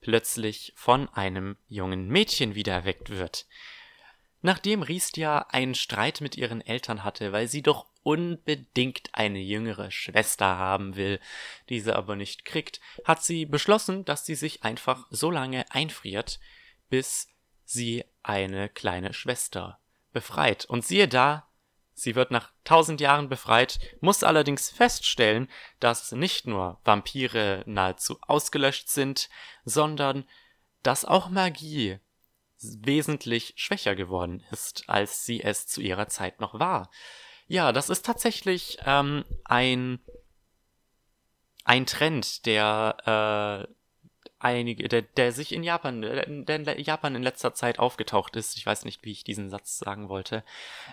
[0.01, 3.47] plötzlich von einem jungen Mädchen wieder erweckt wird.
[4.43, 10.57] Nachdem Ristia einen Streit mit ihren Eltern hatte, weil sie doch unbedingt eine jüngere Schwester
[10.57, 11.19] haben will,
[11.69, 16.39] diese aber nicht kriegt, hat sie beschlossen, dass sie sich einfach so lange einfriert,
[16.89, 17.27] bis
[17.71, 19.79] sie eine kleine Schwester
[20.13, 20.65] befreit.
[20.65, 21.49] Und siehe da,
[21.95, 25.49] sie wird nach tausend Jahren befreit, muss allerdings feststellen,
[25.79, 29.29] dass nicht nur Vampire nahezu ausgelöscht sind,
[29.65, 30.25] sondern
[30.83, 31.99] dass auch Magie
[32.63, 36.91] wesentlich schwächer geworden ist, als sie es zu ihrer Zeit noch war.
[37.47, 39.99] Ja, das ist tatsächlich ähm, ein,
[41.65, 43.75] ein Trend, der äh,
[44.41, 48.57] einige, der, der sich in Japan, der in Japan in letzter Zeit aufgetaucht ist.
[48.57, 50.43] Ich weiß nicht, wie ich diesen Satz sagen wollte.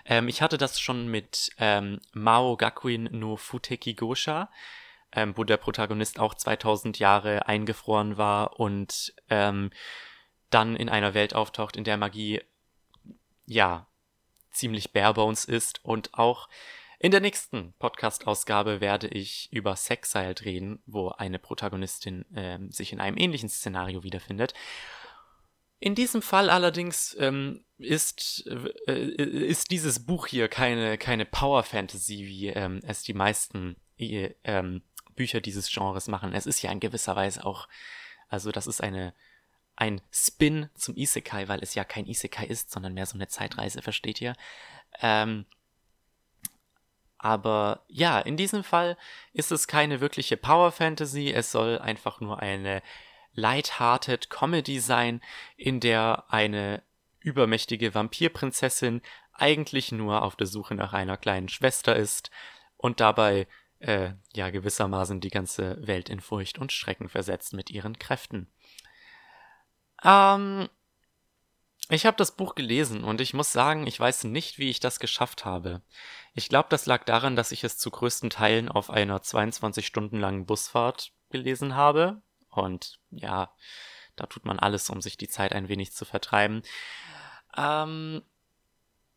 [0.04, 4.50] Ähm, ich hatte das schon mit ähm, Mao Gakuin no Futeki Gosha,
[5.12, 9.70] ähm, wo der Protagonist auch 2000 Jahre eingefroren war und ähm,
[10.50, 12.42] dann in einer Welt auftaucht, in der Magie,
[13.46, 13.86] ja,
[14.50, 16.48] ziemlich bare bones ist und auch
[16.98, 23.00] in der nächsten Podcast-Ausgabe werde ich über Sexiled reden, wo eine Protagonistin äh, sich in
[23.00, 24.52] einem ähnlichen Szenario wiederfindet.
[25.78, 28.44] In diesem Fall allerdings ähm, ist,
[28.88, 34.34] äh, ist dieses Buch hier keine, keine Power Fantasy, wie ähm, es die meisten äh,
[34.42, 34.82] ähm,
[35.14, 36.32] Bücher dieses Genres machen.
[36.32, 37.68] Es ist ja in gewisser Weise auch,
[38.28, 39.14] also das ist eine
[39.76, 43.80] ein Spin zum Isekai, weil es ja kein Isekai ist, sondern mehr so eine Zeitreise,
[43.80, 44.34] versteht ihr?
[45.00, 45.46] Ähm,
[47.18, 48.96] aber ja, in diesem Fall
[49.32, 52.82] ist es keine wirkliche Power Fantasy, es soll einfach nur eine
[53.32, 55.20] light-hearted Comedy sein,
[55.56, 56.82] in der eine
[57.20, 62.30] übermächtige Vampirprinzessin eigentlich nur auf der Suche nach einer kleinen Schwester ist
[62.76, 63.46] und dabei
[63.80, 68.50] äh, ja gewissermaßen die ganze Welt in Furcht und Schrecken versetzt mit ihren Kräften.
[70.04, 70.68] Ähm,
[71.90, 75.00] ich habe das Buch gelesen und ich muss sagen, ich weiß nicht, wie ich das
[75.00, 75.82] geschafft habe.
[76.34, 80.18] Ich glaube, das lag daran, dass ich es zu größten Teilen auf einer 22 Stunden
[80.18, 82.20] langen Busfahrt gelesen habe.
[82.50, 83.54] Und ja,
[84.16, 86.62] da tut man alles, um sich die Zeit ein wenig zu vertreiben.
[87.56, 88.22] Ähm,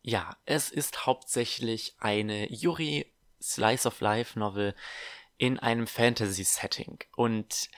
[0.02, 4.74] ja, es ist hauptsächlich eine Yuri Slice of Life Novel
[5.36, 7.00] in einem Fantasy-Setting.
[7.16, 7.68] Und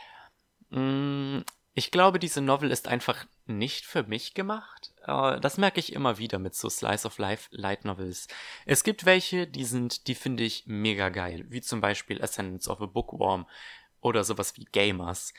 [0.71, 1.45] mh, mm,
[1.75, 4.93] ich glaube, diese Novel ist einfach nicht für mich gemacht.
[5.07, 8.29] Uh, das merke ich immer wieder mit so Slice of Life Light Novels.
[8.65, 12.81] Es gibt welche, die sind, die finde ich mega geil, wie zum Beispiel Ascendance of
[12.81, 13.47] a Bookworm
[14.01, 15.35] oder sowas wie Gamers.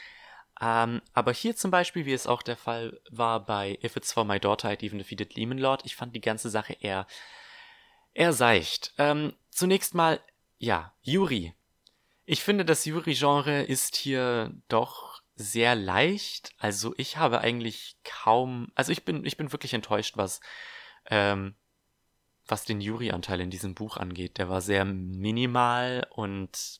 [0.61, 4.25] Ähm, aber hier zum Beispiel, wie es auch der Fall war bei If It's For
[4.25, 7.07] My Daughter I'd Even Defeated Lehman Lord, ich fand die ganze Sache eher,
[8.13, 8.93] eher seicht.
[8.97, 10.19] Ähm, zunächst mal,
[10.57, 11.53] ja, Yuri.
[12.25, 16.53] Ich finde, das Yuri-Genre ist hier doch sehr leicht.
[16.57, 20.39] Also ich habe eigentlich kaum, also ich bin, ich bin wirklich enttäuscht, was,
[21.07, 21.55] ähm,
[22.47, 24.37] was den Jury-Anteil in diesem Buch angeht.
[24.37, 26.79] Der war sehr minimal und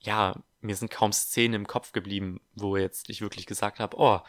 [0.00, 4.20] ja, mir sind kaum Szenen im Kopf geblieben, wo jetzt ich wirklich gesagt habe, oh,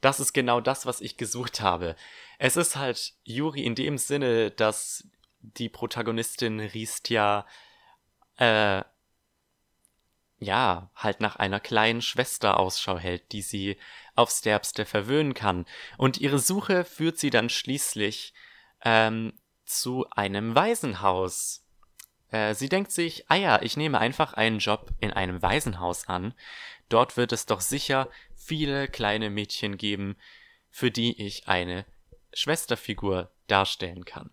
[0.00, 1.96] das ist genau das, was ich gesucht habe.
[2.38, 5.08] Es ist halt Yuri in dem Sinne, dass
[5.40, 7.46] die Protagonistin Ristia
[8.36, 8.82] äh,
[10.38, 13.76] ja, halt nach einer kleinen Schwester Ausschau hält, die sie
[14.14, 15.66] aufs Derbste verwöhnen kann.
[15.96, 18.34] Und ihre Suche führt sie dann schließlich
[18.84, 19.32] ähm,
[19.64, 21.64] zu einem Waisenhaus.
[22.30, 26.34] Äh, sie denkt sich, ah ja, ich nehme einfach einen Job in einem Waisenhaus an.
[26.88, 30.16] Dort wird es doch sicher viele kleine Mädchen geben,
[30.70, 31.84] für die ich eine
[32.32, 34.30] Schwesterfigur darstellen kann.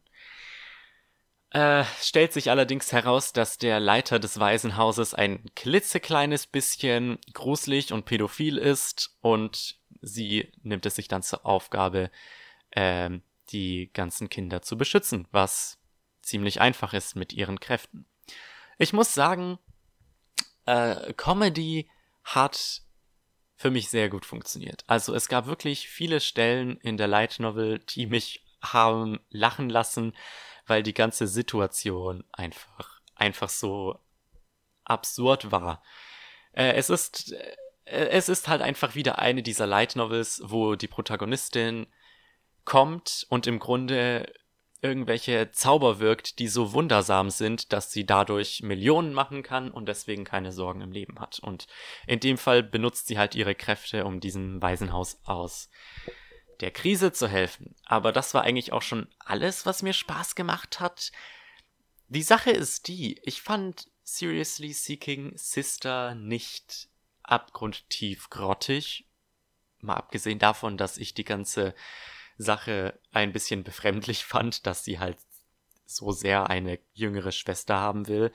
[1.56, 8.04] Äh, stellt sich allerdings heraus, dass der Leiter des Waisenhauses ein klitzekleines bisschen gruselig und
[8.04, 12.12] pädophil ist und sie nimmt es sich dann zur Aufgabe,
[12.72, 13.10] äh,
[13.52, 15.80] die ganzen Kinder zu beschützen, was
[16.22, 18.06] ziemlich einfach ist mit ihren Kräften.
[18.78, 19.58] Ich muss sagen,
[20.66, 21.90] äh, Comedy
[22.26, 22.82] hat
[23.56, 24.84] für mich sehr gut funktioniert.
[24.88, 30.12] Also es gab wirklich viele Stellen in der Light Novel, die mich haben lachen lassen
[30.66, 34.00] weil die ganze Situation einfach, einfach so
[34.84, 35.84] absurd war.
[36.54, 37.34] Äh, es ist
[37.86, 41.88] äh, es ist halt einfach wieder eine dieser Light Novels, wo die Protagonistin
[42.66, 44.32] kommt und im Grunde
[44.82, 50.26] irgendwelche Zauber wirkt, die so wundersam sind, dass sie dadurch Millionen machen kann und deswegen
[50.26, 51.40] keine Sorgen im Leben hat.
[51.40, 51.68] Und
[52.06, 55.70] in dem Fall benutzt sie halt ihre Kräfte, um diesem Waisenhaus aus
[56.62, 57.76] der Krise zu helfen.
[57.86, 61.12] Aber das war eigentlich auch schon alles, was mir Spaß gemacht hat.
[62.08, 66.90] Die Sache ist die, ich fand Seriously Seeking Sister nicht
[67.24, 69.08] abgrundtief grottig.
[69.80, 71.74] Mal abgesehen davon, dass ich die ganze
[72.38, 75.18] Sache ein bisschen befremdlich fand, dass sie halt
[75.86, 78.32] so sehr eine jüngere Schwester haben will,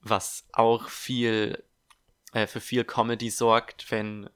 [0.00, 1.64] was auch viel
[2.32, 4.28] äh, für viel Comedy sorgt, wenn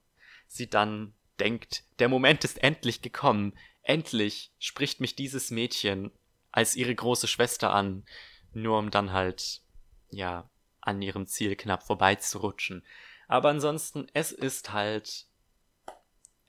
[0.47, 6.13] sie dann denkt, der Moment ist endlich gekommen, endlich spricht mich dieses Mädchen
[6.53, 8.05] als ihre große Schwester an,
[8.53, 9.63] nur um dann halt,
[10.11, 10.49] ja,
[10.81, 12.85] an ihrem Ziel knapp vorbeizurutschen.
[13.29, 15.27] Aber ansonsten, es ist halt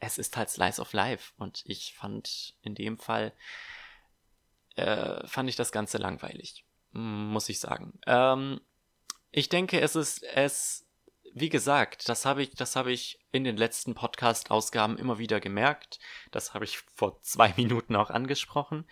[0.02, 3.34] es ist halt Slice of Life und ich fand in dem Fall
[4.76, 8.00] äh, fand ich das Ganze langweilig, muss ich sagen.
[8.08, 8.60] Ähm,
[9.32, 10.88] ich denke, es ist es,
[11.34, 16.00] wie gesagt, das habe ich, das habe ich in den letzten Podcast-Ausgaben immer wieder gemerkt.
[16.32, 18.86] Das habe ich vor zwei Minuten auch angesprochen.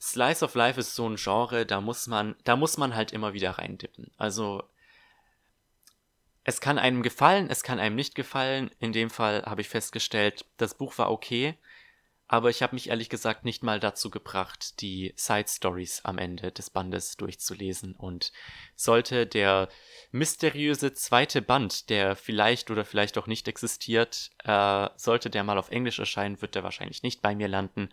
[0.00, 3.32] Slice of Life ist so ein Genre, da muss man, da muss man halt immer
[3.32, 4.12] wieder reindippen.
[4.16, 4.62] Also
[6.44, 8.70] es kann einem gefallen, es kann einem nicht gefallen.
[8.78, 11.58] In dem Fall habe ich festgestellt, das Buch war okay,
[12.28, 16.52] aber ich habe mich ehrlich gesagt nicht mal dazu gebracht, die Side Stories am Ende
[16.52, 17.94] des Bandes durchzulesen.
[17.94, 18.32] Und
[18.76, 19.70] sollte der
[20.12, 25.70] mysteriöse zweite Band, der vielleicht oder vielleicht auch nicht existiert, äh, sollte der mal auf
[25.70, 27.88] Englisch erscheinen, wird der wahrscheinlich nicht bei mir landen,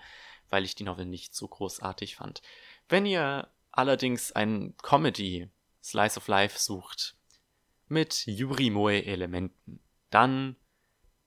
[0.50, 2.42] weil ich die Novel nicht so großartig fand.
[2.90, 5.50] Wenn ihr allerdings ein Comedy
[5.82, 7.16] Slice of Life sucht,
[7.88, 9.80] mit Yurimoe-Elementen,
[10.10, 10.58] dann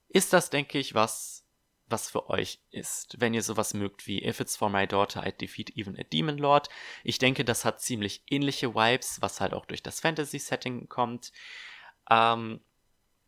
[0.09, 1.47] ist das, denke ich, was,
[1.89, 3.20] was für euch ist.
[3.20, 6.39] Wenn ihr sowas mögt wie If It's For My Daughter, I'd Defeat Even a Demon
[6.39, 6.69] Lord.
[7.05, 11.32] Ich denke, das hat ziemlich ähnliche Vibes, was halt auch durch das Fantasy-Setting kommt.
[12.10, 12.60] Ähm,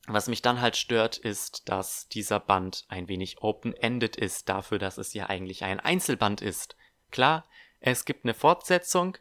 [0.07, 4.99] was mich dann halt stört, ist, dass dieser Band ein wenig open-ended ist, dafür, dass
[4.99, 6.77] es ja eigentlich ein Einzelband ist.
[7.11, 7.47] Klar,
[7.81, 9.16] es gibt eine Fortsetzung,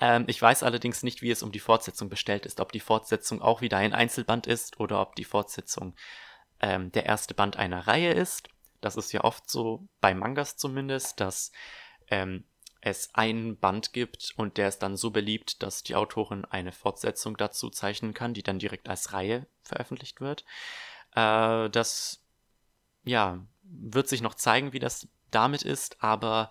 [0.00, 3.42] ähm, ich weiß allerdings nicht, wie es um die Fortsetzung bestellt ist, ob die Fortsetzung
[3.42, 5.94] auch wieder ein Einzelband ist oder ob die Fortsetzung
[6.60, 8.48] ähm, der erste Band einer Reihe ist.
[8.80, 11.52] Das ist ja oft so, bei Mangas zumindest, dass
[12.08, 12.44] ähm,
[12.80, 17.36] es einen Band gibt und der ist dann so beliebt, dass die Autorin eine Fortsetzung
[17.36, 20.44] dazu zeichnen kann, die dann direkt als Reihe veröffentlicht wird.
[21.14, 22.22] Äh, das,
[23.04, 26.50] ja, wird sich noch zeigen, wie das damit ist, aber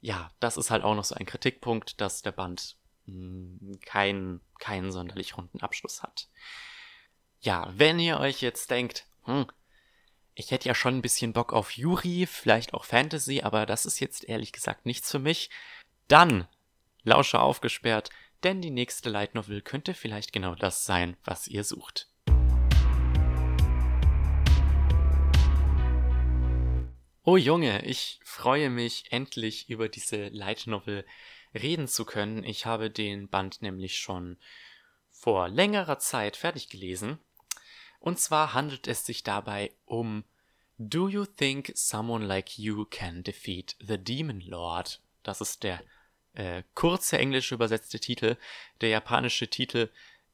[0.00, 2.76] ja, das ist halt auch noch so ein Kritikpunkt, dass der Band
[3.06, 6.28] hm, keinen, keinen sonderlich runden Abschluss hat.
[7.40, 9.46] Ja, wenn ihr euch jetzt denkt, hm,
[10.34, 14.00] ich hätte ja schon ein bisschen Bock auf Yuri, vielleicht auch Fantasy, aber das ist
[14.00, 15.50] jetzt ehrlich gesagt nichts für mich,
[16.08, 16.46] dann
[17.02, 18.10] Lauscher aufgesperrt,
[18.44, 22.08] denn die nächste Light Novel könnte vielleicht genau das sein, was ihr sucht.
[27.24, 31.04] Oh Junge, ich freue mich endlich über diese Light Novel
[31.54, 32.44] reden zu können.
[32.44, 34.38] Ich habe den Band nämlich schon
[35.10, 37.18] vor längerer Zeit fertig gelesen.
[38.06, 40.22] Und zwar handelt es sich dabei um
[40.78, 45.00] Do You Think Someone Like You Can Defeat the Demon Lord?
[45.24, 45.82] Das ist der
[46.34, 48.36] äh, kurze englische übersetzte Titel.
[48.80, 49.90] Der japanische Titel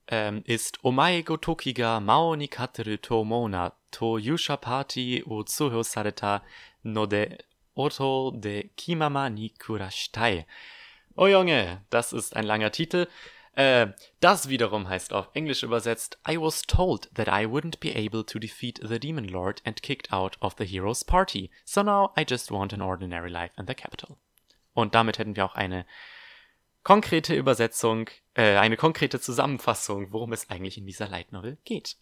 [0.08, 1.72] ähm, ist Omae go toki
[2.02, 6.42] mao ni kateru to mona to yusha party o tsuhyo sareta
[6.82, 7.38] no de
[7.74, 10.44] oto de kimama ni kurashitai.
[11.16, 13.08] Oh Junge, das ist ein langer Titel.
[13.54, 13.88] Äh,
[14.20, 18.38] das wiederum heißt auf Englisch übersetzt I was told that I wouldn't be able to
[18.38, 22.50] defeat the Demon Lord and kicked out of the Heroes Party, so now I just
[22.50, 24.16] want an ordinary life in the capital.
[24.72, 25.84] Und damit hätten wir auch eine
[26.82, 31.96] konkrete Übersetzung, äh, eine konkrete Zusammenfassung, worum es eigentlich in dieser Light Novel geht.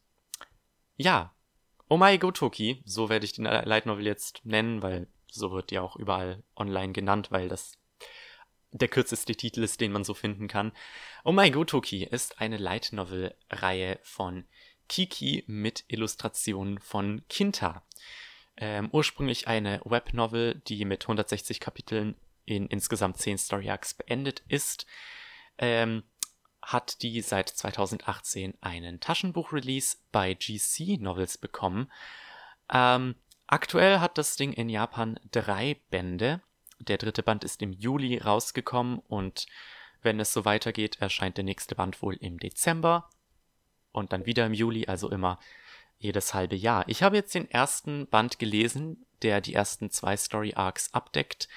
[0.96, 1.34] Ja,
[1.88, 5.96] Omae Gotoki, so werde ich die Light Novel jetzt nennen, weil so wird die auch
[5.96, 7.79] überall online genannt, weil das
[8.72, 10.72] der kürzeste Titel ist, den man so finden kann.
[11.24, 14.44] Omae Gotoki ist eine Light Novel Reihe von
[14.88, 17.82] Kiki mit Illustrationen von Kinta.
[18.56, 24.86] Ähm, ursprünglich eine Webnovel, die mit 160 Kapiteln in insgesamt 10 Story Arcs beendet ist.
[25.58, 26.02] Ähm,
[26.62, 31.90] hat die seit 2018 einen Taschenbuch-Release bei GC Novels bekommen.
[32.70, 33.14] Ähm,
[33.46, 36.42] aktuell hat das Ding in Japan drei Bände.
[36.80, 39.46] Der dritte Band ist im Juli rausgekommen und
[40.02, 43.10] Wenn es so weitergeht, erscheint der nächste Band wohl im Dezember
[43.92, 45.38] und dann wieder im Juli, also immer
[45.98, 46.88] jedes halbe Jahr.
[46.88, 51.48] Ich habe jetzt den ersten Band gelesen, der die ersten zwei Story Arcs abdeckt.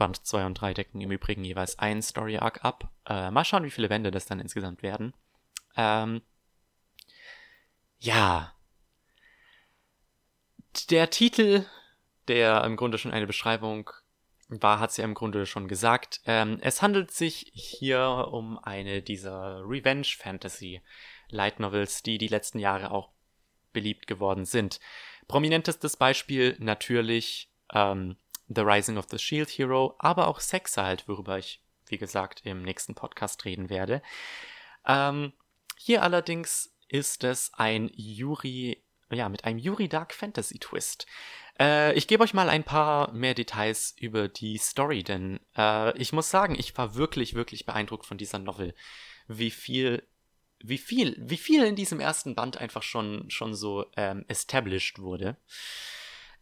[0.00, 2.90] Band 2 und 3 decken im Übrigen jeweils einen Story Arc ab.
[3.06, 5.12] Äh, mal schauen, wie viele Wände das dann insgesamt werden.
[5.76, 6.22] Ähm,
[7.98, 8.54] ja.
[10.88, 11.66] Der Titel,
[12.28, 13.90] der im Grunde schon eine Beschreibung
[14.50, 16.20] war, hat sie ja im Grunde schon gesagt.
[16.26, 20.82] Ähm, es handelt sich hier um eine dieser Revenge Fantasy
[21.28, 23.10] Light Novels, die die letzten Jahre auch
[23.72, 24.80] beliebt geworden sind.
[25.28, 28.16] Prominentestes Beispiel natürlich ähm,
[28.48, 32.62] The Rising of the Shield Hero, aber auch Sex halt, worüber ich, wie gesagt, im
[32.62, 34.02] nächsten Podcast reden werde.
[34.86, 35.32] Ähm,
[35.76, 41.06] hier allerdings ist es ein Yuri, ja, mit einem Yuri Dark Fantasy Twist.
[41.60, 46.12] Äh, ich gebe euch mal ein paar mehr Details über die Story, denn äh, ich
[46.12, 48.74] muss sagen, ich war wirklich, wirklich beeindruckt von dieser Novel.
[49.28, 50.02] Wie viel
[50.62, 55.36] wie viel, wie viel in diesem ersten Band einfach schon, schon so ähm, established wurde.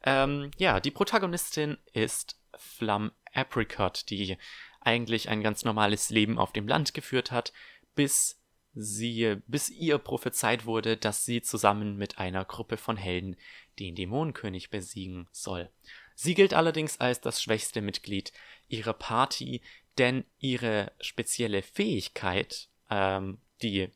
[0.02, 4.36] Ähm, ja, die Protagonistin ist Flum Apricot, die
[4.80, 7.52] eigentlich ein ganz normales Leben auf dem Land geführt hat,
[7.94, 8.40] bis
[8.74, 13.36] sie, bis ihr prophezeit wurde, dass sie zusammen mit einer Gruppe von Helden
[13.78, 15.70] den Dämonenkönig besiegen soll.
[16.14, 18.32] Sie gilt allerdings als das schwächste Mitglied
[18.68, 19.62] ihrer Party,
[19.98, 23.90] denn ihre spezielle Fähigkeit, ähm, die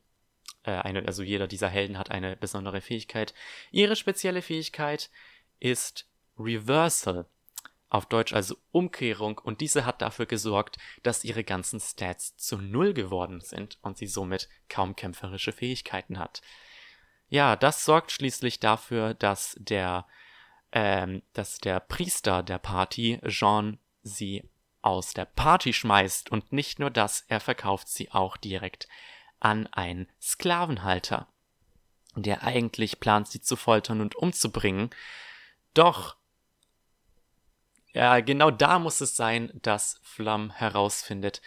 [0.65, 3.35] äh, eine, also jeder dieser Helden hat eine besondere Fähigkeit.
[3.71, 5.11] Ihre spezielle Fähigkeit
[5.59, 7.27] ist Reversal.
[7.89, 12.95] Auf Deutsch also Umkehrung und diese hat dafür gesorgt, dass ihre ganzen Stats zu Null
[12.95, 16.41] geworden sind und sie somit kaum kämpferische Fähigkeiten hat.
[17.33, 20.07] Ja, das sorgt schließlich dafür, dass der,
[20.71, 24.51] ähm, dass der Priester der Party, Jean, sie
[24.83, 28.87] aus der Party schmeißt und nicht nur das, er verkauft sie auch direkt
[29.41, 31.27] an einen Sklavenhalter,
[32.17, 34.91] der eigentlich plant, sie zu foltern und umzubringen.
[35.73, 36.17] Doch
[37.95, 41.41] ja, genau da muss es sein, dass Flum herausfindet,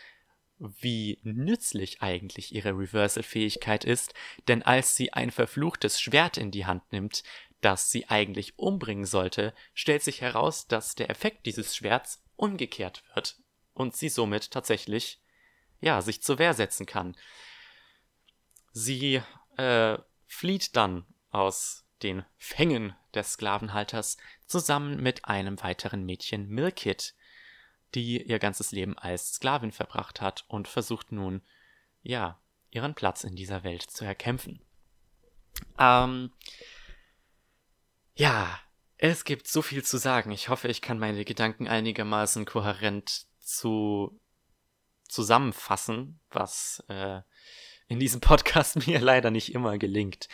[0.57, 4.14] wie nützlich eigentlich ihre Reversal-Fähigkeit ist,
[4.48, 7.23] denn als sie ein verfluchtes Schwert in die Hand nimmt,
[7.61, 13.38] das sie eigentlich umbringen sollte, stellt sich heraus, dass der Effekt dieses Schwerts umgekehrt wird
[13.73, 15.22] und sie somit tatsächlich,
[15.82, 17.15] ja, sich zur Wehr setzen kann.
[18.72, 19.22] Sie
[19.57, 24.18] äh, flieht dann aus den Fängen des Sklavenhalters
[24.48, 27.15] zusammen mit einem weiteren Mädchen, Milkit,
[27.95, 31.41] die ihr ganzes Leben als Sklavin verbracht hat und versucht nun,
[32.01, 32.39] ja,
[32.69, 34.61] ihren Platz in dieser Welt zu erkämpfen.
[35.80, 36.31] Ähm,
[38.15, 38.59] ja,
[38.97, 40.31] es gibt so viel zu sagen.
[40.31, 44.19] Ich hoffe, ich kann meine Gedanken einigermaßen kohärent zu
[45.07, 47.22] zusammenfassen, was äh,
[47.88, 50.27] in diesem Podcast mir leider nicht immer gelingt.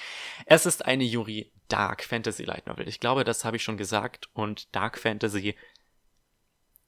[0.46, 2.88] Es ist eine Yuri Dark Fantasy Light Novel.
[2.88, 4.30] Ich glaube, das habe ich schon gesagt.
[4.34, 5.56] Und Dark Fantasy,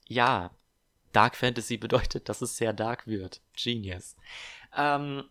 [0.07, 0.51] ja,
[1.13, 3.41] Dark Fantasy bedeutet, dass es sehr dark wird.
[3.55, 4.15] Genius.
[4.75, 5.23] Ähm,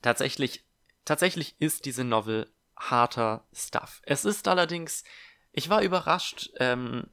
[0.00, 0.64] tatsächlich,
[1.04, 4.00] tatsächlich ist diese Novel harter Stuff.
[4.04, 5.04] Es ist allerdings,
[5.52, 7.08] ich war überrascht ähm,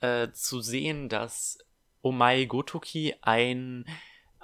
[0.00, 1.58] äh, zu sehen, dass
[2.02, 3.84] Omai Gotoki ein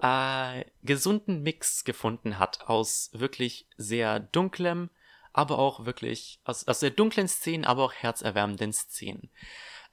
[0.00, 4.90] äh, gesunden Mix gefunden hat aus wirklich sehr dunklem,
[5.32, 9.30] aber auch wirklich aus, aus sehr dunklen Szenen, aber auch herzerwärmenden Szenen.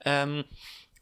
[0.03, 0.45] Ähm,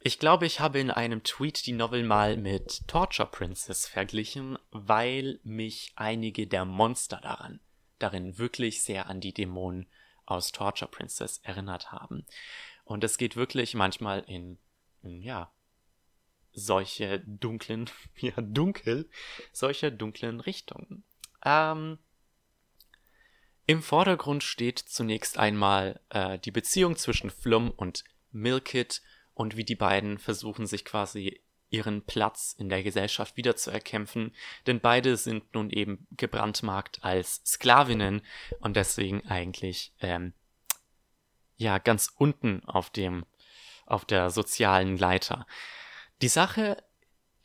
[0.07, 5.41] ich glaube, ich habe in einem Tweet die Novel mal mit Torture Princess verglichen, weil
[5.43, 7.59] mich einige der Monster daran,
[7.99, 9.85] darin wirklich sehr an die Dämonen
[10.25, 12.25] aus Torture Princess erinnert haben.
[12.85, 14.57] Und es geht wirklich manchmal in,
[15.03, 15.51] in ja,
[16.53, 19.09] solche dunklen, ja, dunkel,
[19.51, 21.03] solche dunklen Richtungen.
[21.43, 21.97] Ähm,
[23.65, 29.01] Im Vordergrund steht zunächst einmal äh, die Beziehung zwischen Flum und Milkit
[29.37, 31.39] und wie die beiden versuchen, sich quasi
[31.69, 34.33] ihren Platz in der Gesellschaft wieder zu erkämpfen,
[34.65, 38.21] denn beide sind nun eben gebrandmarkt als Sklavinnen
[38.61, 40.33] und deswegen eigentlich ähm,
[41.55, 43.25] ja ganz unten auf dem
[43.85, 45.45] auf der sozialen Leiter.
[46.21, 46.83] Die Sache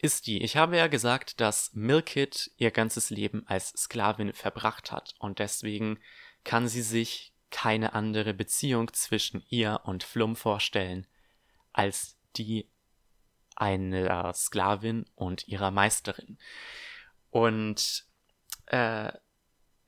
[0.00, 5.14] ist die, ich habe ja gesagt, dass Milkit ihr ganzes Leben als Sklavin verbracht hat
[5.18, 5.98] und deswegen
[6.42, 11.06] kann sie sich keine andere Beziehung zwischen ihr und Flum vorstellen
[11.72, 12.68] als die
[13.54, 16.38] einer Sklavin und ihrer Meisterin.
[17.30, 18.06] Und
[18.66, 19.12] äh,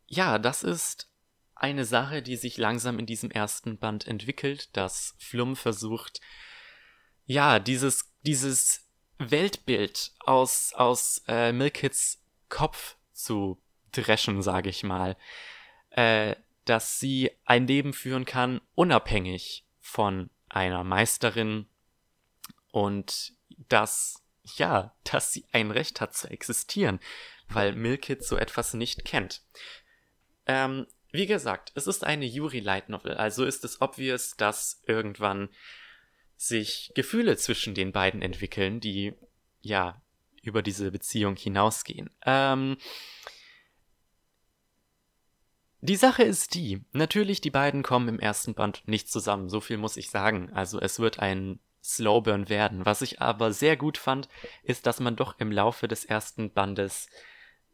[0.06, 1.10] ja, das ist
[1.54, 6.20] eine Sache, die sich langsam in diesem ersten Band entwickelt, dass Flum versucht,
[7.26, 8.88] ja, dieses, dieses
[9.18, 13.62] Weltbild aus, aus äh, Milkits Kopf zu
[13.92, 15.16] dreschen, sage ich mal.
[15.90, 21.66] Äh, dass sie ein Leben führen kann, unabhängig von einer Meisterin
[22.74, 23.34] und
[23.68, 24.20] dass,
[24.56, 26.98] ja, dass sie ein Recht hat zu existieren,
[27.48, 29.42] weil Milkit so etwas nicht kennt.
[30.46, 35.50] Ähm, wie gesagt, es ist eine Yuri Light Novel, also ist es obvious, dass irgendwann
[36.36, 39.14] sich Gefühle zwischen den beiden entwickeln, die
[39.60, 40.02] ja
[40.42, 42.10] über diese Beziehung hinausgehen.
[42.26, 42.76] Ähm,
[45.80, 49.76] die Sache ist die, natürlich die beiden kommen im ersten Band nicht zusammen, so viel
[49.76, 50.52] muss ich sagen.
[50.52, 52.86] Also es wird ein Slowburn werden.
[52.86, 54.28] Was ich aber sehr gut fand,
[54.62, 57.08] ist, dass man doch im Laufe des ersten Bandes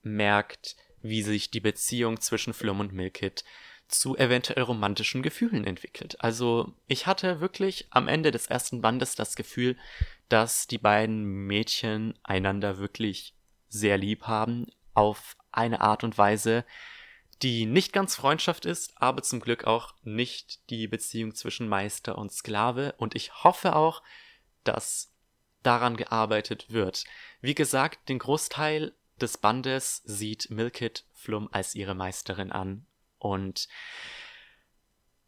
[0.03, 3.45] merkt, wie sich die Beziehung zwischen Flum und Milkit
[3.87, 6.16] zu eventuell romantischen Gefühlen entwickelt.
[6.20, 9.77] Also ich hatte wirklich am Ende des ersten Bandes das Gefühl,
[10.28, 13.35] dass die beiden Mädchen einander wirklich
[13.69, 16.65] sehr lieb haben, auf eine Art und Weise,
[17.43, 22.33] die nicht ganz Freundschaft ist, aber zum Glück auch nicht die Beziehung zwischen Meister und
[22.33, 22.95] Sklave.
[22.99, 24.03] Und ich hoffe auch,
[24.65, 25.12] dass
[25.62, 27.05] daran gearbeitet wird.
[27.41, 32.87] Wie gesagt, den Großteil des Bandes sieht Milkit Flum als ihre Meisterin an.
[33.19, 33.69] Und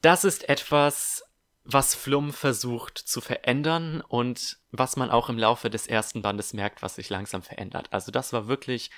[0.00, 1.24] das ist etwas,
[1.64, 6.82] was Flum versucht zu verändern und was man auch im Laufe des ersten Bandes merkt,
[6.82, 7.88] was sich langsam verändert.
[7.92, 8.90] Also das war wirklich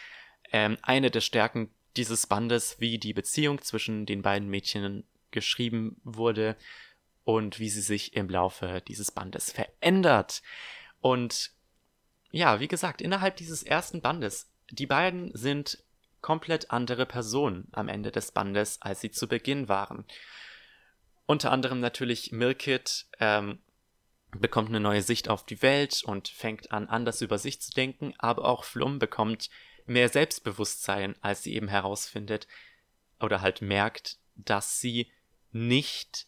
[0.50, 6.56] ähm, eine der Stärken dieses Bandes, wie die Beziehung zwischen den beiden Mädchen geschrieben wurde
[7.24, 10.42] und wie sie sich im Laufe dieses Bandes verändert.
[11.00, 11.52] Und
[12.30, 15.84] ja, wie gesagt, innerhalb dieses ersten Bandes, die beiden sind
[16.20, 20.04] komplett andere Personen am Ende des Bandes, als sie zu Beginn waren.
[21.26, 23.58] Unter anderem natürlich Milkit ähm,
[24.38, 28.14] bekommt eine neue Sicht auf die Welt und fängt an, anders über sich zu denken,
[28.18, 29.50] aber auch Flum bekommt
[29.86, 32.46] mehr Selbstbewusstsein, als sie eben herausfindet
[33.20, 35.10] oder halt merkt, dass sie
[35.52, 36.26] nicht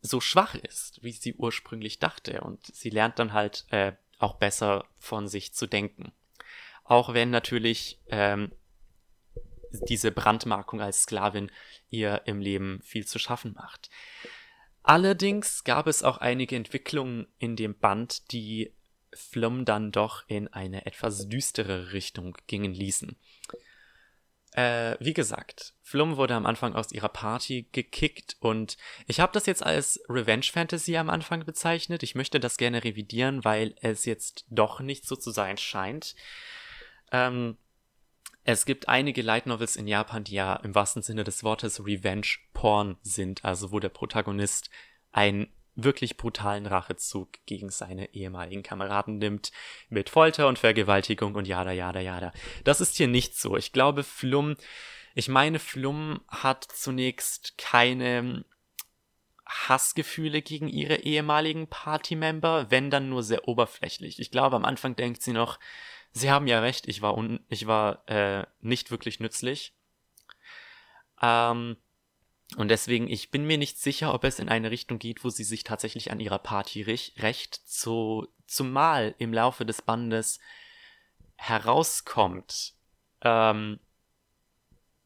[0.00, 2.40] so schwach ist, wie sie ursprünglich dachte.
[2.40, 6.12] Und sie lernt dann halt äh, auch besser von sich zu denken.
[6.84, 8.52] Auch wenn natürlich ähm,
[9.70, 11.50] diese Brandmarkung als Sklavin
[11.90, 13.90] ihr im Leben viel zu schaffen macht.
[14.82, 18.72] Allerdings gab es auch einige Entwicklungen in dem Band, die
[19.12, 23.16] Flum dann doch in eine etwas düstere Richtung gingen ließen.
[24.52, 28.76] Äh, wie gesagt, Flum wurde am Anfang aus ihrer Party gekickt und
[29.06, 32.02] ich habe das jetzt als Revenge Fantasy am Anfang bezeichnet.
[32.02, 36.14] Ich möchte das gerne revidieren, weil es jetzt doch nicht so zu sein scheint.
[37.12, 37.56] Ähm,
[38.44, 42.26] es gibt einige Light Novels in Japan, die ja im wahrsten Sinne des Wortes Revenge
[42.54, 44.70] Porn sind, also wo der Protagonist
[45.12, 49.52] ein wirklich brutalen Rachezug gegen seine ehemaligen Kameraden nimmt,
[49.88, 52.32] mit Folter und Vergewaltigung und jada, jada, jada.
[52.64, 53.56] Das ist hier nicht so.
[53.56, 54.56] Ich glaube, Flum,
[55.14, 58.44] ich meine, Flum hat zunächst keine
[59.46, 64.18] Hassgefühle gegen ihre ehemaligen Partymember, wenn dann nur sehr oberflächlich.
[64.18, 65.58] Ich glaube, am Anfang denkt sie noch,
[66.10, 69.74] sie haben ja recht, ich war, un ich war äh, nicht wirklich nützlich.
[71.22, 71.76] Ähm,
[72.56, 75.44] und deswegen, ich bin mir nicht sicher, ob es in eine Richtung geht, wo sie
[75.44, 80.38] sich tatsächlich an ihrer Party recht, zu, zumal im Laufe des Bandes
[81.36, 82.74] herauskommt,
[83.20, 83.78] ähm,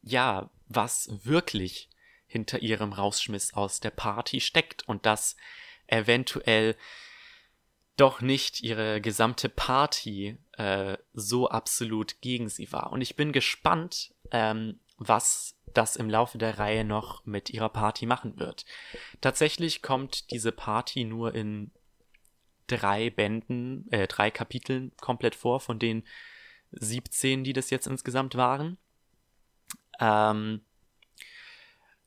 [0.01, 1.89] ja, was wirklich
[2.25, 5.35] hinter ihrem Rausschmiss aus der Party steckt und dass
[5.87, 6.75] eventuell
[7.97, 12.91] doch nicht ihre gesamte Party äh, so absolut gegen sie war.
[12.91, 18.05] Und ich bin gespannt, ähm, was das im Laufe der Reihe noch mit ihrer Party
[18.05, 18.65] machen wird.
[19.21, 21.71] Tatsächlich kommt diese Party nur in
[22.67, 26.03] drei Bänden, äh, drei Kapiteln komplett vor, von den
[26.71, 28.77] 17, die das jetzt insgesamt waren.
[29.99, 30.61] Ähm,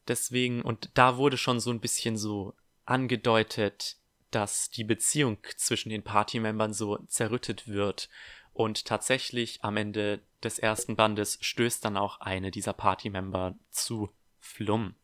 [0.09, 3.97] deswegen, und da wurde schon so ein bisschen so angedeutet,
[4.31, 8.09] dass die Beziehung zwischen den Party-Membern so zerrüttet wird
[8.53, 14.95] und tatsächlich am Ende des ersten Bandes stößt dann auch eine dieser Party-Member zu Flum.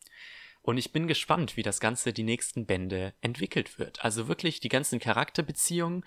[0.63, 4.05] Und ich bin gespannt, wie das Ganze die nächsten Bände entwickelt wird.
[4.05, 6.05] Also wirklich die ganzen Charakterbeziehungen,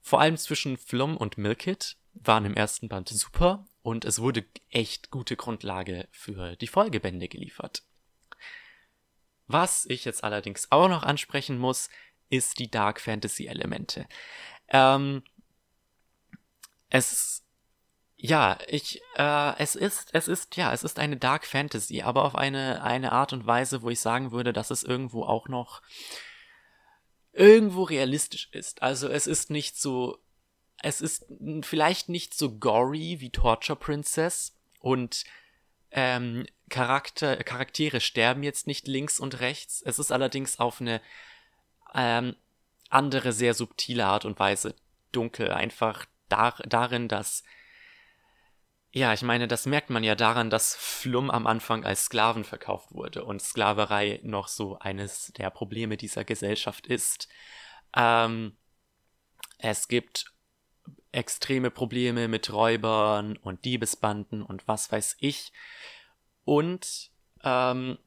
[0.00, 5.10] vor allem zwischen Flum und Milkit, waren im ersten Band super und es wurde echt
[5.10, 7.82] gute Grundlage für die Folgebände geliefert.
[9.46, 11.90] Was ich jetzt allerdings auch noch ansprechen muss,
[12.30, 14.06] ist die Dark Fantasy Elemente.
[14.68, 15.22] Ähm,
[16.88, 17.43] es
[18.26, 22.34] ja, ich, äh, es ist, es ist, ja, es ist eine Dark Fantasy, aber auf
[22.34, 25.82] eine, eine Art und Weise, wo ich sagen würde, dass es irgendwo auch noch
[27.32, 28.80] irgendwo realistisch ist.
[28.80, 30.18] Also es ist nicht so
[30.82, 31.26] es ist
[31.62, 35.24] vielleicht nicht so gory wie Torture Princess und
[35.90, 39.82] ähm, Charakter, Charaktere sterben jetzt nicht links und rechts.
[39.84, 41.02] Es ist allerdings auf eine
[41.94, 42.36] ähm,
[42.88, 44.74] andere, sehr subtile Art und Weise
[45.12, 45.52] dunkel.
[45.52, 47.44] Einfach dar darin, dass
[48.94, 52.92] ja, ich meine, das merkt man ja daran, dass Flum am Anfang als Sklaven verkauft
[52.92, 57.28] wurde und Sklaverei noch so eines der Probleme dieser Gesellschaft ist.
[57.96, 58.56] Ähm,
[59.58, 60.32] es gibt
[61.10, 65.52] extreme Probleme mit Räubern und Diebesbanden und was weiß ich.
[66.44, 67.10] Und
[67.42, 67.98] ähm,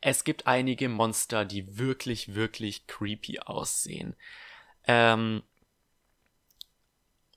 [0.00, 4.16] es gibt einige Monster, die wirklich, wirklich creepy aussehen.
[4.86, 5.42] Ähm,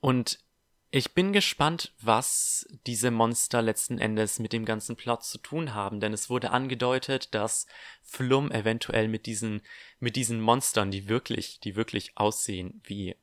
[0.00, 0.45] und
[0.96, 6.00] ich bin gespannt, was diese Monster letzten Endes mit dem ganzen Plot zu tun haben,
[6.00, 7.66] denn es wurde angedeutet, dass
[8.02, 9.60] Flum eventuell mit diesen,
[9.98, 13.14] mit diesen Monstern, die wirklich, die wirklich aussehen wie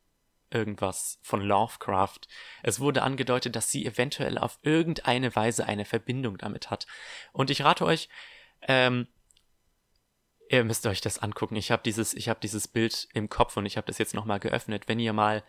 [0.52, 2.20] irgendwas von Lovecraft.
[2.62, 6.86] Es wurde angedeutet, dass sie eventuell auf irgendeine Weise eine Verbindung damit hat.
[7.32, 8.08] Und ich rate euch,
[8.62, 9.08] ähm,
[10.48, 11.56] ihr müsst euch das angucken.
[11.56, 14.40] Ich habe dieses, ich habe dieses Bild im Kopf und ich habe das jetzt nochmal
[14.40, 14.88] geöffnet.
[14.88, 15.44] Wenn ihr mal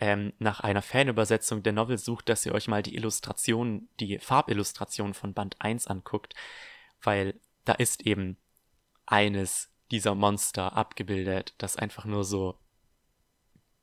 [0.00, 5.12] ähm, nach einer Fanübersetzung der Novel sucht, dass ihr euch mal die Illustration, die Farbillustration
[5.12, 6.34] von Band 1 anguckt,
[7.02, 8.38] weil da ist eben
[9.04, 12.58] eines dieser Monster abgebildet, das einfach nur so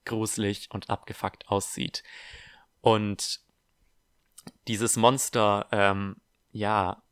[0.06, 2.02] gruselig und abgefuckt aussieht.
[2.82, 3.42] Und
[4.68, 6.16] dieses Monster, ähm,
[6.52, 7.04] ja,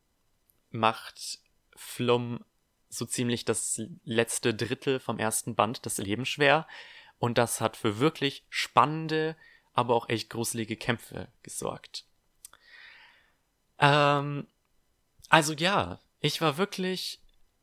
[0.72, 1.40] macht
[1.76, 2.44] Flum
[2.90, 6.66] so ziemlich das letzte Drittel vom ersten Band das Leben schwer.
[7.26, 9.36] Und das hat für wirklich spannende,
[9.74, 12.06] aber auch echt gruselige Kämpfe gesorgt.
[13.80, 14.46] Ähm,
[15.30, 17.20] also ja, ich war wirklich,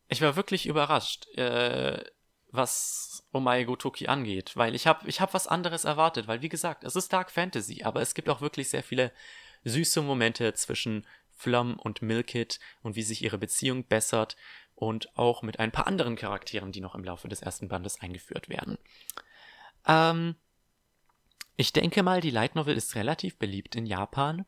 [0.08, 1.28] ich war wirklich überrascht.
[1.36, 2.04] Äh,
[2.50, 6.82] was Omae Gotoki angeht, weil ich habe ich hab was anderes erwartet, weil wie gesagt,
[6.82, 9.12] es ist Dark Fantasy, aber es gibt auch wirklich sehr viele
[9.62, 14.36] süße Momente zwischen Flum und Milkit und wie sich ihre Beziehung bessert
[14.74, 18.48] und auch mit ein paar anderen Charakteren, die noch im Laufe des ersten Bandes eingeführt
[18.48, 18.76] werden.
[19.86, 20.36] Ähm,
[21.56, 24.44] ich denke mal, die Light Novel ist relativ beliebt in Japan.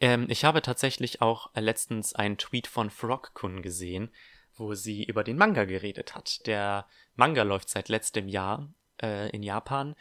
[0.00, 4.10] Ähm, ich habe tatsächlich auch letztens einen Tweet von Frog-kun gesehen,
[4.54, 6.46] wo sie über den Manga geredet hat.
[6.46, 8.68] Der Manga läuft seit letztem Jahr
[9.02, 9.94] äh, in Japan.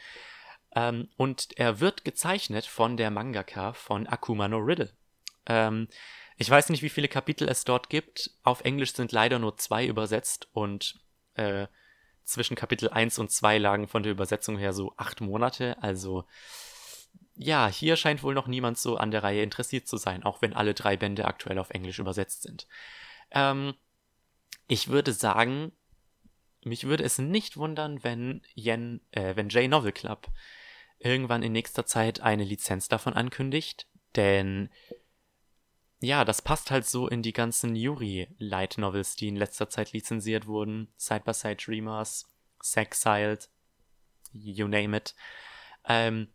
[0.75, 4.91] Ähm, und er wird gezeichnet von der Mangaka von Akuma no Riddle.
[5.45, 5.87] Ähm,
[6.37, 8.31] ich weiß nicht, wie viele Kapitel es dort gibt.
[8.43, 10.99] Auf Englisch sind leider nur zwei übersetzt und
[11.35, 11.67] äh,
[12.25, 15.81] zwischen Kapitel 1 und 2 lagen von der Übersetzung her so acht Monate.
[15.81, 16.25] Also
[17.35, 20.53] ja, hier scheint wohl noch niemand so an der Reihe interessiert zu sein, auch wenn
[20.53, 22.67] alle drei Bände aktuell auf Englisch übersetzt sind.
[23.31, 23.73] Ähm,
[24.67, 25.71] ich würde sagen,
[26.63, 30.27] mich würde es nicht wundern, wenn Yen, äh, wenn J Novel Club
[30.97, 34.69] irgendwann in nächster Zeit eine Lizenz davon ankündigt, denn
[36.01, 39.93] ja, das passt halt so in die ganzen Yuri Light Novels, die in letzter Zeit
[39.93, 42.27] lizenziert wurden, Side by Side Dreamers,
[42.61, 43.49] Sexiled,
[44.33, 45.15] you name it.
[45.87, 46.27] Ähm,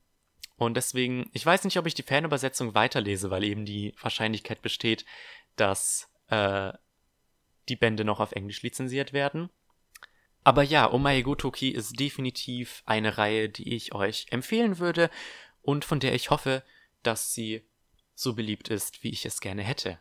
[0.56, 5.04] und deswegen, ich weiß nicht, ob ich die Fanübersetzung weiterlese, weil eben die Wahrscheinlichkeit besteht,
[5.56, 6.72] dass äh,
[7.68, 9.50] die Bände noch auf Englisch lizenziert werden.
[10.42, 15.10] Aber ja, Omae Gotoki ist definitiv eine Reihe, die ich euch empfehlen würde
[15.62, 16.62] und von der ich hoffe,
[17.02, 17.62] dass sie
[18.20, 19.98] so beliebt ist, wie ich es gerne hätte.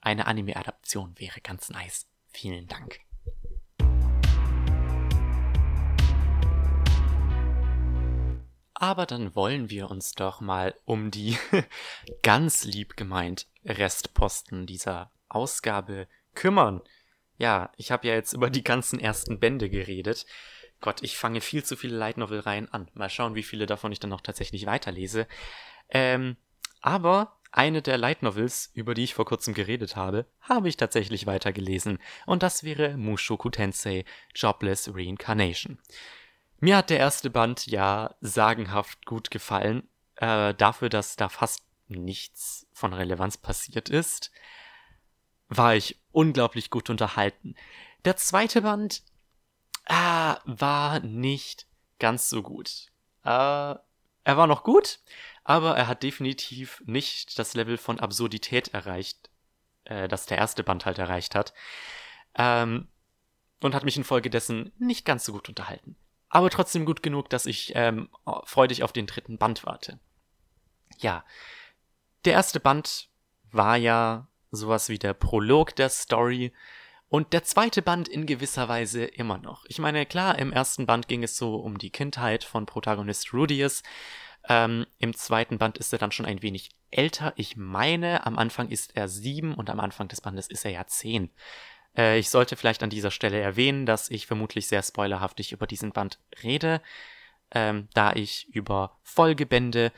[0.00, 2.06] Eine Anime-Adaption wäre ganz nice.
[2.28, 3.00] Vielen Dank.
[8.74, 11.38] Aber dann wollen wir uns doch mal um die
[12.22, 16.82] ganz lieb gemeint Restposten dieser Ausgabe kümmern.
[17.36, 20.26] Ja, ich habe ja jetzt über die ganzen ersten Bände geredet.
[20.80, 22.90] Gott, ich fange viel zu viele Light Novel Reihen an.
[22.94, 25.26] Mal schauen, wie viele davon ich dann noch tatsächlich weiterlese.
[25.88, 26.36] Ähm,
[26.84, 31.26] aber eine der Light Novels, über die ich vor kurzem geredet habe, habe ich tatsächlich
[31.26, 31.98] weitergelesen.
[32.26, 34.04] Und das wäre Mushoku Tensei
[34.34, 35.78] Jobless Reincarnation.
[36.58, 39.88] Mir hat der erste Band ja sagenhaft gut gefallen.
[40.16, 44.30] Äh, dafür, dass da fast nichts von Relevanz passiert ist
[45.48, 47.54] war ich unglaublich gut unterhalten.
[48.04, 49.02] Der zweite Band
[49.86, 51.66] ah, war nicht
[51.98, 52.90] ganz so gut.
[53.24, 53.28] Äh,
[54.26, 55.00] er war noch gut,
[55.44, 59.30] aber er hat definitiv nicht das Level von Absurdität erreicht,
[59.84, 61.52] äh, das der erste Band halt erreicht hat.
[62.34, 62.88] Ähm,
[63.60, 65.96] und hat mich infolgedessen nicht ganz so gut unterhalten.
[66.28, 68.08] Aber trotzdem gut genug, dass ich ähm,
[68.44, 70.00] freudig auf den dritten Band warte.
[70.98, 71.24] Ja,
[72.24, 73.08] der erste Band
[73.52, 76.52] war ja sowas wie der Prolog der Story
[77.08, 79.64] Und der zweite Band in gewisser Weise immer noch.
[79.68, 83.82] Ich meine, klar, im ersten Band ging es so um die Kindheit von Protagonist Rudius.
[84.48, 87.32] Ähm, Im zweiten Band ist er dann schon ein wenig älter.
[87.36, 90.86] Ich meine, am Anfang ist er sieben und am Anfang des Bandes ist er ja
[90.86, 91.30] zehn.
[91.96, 95.92] Äh, ich sollte vielleicht an dieser Stelle erwähnen, dass ich vermutlich sehr spoilerhaftig über diesen
[95.92, 96.82] Band rede,
[97.52, 99.92] ähm, da ich über Folgebände,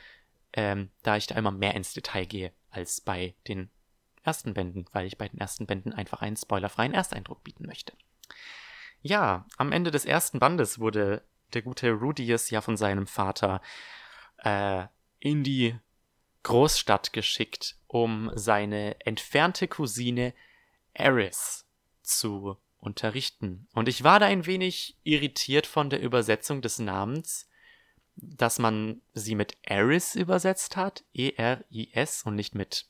[0.53, 3.69] ähm, da ich da immer mehr ins Detail gehe als bei den
[4.23, 7.93] ersten Bänden, weil ich bei den ersten Bänden einfach einen spoilerfreien Ersteindruck bieten möchte.
[9.01, 13.61] Ja, am Ende des ersten Bandes wurde der gute Rudius ja von seinem Vater
[14.37, 14.85] äh,
[15.19, 15.75] in die
[16.43, 20.33] Großstadt geschickt, um seine entfernte Cousine
[20.93, 21.65] Eris
[22.03, 23.67] zu unterrichten.
[23.73, 27.49] Und ich war da ein wenig irritiert von der Übersetzung des Namens,
[28.15, 32.87] dass man sie mit Eris übersetzt hat, E-R-I-S und nicht mit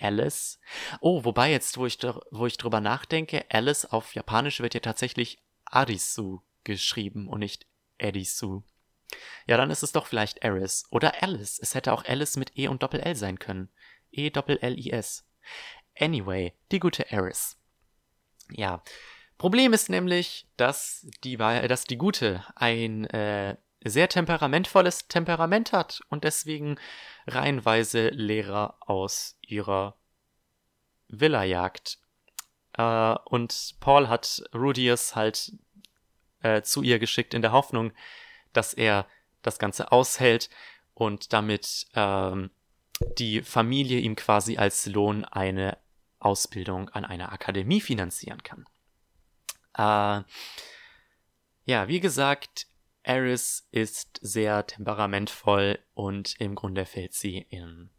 [0.00, 0.58] Alice.
[1.00, 1.98] Oh, wobei jetzt, wo ich,
[2.30, 7.66] wo ich drüber nachdenke, Alice auf Japanisch wird ja tatsächlich Arisu geschrieben und nicht
[7.98, 8.62] Edisu.
[9.46, 11.58] Ja, dann ist es doch vielleicht Eris oder Alice.
[11.58, 13.70] Es hätte auch Alice mit E und Doppel-L sein können.
[14.12, 15.26] E-Doppel-L-I-S.
[15.98, 17.58] Anyway, die gute Eris.
[18.50, 18.82] Ja.
[19.36, 26.24] Problem ist nämlich, dass die, dass die Gute ein äh, sehr temperamentvolles Temperament hat und
[26.24, 26.76] deswegen
[27.26, 29.96] reihenweise Lehrer aus ihrer
[31.08, 31.98] Villa jagt.
[32.76, 35.52] Äh, und Paul hat Rudius halt
[36.42, 37.92] äh, zu ihr geschickt in der Hoffnung,
[38.52, 39.06] dass er
[39.42, 40.50] das Ganze aushält
[40.94, 42.50] und damit ähm,
[43.18, 45.78] die Familie ihm quasi als Lohn eine
[46.18, 48.66] Ausbildung an einer Akademie finanzieren kann.
[49.74, 50.24] Äh,
[51.64, 52.66] ja, wie gesagt,
[53.02, 57.90] Eris ist sehr temperamentvoll und im Grunde fällt sie in,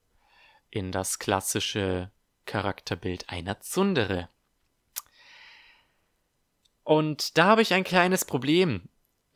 [0.70, 2.12] in das klassische
[2.46, 4.30] Charakterbild einer Zundere.
[6.84, 8.90] Und da habe ich ein kleines Problem.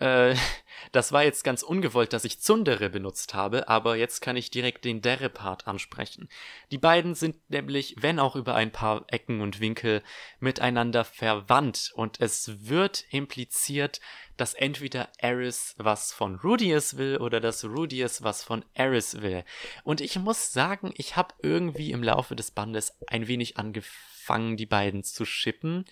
[0.03, 0.35] Äh,
[0.91, 4.85] das war jetzt ganz ungewollt, dass ich Zundere benutzt habe, aber jetzt kann ich direkt
[4.85, 6.27] den Derre-Part ansprechen.
[6.71, 10.03] Die beiden sind nämlich, wenn auch über ein paar Ecken und Winkel,
[10.39, 14.01] miteinander verwandt und es wird impliziert,
[14.35, 19.45] dass entweder Eris was von Rudius will oder dass Rudius was von Eris will.
[19.83, 24.65] Und ich muss sagen, ich habe irgendwie im Laufe des Bandes ein wenig angefangen, die
[24.65, 25.85] beiden zu schippen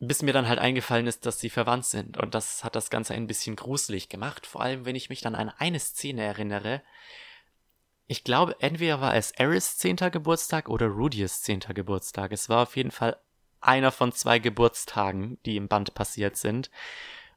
[0.00, 2.16] bis mir dann halt eingefallen ist, dass sie verwandt sind.
[2.16, 4.46] Und das hat das Ganze ein bisschen gruselig gemacht.
[4.46, 6.82] Vor allem, wenn ich mich dann an eine Szene erinnere.
[8.06, 9.96] Ich glaube, entweder war es Eris 10.
[9.96, 11.60] Geburtstag oder Rudius 10.
[11.74, 12.32] Geburtstag.
[12.32, 13.16] Es war auf jeden Fall
[13.60, 16.70] einer von zwei Geburtstagen, die im Band passiert sind,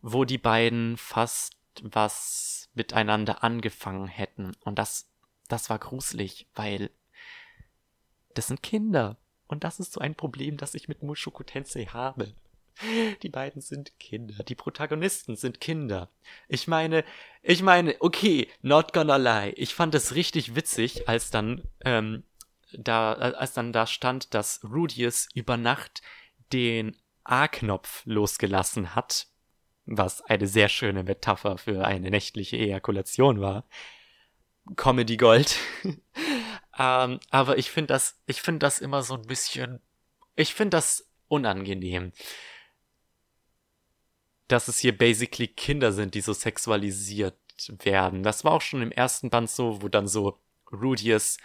[0.01, 4.55] wo die beiden fast was miteinander angefangen hätten.
[4.63, 5.09] Und das,
[5.47, 6.89] das war gruselig, weil
[8.33, 9.17] das sind Kinder.
[9.47, 12.33] Und das ist so ein Problem, das ich mit Mushoku Tensei habe.
[13.23, 14.43] Die beiden sind Kinder.
[14.43, 16.09] Die Protagonisten sind Kinder.
[16.47, 17.03] Ich meine,
[17.41, 19.51] ich meine, okay, not gonna lie.
[19.51, 22.23] Ich fand es richtig witzig, als dann, ähm,
[22.73, 26.01] da, als dann da stand, dass Rudius über Nacht
[26.53, 29.27] den A-Knopf losgelassen hat.
[29.85, 33.67] Was eine sehr schöne Metapher für eine nächtliche Ejakulation war.
[34.75, 35.57] Comedy Gold.
[36.77, 39.79] ähm, aber ich finde das, ich finde das immer so ein bisschen,
[40.35, 42.11] ich finde das unangenehm
[44.47, 47.35] dass es hier basically Kinder sind, die so sexualisiert
[47.83, 48.23] werden.
[48.23, 50.39] Das war auch schon im ersten Band so, wo dann so
[50.71, 51.37] Rudius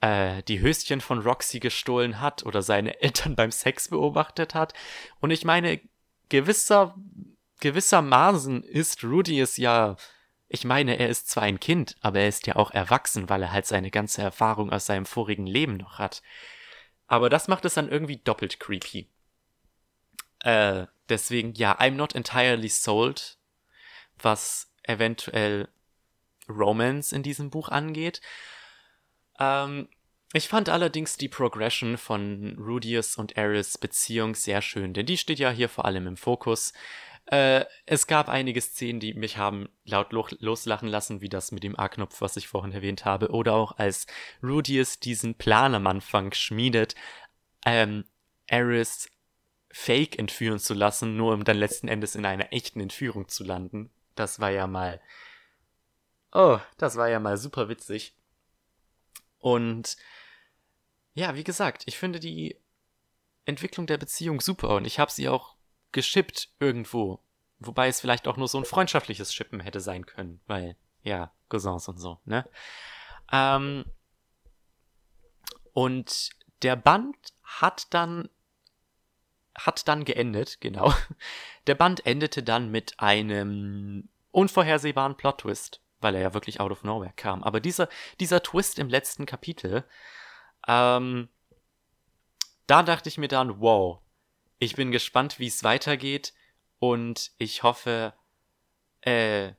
[0.00, 4.72] äh, die Höschen von Roxy gestohlen hat oder seine Eltern beim Sex beobachtet hat.
[5.20, 5.80] Und ich meine,
[6.28, 6.94] gewisser,
[7.60, 9.96] gewissermaßen ist Rudius ja,
[10.48, 13.52] ich meine, er ist zwar ein Kind, aber er ist ja auch erwachsen, weil er
[13.52, 16.22] halt seine ganze Erfahrung aus seinem vorigen Leben noch hat.
[17.08, 19.08] Aber das macht es dann irgendwie doppelt creepy.
[20.40, 23.38] Äh, deswegen, ja, I'm not entirely sold,
[24.20, 25.68] was eventuell
[26.48, 28.20] Romance in diesem Buch angeht.
[29.38, 29.88] Ähm,
[30.32, 35.38] ich fand allerdings die Progression von Rudius und Eris Beziehung sehr schön, denn die steht
[35.38, 36.72] ja hier vor allem im Fokus.
[37.26, 41.78] Äh, es gab einige Szenen, die mich haben laut loslachen lassen, wie das mit dem
[41.78, 44.06] A-Knopf, was ich vorhin erwähnt habe, oder auch als
[44.42, 46.94] Rudius diesen Plan am Anfang schmiedet,
[47.64, 48.04] ähm,
[48.46, 49.10] Eris
[49.76, 53.90] fake entführen zu lassen, nur um dann letzten Endes in einer echten Entführung zu landen.
[54.14, 55.02] Das war ja mal.
[56.32, 58.16] Oh, das war ja mal super witzig.
[59.38, 59.98] Und
[61.12, 62.58] ja, wie gesagt, ich finde die
[63.44, 65.56] Entwicklung der Beziehung super und ich habe sie auch
[65.92, 67.20] geschippt irgendwo.
[67.58, 71.86] Wobei es vielleicht auch nur so ein freundschaftliches Schippen hätte sein können, weil, ja, Cousins
[71.86, 72.48] und so, ne?
[73.30, 73.84] Ähm,
[75.74, 76.30] und
[76.62, 78.30] der Band hat dann
[79.58, 80.92] hat dann geendet, genau.
[81.66, 87.12] Der Band endete dann mit einem unvorhersehbaren Plot-Twist, weil er ja wirklich out of nowhere
[87.16, 87.42] kam.
[87.42, 87.88] Aber dieser,
[88.20, 89.84] dieser Twist im letzten Kapitel,
[90.68, 91.28] ähm,
[92.66, 94.00] da dachte ich mir dann, wow,
[94.58, 96.34] ich bin gespannt, wie es weitergeht
[96.78, 98.14] und ich hoffe,
[99.02, 99.52] äh,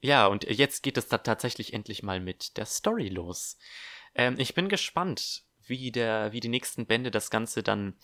[0.00, 3.58] ja, und jetzt geht es da tatsächlich endlich mal mit der Story los.
[4.14, 7.96] Ähm, ich bin gespannt, wie der, wie die nächsten Bände das Ganze dann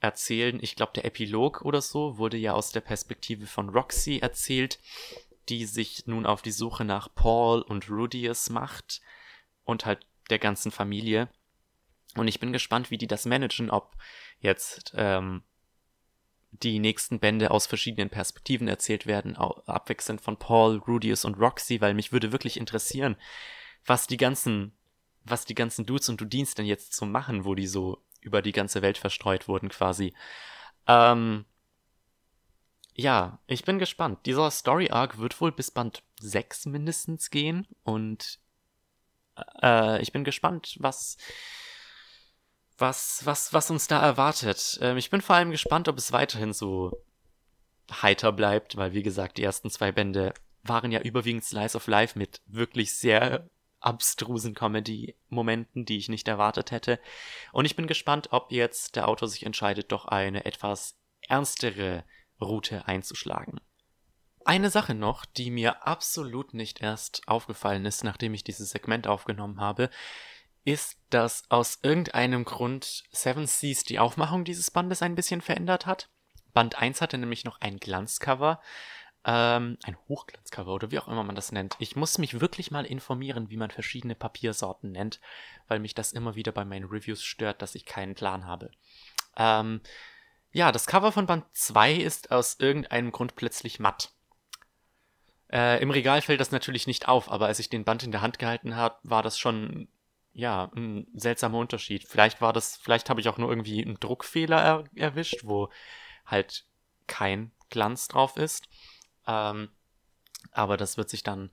[0.00, 0.58] erzählen.
[0.62, 4.78] Ich glaube, der Epilog oder so wurde ja aus der Perspektive von Roxy erzählt,
[5.48, 9.00] die sich nun auf die Suche nach Paul und Rudius macht
[9.64, 11.28] und halt der ganzen Familie.
[12.16, 13.96] Und ich bin gespannt, wie die das managen, ob
[14.40, 15.42] jetzt ähm,
[16.50, 21.94] die nächsten Bände aus verschiedenen Perspektiven erzählt werden, abwechselnd von Paul, Rudius und Roxy, weil
[21.94, 23.16] mich würde wirklich interessieren,
[23.86, 24.72] was die ganzen,
[25.24, 28.52] was die ganzen Dudes und Dudins denn jetzt so machen, wo die so über die
[28.52, 30.14] ganze Welt verstreut wurden quasi.
[30.86, 31.44] Ähm,
[32.94, 34.26] ja, ich bin gespannt.
[34.26, 38.40] Dieser Story Arc wird wohl bis Band 6 mindestens gehen und
[39.62, 41.16] äh, ich bin gespannt, was
[42.78, 44.78] was was was uns da erwartet.
[44.82, 47.02] Ähm, ich bin vor allem gespannt, ob es weiterhin so
[47.90, 52.18] heiter bleibt, weil wie gesagt, die ersten zwei Bände waren ja überwiegend Slice of Life
[52.18, 53.48] mit wirklich sehr
[53.80, 57.00] abstrusen Comedy-Momenten, die ich nicht erwartet hätte.
[57.52, 60.98] Und ich bin gespannt, ob jetzt der Autor sich entscheidet, doch eine etwas
[61.28, 62.04] ernstere
[62.40, 63.60] Route einzuschlagen.
[64.44, 69.60] Eine Sache noch, die mir absolut nicht erst aufgefallen ist, nachdem ich dieses Segment aufgenommen
[69.60, 69.90] habe,
[70.64, 76.08] ist, dass aus irgendeinem Grund Seven Seas die Aufmachung dieses Bandes ein bisschen verändert hat.
[76.52, 78.60] Band 1 hatte nämlich noch ein Glanzcover,
[79.24, 81.76] ähm, ein Hochglanzcover oder wie auch immer man das nennt.
[81.78, 85.20] Ich muss mich wirklich mal informieren, wie man verschiedene Papiersorten nennt,
[85.68, 88.70] weil mich das immer wieder bei meinen Reviews stört, dass ich keinen Plan habe.
[89.36, 89.80] Ähm,
[90.52, 94.12] ja, das Cover von Band 2 ist aus irgendeinem Grund plötzlich matt.
[95.52, 98.22] Äh, Im Regal fällt das natürlich nicht auf, aber als ich den Band in der
[98.22, 99.88] Hand gehalten habe, war das schon
[100.32, 102.04] ja ein seltsamer Unterschied.
[102.04, 105.68] Vielleicht war das, vielleicht habe ich auch nur irgendwie einen Druckfehler er erwischt, wo
[106.24, 106.64] halt
[107.06, 108.68] kein Glanz drauf ist.
[109.26, 109.70] Ähm,
[110.52, 111.50] aber das wird sich dann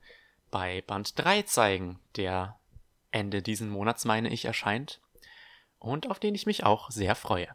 [0.50, 2.58] bei Band 3 zeigen, der
[3.10, 5.00] Ende diesen Monats, meine ich, erscheint.
[5.78, 7.48] Und auf den ich mich auch sehr freue.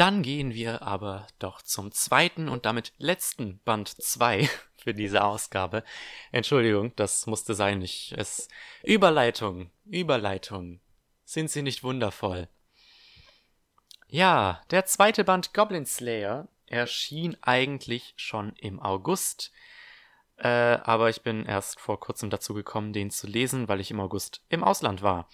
[0.00, 4.48] Dann gehen wir aber doch zum zweiten und damit letzten Band 2
[4.78, 5.84] für diese Ausgabe.
[6.32, 7.82] Entschuldigung, das musste sein.
[7.82, 8.48] Ich, es,
[8.82, 10.80] Überleitung, Überleitung.
[11.26, 12.48] Sind sie nicht wundervoll?
[14.12, 19.52] Ja, der zweite Band Goblin Slayer erschien eigentlich schon im August.
[20.36, 24.00] Äh, aber ich bin erst vor kurzem dazu gekommen, den zu lesen, weil ich im
[24.00, 25.28] August im Ausland war.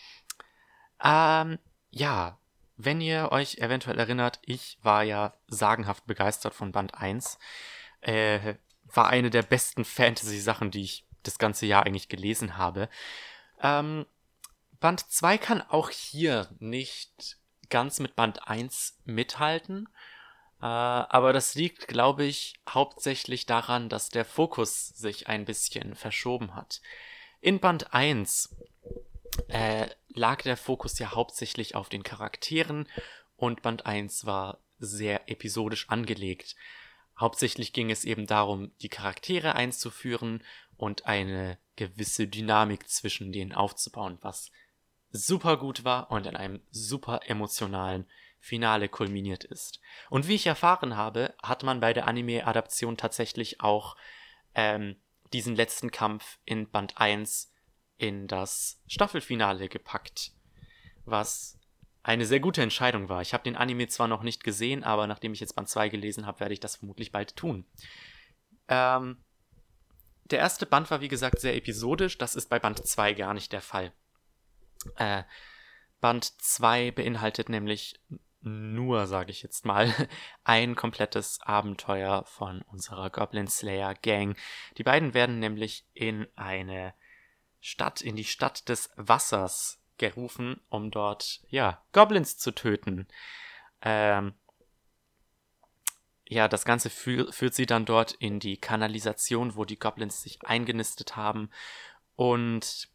[1.03, 1.59] Ähm,
[1.91, 2.39] ja,
[2.77, 7.39] wenn ihr euch eventuell erinnert, ich war ja sagenhaft begeistert von Band 1.
[8.03, 12.91] Äh, war eine der besten Fantasy-Sachen, die ich das ganze Jahr eigentlich gelesen habe.
[13.63, 14.05] Ähm,
[14.81, 17.39] Band 2 kann auch hier nicht
[17.69, 19.89] ganz mit Band 1 mithalten.
[20.61, 26.55] Äh, aber das liegt, glaube ich, hauptsächlich daran, dass der Fokus sich ein bisschen verschoben
[26.55, 26.81] hat.
[27.41, 28.57] In Band 1
[29.49, 32.89] äh, lag der Fokus ja hauptsächlich auf den Charakteren
[33.37, 36.57] und Band 1 war sehr episodisch angelegt.
[37.19, 40.43] Hauptsächlich ging es eben darum, die Charaktere einzuführen
[40.77, 44.51] und eine gewisse Dynamik zwischen denen aufzubauen, was
[45.11, 48.07] super gut war und in einem super emotionalen
[48.39, 49.81] Finale kulminiert ist.
[50.11, 53.97] Und wie ich erfahren habe, hat man bei der Anime-Adaption tatsächlich auch
[54.55, 54.97] ähm,
[55.33, 57.53] diesen letzten Kampf in Band 1
[57.99, 60.33] in das Staffelfinale gepackt,
[61.05, 61.59] was
[62.03, 63.21] eine sehr gute Entscheidung war.
[63.21, 66.27] Ich habe den Anime zwar noch nicht gesehen, aber nachdem ich jetzt Band 2 gelesen
[66.27, 67.67] habe, werde ich das vermutlich bald tun.
[68.69, 69.25] Ähm,
[70.31, 73.53] der erste Band war wie gesagt sehr episodisch, das ist bei Band 2 gar nicht
[73.53, 73.93] der Fall.
[74.97, 75.25] Äh,
[76.01, 78.01] Band 2 beinhaltet nämlich
[78.41, 79.93] nur, sage ich jetzt mal,
[80.45, 84.37] ein komplettes Abenteuer von unserer Goblin Slayer Gang.
[84.79, 86.95] Die beiden werden nämlich in eine
[87.61, 93.09] Stadt, in die Stadt des Wassers gerufen, um dort, ja, Goblins zu töten.
[93.83, 94.35] Ähm,
[96.29, 100.39] ja, das Ganze führ führt sie dann dort in die Kanalisation, wo die Goblins sich
[100.45, 101.51] eingenistet haben.
[102.17, 102.89] Und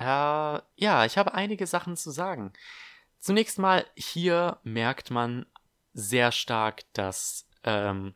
[0.00, 2.52] äh, ja, ich habe einige Sachen zu sagen.
[3.18, 5.44] Zunächst mal, hier merkt man
[5.92, 8.14] sehr stark, dass, ähm,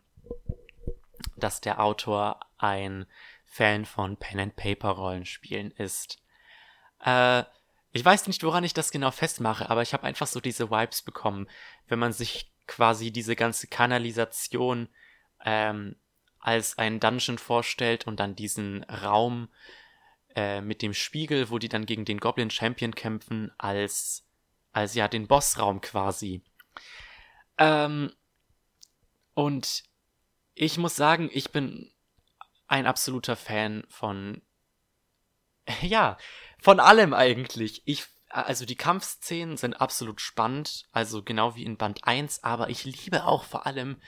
[1.36, 3.04] dass der Autor ein
[3.44, 6.22] Fan von Pen and Paper Rollenspielen ist.
[7.04, 7.44] Äh,
[7.92, 11.02] ich weiß nicht, woran ich das genau festmache, aber ich habe einfach so diese Vibes
[11.02, 11.48] bekommen,
[11.86, 14.88] wenn man sich quasi diese ganze Kanalisation
[15.44, 15.96] ähm,
[16.40, 19.48] als einen Dungeon vorstellt und dann diesen Raum
[20.36, 24.26] äh, mit dem Spiegel, wo die dann gegen den Goblin Champion kämpfen, als,
[24.72, 26.42] als ja den Bossraum quasi.
[27.58, 28.12] Ähm,
[29.34, 29.84] und
[30.54, 31.92] ich muss sagen, ich bin
[32.66, 34.42] ein absoluter Fan von,
[35.82, 36.16] ja,
[36.58, 37.82] von allem eigentlich.
[37.84, 42.84] Ich, also die Kampfszenen sind absolut spannend, also genau wie in Band 1, aber ich
[42.84, 44.00] liebe auch vor allem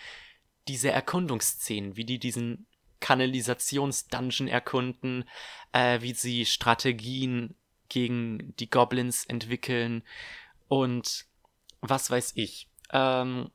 [0.69, 2.67] diese Erkundungsszenen, wie die diesen
[3.07, 5.25] Kanalisationsdungeon erkunden,
[5.71, 7.55] äh, wie sie Strategien
[7.89, 10.03] gegen die Goblins entwickeln
[10.67, 11.27] und
[11.81, 12.69] was weiß ich.
[12.91, 13.51] Ähm,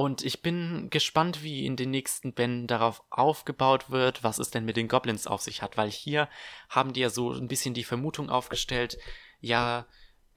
[0.00, 4.64] Und ich bin gespannt, wie in den nächsten Bänden darauf aufgebaut wird, was es denn
[4.64, 6.30] mit den Goblins auf sich hat, weil hier
[6.70, 8.96] haben die ja so ein bisschen die Vermutung aufgestellt,
[9.40, 9.84] ja,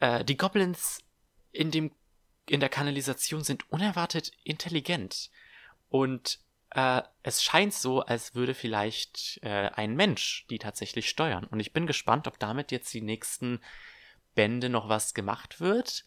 [0.02, 1.00] äh, die Goblins
[1.54, 1.92] in dem
[2.48, 5.30] in der Kanalisation sind unerwartet intelligent.
[5.90, 6.40] Und
[6.72, 11.46] äh, es scheint so, als würde vielleicht äh, ein Mensch die tatsächlich steuern.
[11.46, 13.62] Und ich bin gespannt, ob damit jetzt die nächsten
[14.36, 16.06] Bände noch was gemacht wird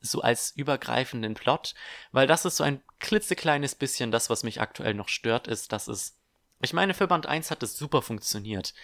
[0.00, 1.74] so als übergreifenden Plot,
[2.12, 5.88] weil das ist so ein klitzekleines bisschen das, was mich aktuell noch stört, ist, dass
[5.88, 6.16] es,
[6.60, 8.74] ich meine, für Band 1 hat es super funktioniert,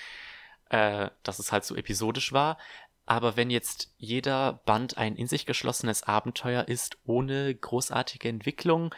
[0.68, 2.58] äh, dass es halt so episodisch war,
[3.06, 8.94] aber wenn jetzt jeder Band ein in sich geschlossenes Abenteuer ist, ohne großartige Entwicklung,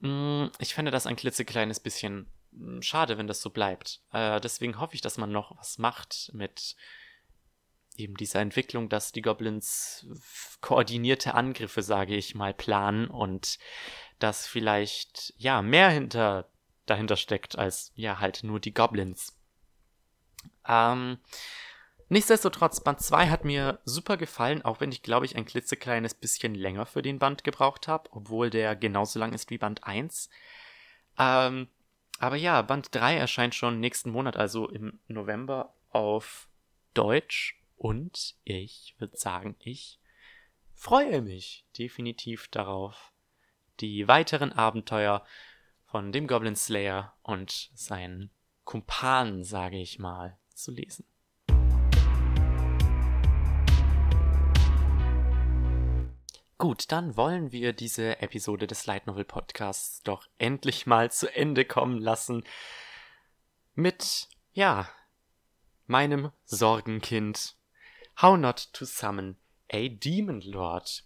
[0.00, 4.02] mm, ich fände das ein klitzekleines bisschen mm, schade, wenn das so bleibt.
[4.12, 6.76] Äh, deswegen hoffe ich, dass man noch was macht mit
[7.96, 10.06] eben dieser Entwicklung, dass die Goblins
[10.60, 13.58] koordinierte Angriffe, sage ich mal, planen und
[14.18, 16.48] dass vielleicht ja mehr hinter
[16.86, 19.38] dahinter steckt als ja halt nur die Goblins.
[20.66, 21.18] Ähm,
[22.12, 26.54] nichtsdestotrotz, Band 2 hat mir super gefallen, auch wenn ich glaube ich ein klitzekleines bisschen
[26.54, 30.30] länger für den Band gebraucht habe, obwohl der genauso lang ist wie Band 1.
[31.18, 31.68] Ähm,
[32.18, 36.48] aber ja, Band 3 erscheint schon nächsten Monat, also im November auf
[36.94, 39.98] Deutsch und ich würde sagen, ich
[40.74, 43.12] freue mich definitiv darauf,
[43.80, 45.24] die weiteren Abenteuer
[45.86, 48.30] von dem Goblin Slayer und seinen
[48.64, 51.04] Kumpanen, sage ich mal, zu lesen.
[56.62, 61.64] Gut, dann wollen wir diese Episode des Light Novel Podcasts doch endlich mal zu Ende
[61.64, 62.44] kommen lassen.
[63.74, 64.88] Mit, ja,
[65.88, 67.56] meinem Sorgenkind
[68.20, 69.38] How Not to Summon
[69.72, 71.02] a Demon Lord.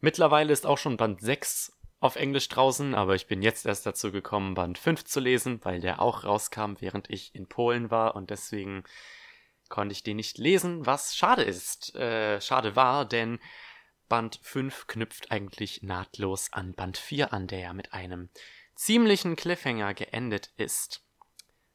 [0.00, 4.10] Mittlerweile ist auch schon Band 6 auf Englisch draußen, aber ich bin jetzt erst dazu
[4.10, 8.30] gekommen, Band 5 zu lesen, weil der auch rauskam, während ich in Polen war und
[8.30, 8.84] deswegen
[9.68, 11.94] konnte ich den nicht lesen, was schade ist.
[11.96, 13.38] Äh, schade war, denn
[14.10, 18.28] Band 5 knüpft eigentlich nahtlos an Band 4 an, der ja mit einem
[18.74, 21.06] ziemlichen Cliffhanger geendet ist.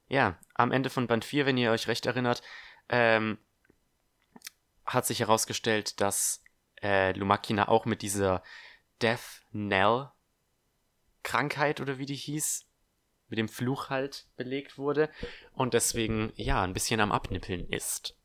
[0.08, 2.44] Ja, am Ende von Band 4, wenn ihr euch recht erinnert,
[2.90, 3.40] ähm,
[4.86, 6.44] hat sich herausgestellt, dass
[6.84, 8.44] äh, Lumakina auch mit dieser
[9.02, 10.12] Death Knell
[11.24, 12.68] Krankheit oder wie die hieß,
[13.30, 15.10] mit dem Fluch halt belegt wurde
[15.54, 18.16] und deswegen ja ein bisschen am Abnippeln ist.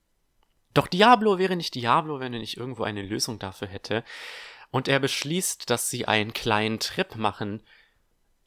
[0.75, 4.05] Doch Diablo wäre nicht Diablo, wenn er nicht irgendwo eine Lösung dafür hätte.
[4.71, 7.63] Und er beschließt, dass sie einen kleinen Trip machen.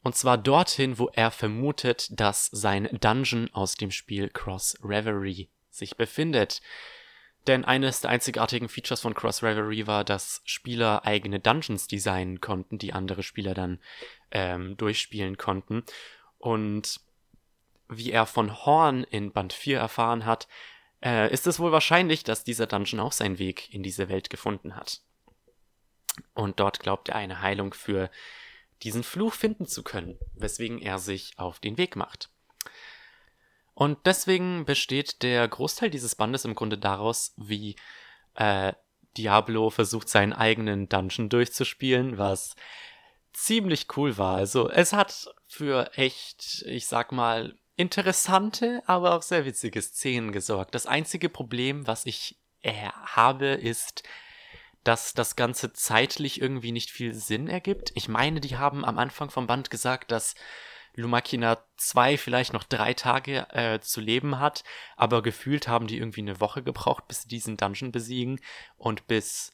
[0.02, 5.96] Und zwar dorthin, wo er vermutet, dass sein Dungeon aus dem Spiel Cross Reverie sich
[5.96, 6.62] befindet.
[7.46, 12.78] Denn eines der einzigartigen Features von Cross Reverie war, dass Spieler eigene Dungeons designen konnten,
[12.78, 13.80] die andere Spieler dann
[14.30, 15.84] ähm, durchspielen konnten.
[16.38, 17.00] Und
[17.88, 20.48] wie er von Horn in Band 4 erfahren hat,
[21.04, 24.74] äh, ist es wohl wahrscheinlich, dass dieser Dungeon auch seinen Weg in diese Welt gefunden
[24.74, 25.02] hat.
[26.32, 28.10] Und dort glaubt er eine Heilung für
[28.82, 32.30] diesen Fluch finden zu können, weswegen er sich auf den Weg macht.
[33.74, 37.76] Und deswegen besteht der Großteil dieses Bandes im Grunde daraus, wie
[38.34, 38.72] äh,
[39.16, 42.56] Diablo versucht, seinen eigenen Dungeon durchzuspielen, was
[43.32, 44.36] ziemlich cool war.
[44.36, 50.74] Also es hat für echt, ich sag mal, interessante, aber auch sehr witzige Szenen gesorgt.
[50.74, 54.02] Das einzige Problem, was ich äh, habe, ist,
[54.84, 57.92] dass das Ganze zeitlich irgendwie nicht viel Sinn ergibt.
[57.94, 60.34] Ich meine, die haben am Anfang vom Band gesagt, dass
[60.94, 64.62] Lumakina zwei, vielleicht noch drei Tage äh, zu leben hat,
[64.96, 68.40] aber gefühlt haben die irgendwie eine Woche gebraucht, bis sie diesen Dungeon besiegen
[68.76, 69.52] und bis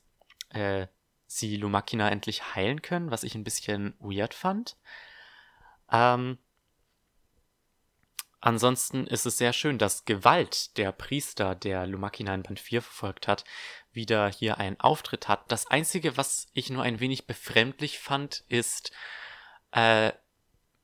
[0.51, 0.87] äh,
[1.27, 4.77] sie Lumakina endlich heilen können, was ich ein bisschen weird fand.
[5.91, 6.39] Ähm,
[8.41, 13.29] ansonsten ist es sehr schön, dass Gewalt, der Priester, der Lumakina in Band 4 verfolgt
[13.29, 13.45] hat,
[13.93, 15.51] wieder hier einen Auftritt hat.
[15.51, 18.93] Das Einzige, was ich nur ein wenig befremdlich fand, ist,
[19.73, 20.13] äh,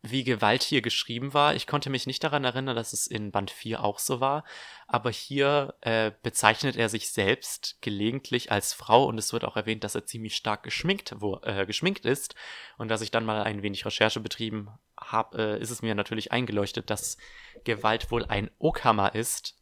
[0.03, 1.55] wie Gewalt hier geschrieben war.
[1.55, 4.45] Ich konnte mich nicht daran erinnern, dass es in Band 4 auch so war,
[4.87, 9.85] aber hier äh, bezeichnet er sich selbst gelegentlich als Frau und es wird auch erwähnt,
[9.85, 12.35] dass er ziemlich stark geschminkt, wo, äh, geschminkt ist.
[12.79, 16.33] Und dass ich dann mal ein wenig Recherche betrieben habe, äh, ist es mir natürlich
[16.33, 17.17] eingeleuchtet, dass
[17.65, 19.59] Gewalt wohl ein Okama ist.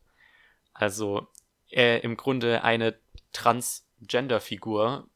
[0.73, 1.29] Also
[1.71, 2.99] äh, im Grunde eine
[3.33, 5.09] Transgender-Figur,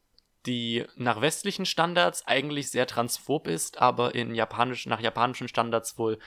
[0.45, 6.19] die nach westlichen Standards eigentlich sehr transphob ist, aber in japanisch, nach japanischen Standards wohl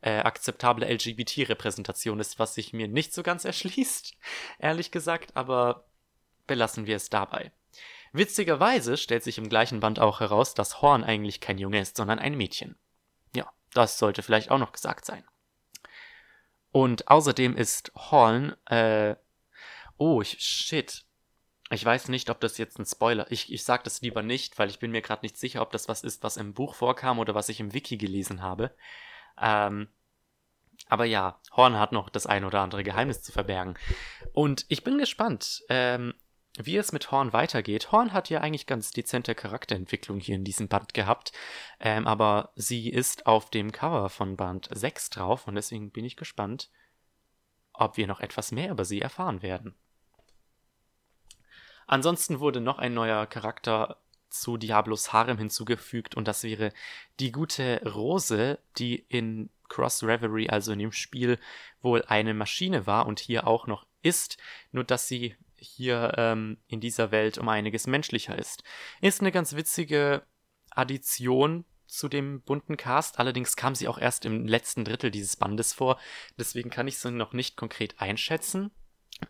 [0.00, 4.14] äh, akzeptable LGBT-Repräsentation ist, was sich mir nicht so ganz erschließt,
[4.58, 5.86] ehrlich gesagt, aber
[6.46, 7.52] belassen wir es dabei.
[8.12, 12.18] Witzigerweise stellt sich im gleichen Band auch heraus, dass Horn eigentlich kein Junge ist, sondern
[12.18, 12.76] ein Mädchen.
[13.78, 15.22] Das sollte vielleicht auch noch gesagt sein.
[16.72, 19.14] Und außerdem ist Horn, äh,
[19.98, 21.04] oh, shit,
[21.70, 23.30] ich weiß nicht, ob das jetzt ein Spoiler.
[23.30, 25.88] Ich, ich sag das lieber nicht, weil ich bin mir gerade nicht sicher, ob das
[25.88, 28.74] was ist, was im Buch vorkam oder was ich im Wiki gelesen habe.
[29.40, 29.86] Ähm,
[30.88, 33.78] aber ja, Horn hat noch das ein oder andere Geheimnis zu verbergen.
[34.32, 36.14] Und ich bin gespannt, ähm,
[36.58, 37.92] wie es mit Horn weitergeht.
[37.92, 41.32] Horn hat ja eigentlich ganz dezente Charakterentwicklung hier in diesem Band gehabt,
[41.80, 46.16] ähm, aber sie ist auf dem Cover von Band 6 drauf und deswegen bin ich
[46.16, 46.70] gespannt,
[47.72, 49.74] ob wir noch etwas mehr über sie erfahren werden.
[51.86, 53.98] Ansonsten wurde noch ein neuer Charakter
[54.28, 56.72] zu Diablos Harem hinzugefügt und das wäre
[57.18, 61.38] die gute Rose, die in Cross Reverie, also in dem Spiel,
[61.80, 64.38] wohl eine Maschine war und hier auch noch ist,
[64.72, 68.62] nur dass sie hier ähm, in dieser Welt um einiges menschlicher ist.
[69.00, 70.22] Ist eine ganz witzige
[70.70, 75.72] Addition zu dem bunten Cast, allerdings kam sie auch erst im letzten Drittel dieses Bandes
[75.72, 75.98] vor,
[76.38, 78.70] deswegen kann ich sie noch nicht konkret einschätzen.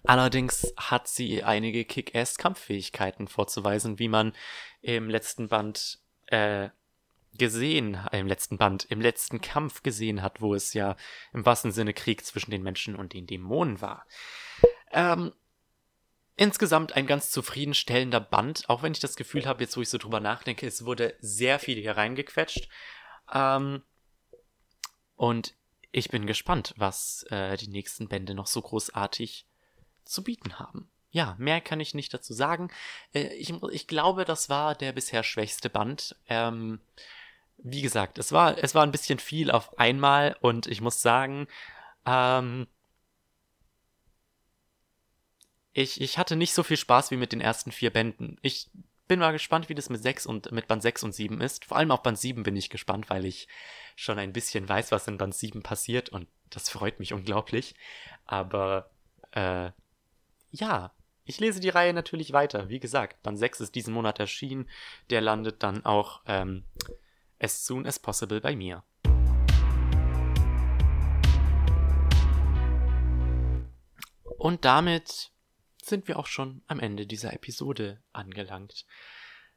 [0.04, 4.34] Allerdings hat sie einige Kick-Ass-Kampffähigkeiten vorzuweisen, wie man
[4.82, 6.68] im letzten Band äh,
[7.38, 10.96] gesehen, im letzten Band, im letzten Kampf gesehen hat, wo es ja
[11.32, 14.04] im wahrsten Sinne Krieg zwischen den Menschen und den Dämonen war.
[14.92, 15.32] Ähm,
[16.38, 19.98] insgesamt ein ganz zufriedenstellender Band, auch wenn ich das Gefühl habe, jetzt wo ich so
[19.98, 22.68] drüber nachdenke, es wurde sehr viel hier reingequetscht.
[23.32, 23.82] Ähm,
[25.16, 25.54] und
[25.90, 29.46] ich bin gespannt, was äh, die nächsten Bände noch so großartig
[30.04, 30.90] zu bieten haben.
[31.10, 32.70] Ja, mehr kann ich nicht dazu sagen.
[33.12, 36.14] Äh, ich, ich glaube, das war der bisher schwächste Band.
[36.28, 36.80] Ähm,
[37.56, 41.48] wie gesagt, es war, es war ein bisschen viel auf einmal und ich muss sagen,
[42.06, 42.68] ähm,
[45.78, 48.36] ich, ich hatte nicht so viel Spaß wie mit den ersten vier Bänden.
[48.42, 48.68] Ich
[49.06, 51.64] bin mal gespannt, wie das mit 6 und mit Band 6 und 7 ist.
[51.64, 53.46] Vor allem auf Band 7 bin ich gespannt, weil ich
[53.94, 57.76] schon ein bisschen weiß, was in Band 7 passiert und das freut mich unglaublich.
[58.24, 58.90] Aber
[59.30, 59.70] äh,
[60.50, 60.92] ja,
[61.24, 62.68] ich lese die Reihe natürlich weiter.
[62.68, 64.68] Wie gesagt, Band 6 ist diesen Monat erschienen.
[65.10, 66.64] Der landet dann auch ähm,
[67.38, 68.82] as soon as possible bei mir.
[74.38, 75.30] Und damit
[75.88, 78.84] sind wir auch schon am Ende dieser Episode angelangt.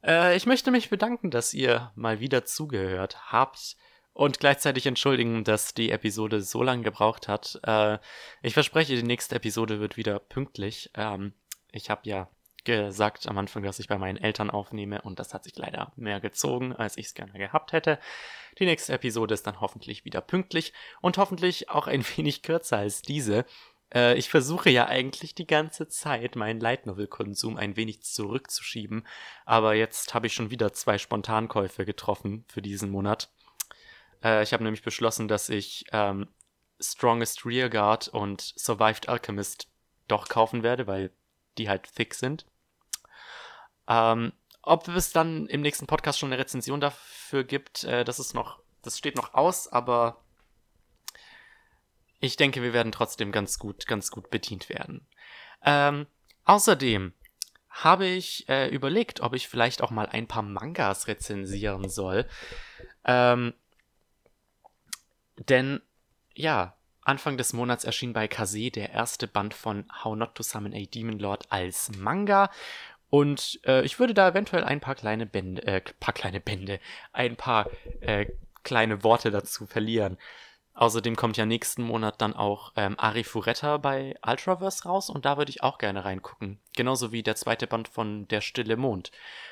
[0.03, 3.75] Äh, ich möchte mich bedanken, dass ihr mal wieder zugehört habt
[4.13, 7.59] und gleichzeitig entschuldigen, dass die Episode so lange gebraucht hat.
[7.63, 7.99] Äh,
[8.41, 10.91] ich verspreche, die nächste Episode wird wieder pünktlich.
[10.95, 11.33] Ähm,
[11.71, 12.29] ich habe ja
[12.63, 16.19] gesagt am Anfang, dass ich bei meinen Eltern aufnehme und das hat sich leider mehr
[16.19, 17.99] gezogen, als ich es gerne gehabt hätte.
[18.59, 23.01] Die nächste Episode ist dann hoffentlich wieder pünktlich und hoffentlich auch ein wenig kürzer als
[23.01, 23.45] diese.
[23.93, 29.05] Äh, ich versuche ja eigentlich die ganze Zeit meinen Light Novel Konsum ein wenig zurückzuschieben,
[29.45, 33.31] aber jetzt habe ich schon wieder zwei Spontankäufe getroffen für diesen Monat.
[34.23, 36.27] Äh, ich habe nämlich beschlossen, dass ich ähm,
[36.79, 39.67] Strongest Rearguard und Survived Alchemist
[40.07, 41.11] doch kaufen werde, weil
[41.57, 42.45] die halt thick sind.
[43.87, 48.33] Ähm, ob es dann im nächsten Podcast schon eine Rezension dafür gibt, äh, das ist
[48.33, 50.23] noch, das steht noch aus, aber
[52.21, 55.05] ich denke, wir werden trotzdem ganz gut, ganz gut bedient werden.
[55.65, 56.07] Ähm,
[56.45, 57.13] außerdem
[57.69, 62.27] habe ich äh, überlegt, ob ich vielleicht auch mal ein paar Mangas rezensieren soll.
[63.05, 63.53] Ähm,
[65.37, 65.81] denn,
[66.35, 70.73] ja, Anfang des Monats erschien bei Kase der erste Band von How Not to Summon
[70.73, 72.51] a Demon Lord als Manga.
[73.09, 76.79] Und äh, ich würde da eventuell ein paar kleine Bände, äh, paar kleine Bände,
[77.13, 77.67] ein paar
[78.01, 78.27] äh,
[78.63, 80.17] kleine Worte dazu verlieren.
[80.73, 85.37] Außerdem kommt ja nächsten Monat dann auch ähm, Ari Furetta bei Ultraverse raus und da
[85.37, 86.61] würde ich auch gerne reingucken.
[86.75, 89.11] Genauso wie der zweite Band von Der Stille Mond.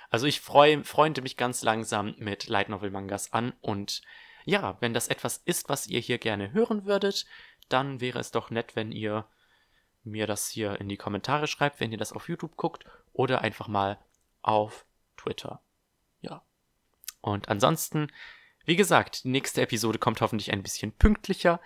[0.10, 4.02] Also ich freu, freunde mich ganz langsam mit Light Novel Mangas an und
[4.46, 7.26] ja, wenn das etwas ist, was ihr hier gerne hören würdet,
[7.68, 9.28] dann wäre es doch nett, wenn ihr
[10.04, 13.68] mir das hier in die Kommentare schreibt, wenn ihr das auf YouTube guckt oder einfach
[13.68, 14.00] mal
[14.42, 14.86] auf
[15.18, 15.62] Twitter.
[16.22, 16.44] Ja.
[17.22, 18.12] Und ansonsten,
[18.70, 21.60] wie gesagt, die nächste Episode kommt hoffentlich ein bisschen pünktlicher.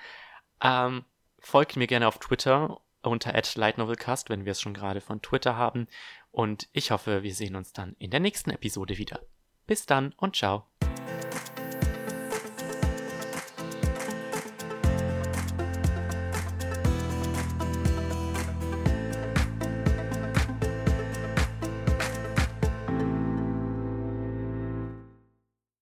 [0.63, 1.03] Ähm,
[1.37, 5.87] folgt mir gerne auf Twitter unter @lightnovelcast, wenn wir es schon gerade von Twitter haben.
[6.31, 9.19] Und ich hoffe, wir sehen uns dann in der nächsten Episode wieder.
[9.67, 10.65] Bis dann und ciao.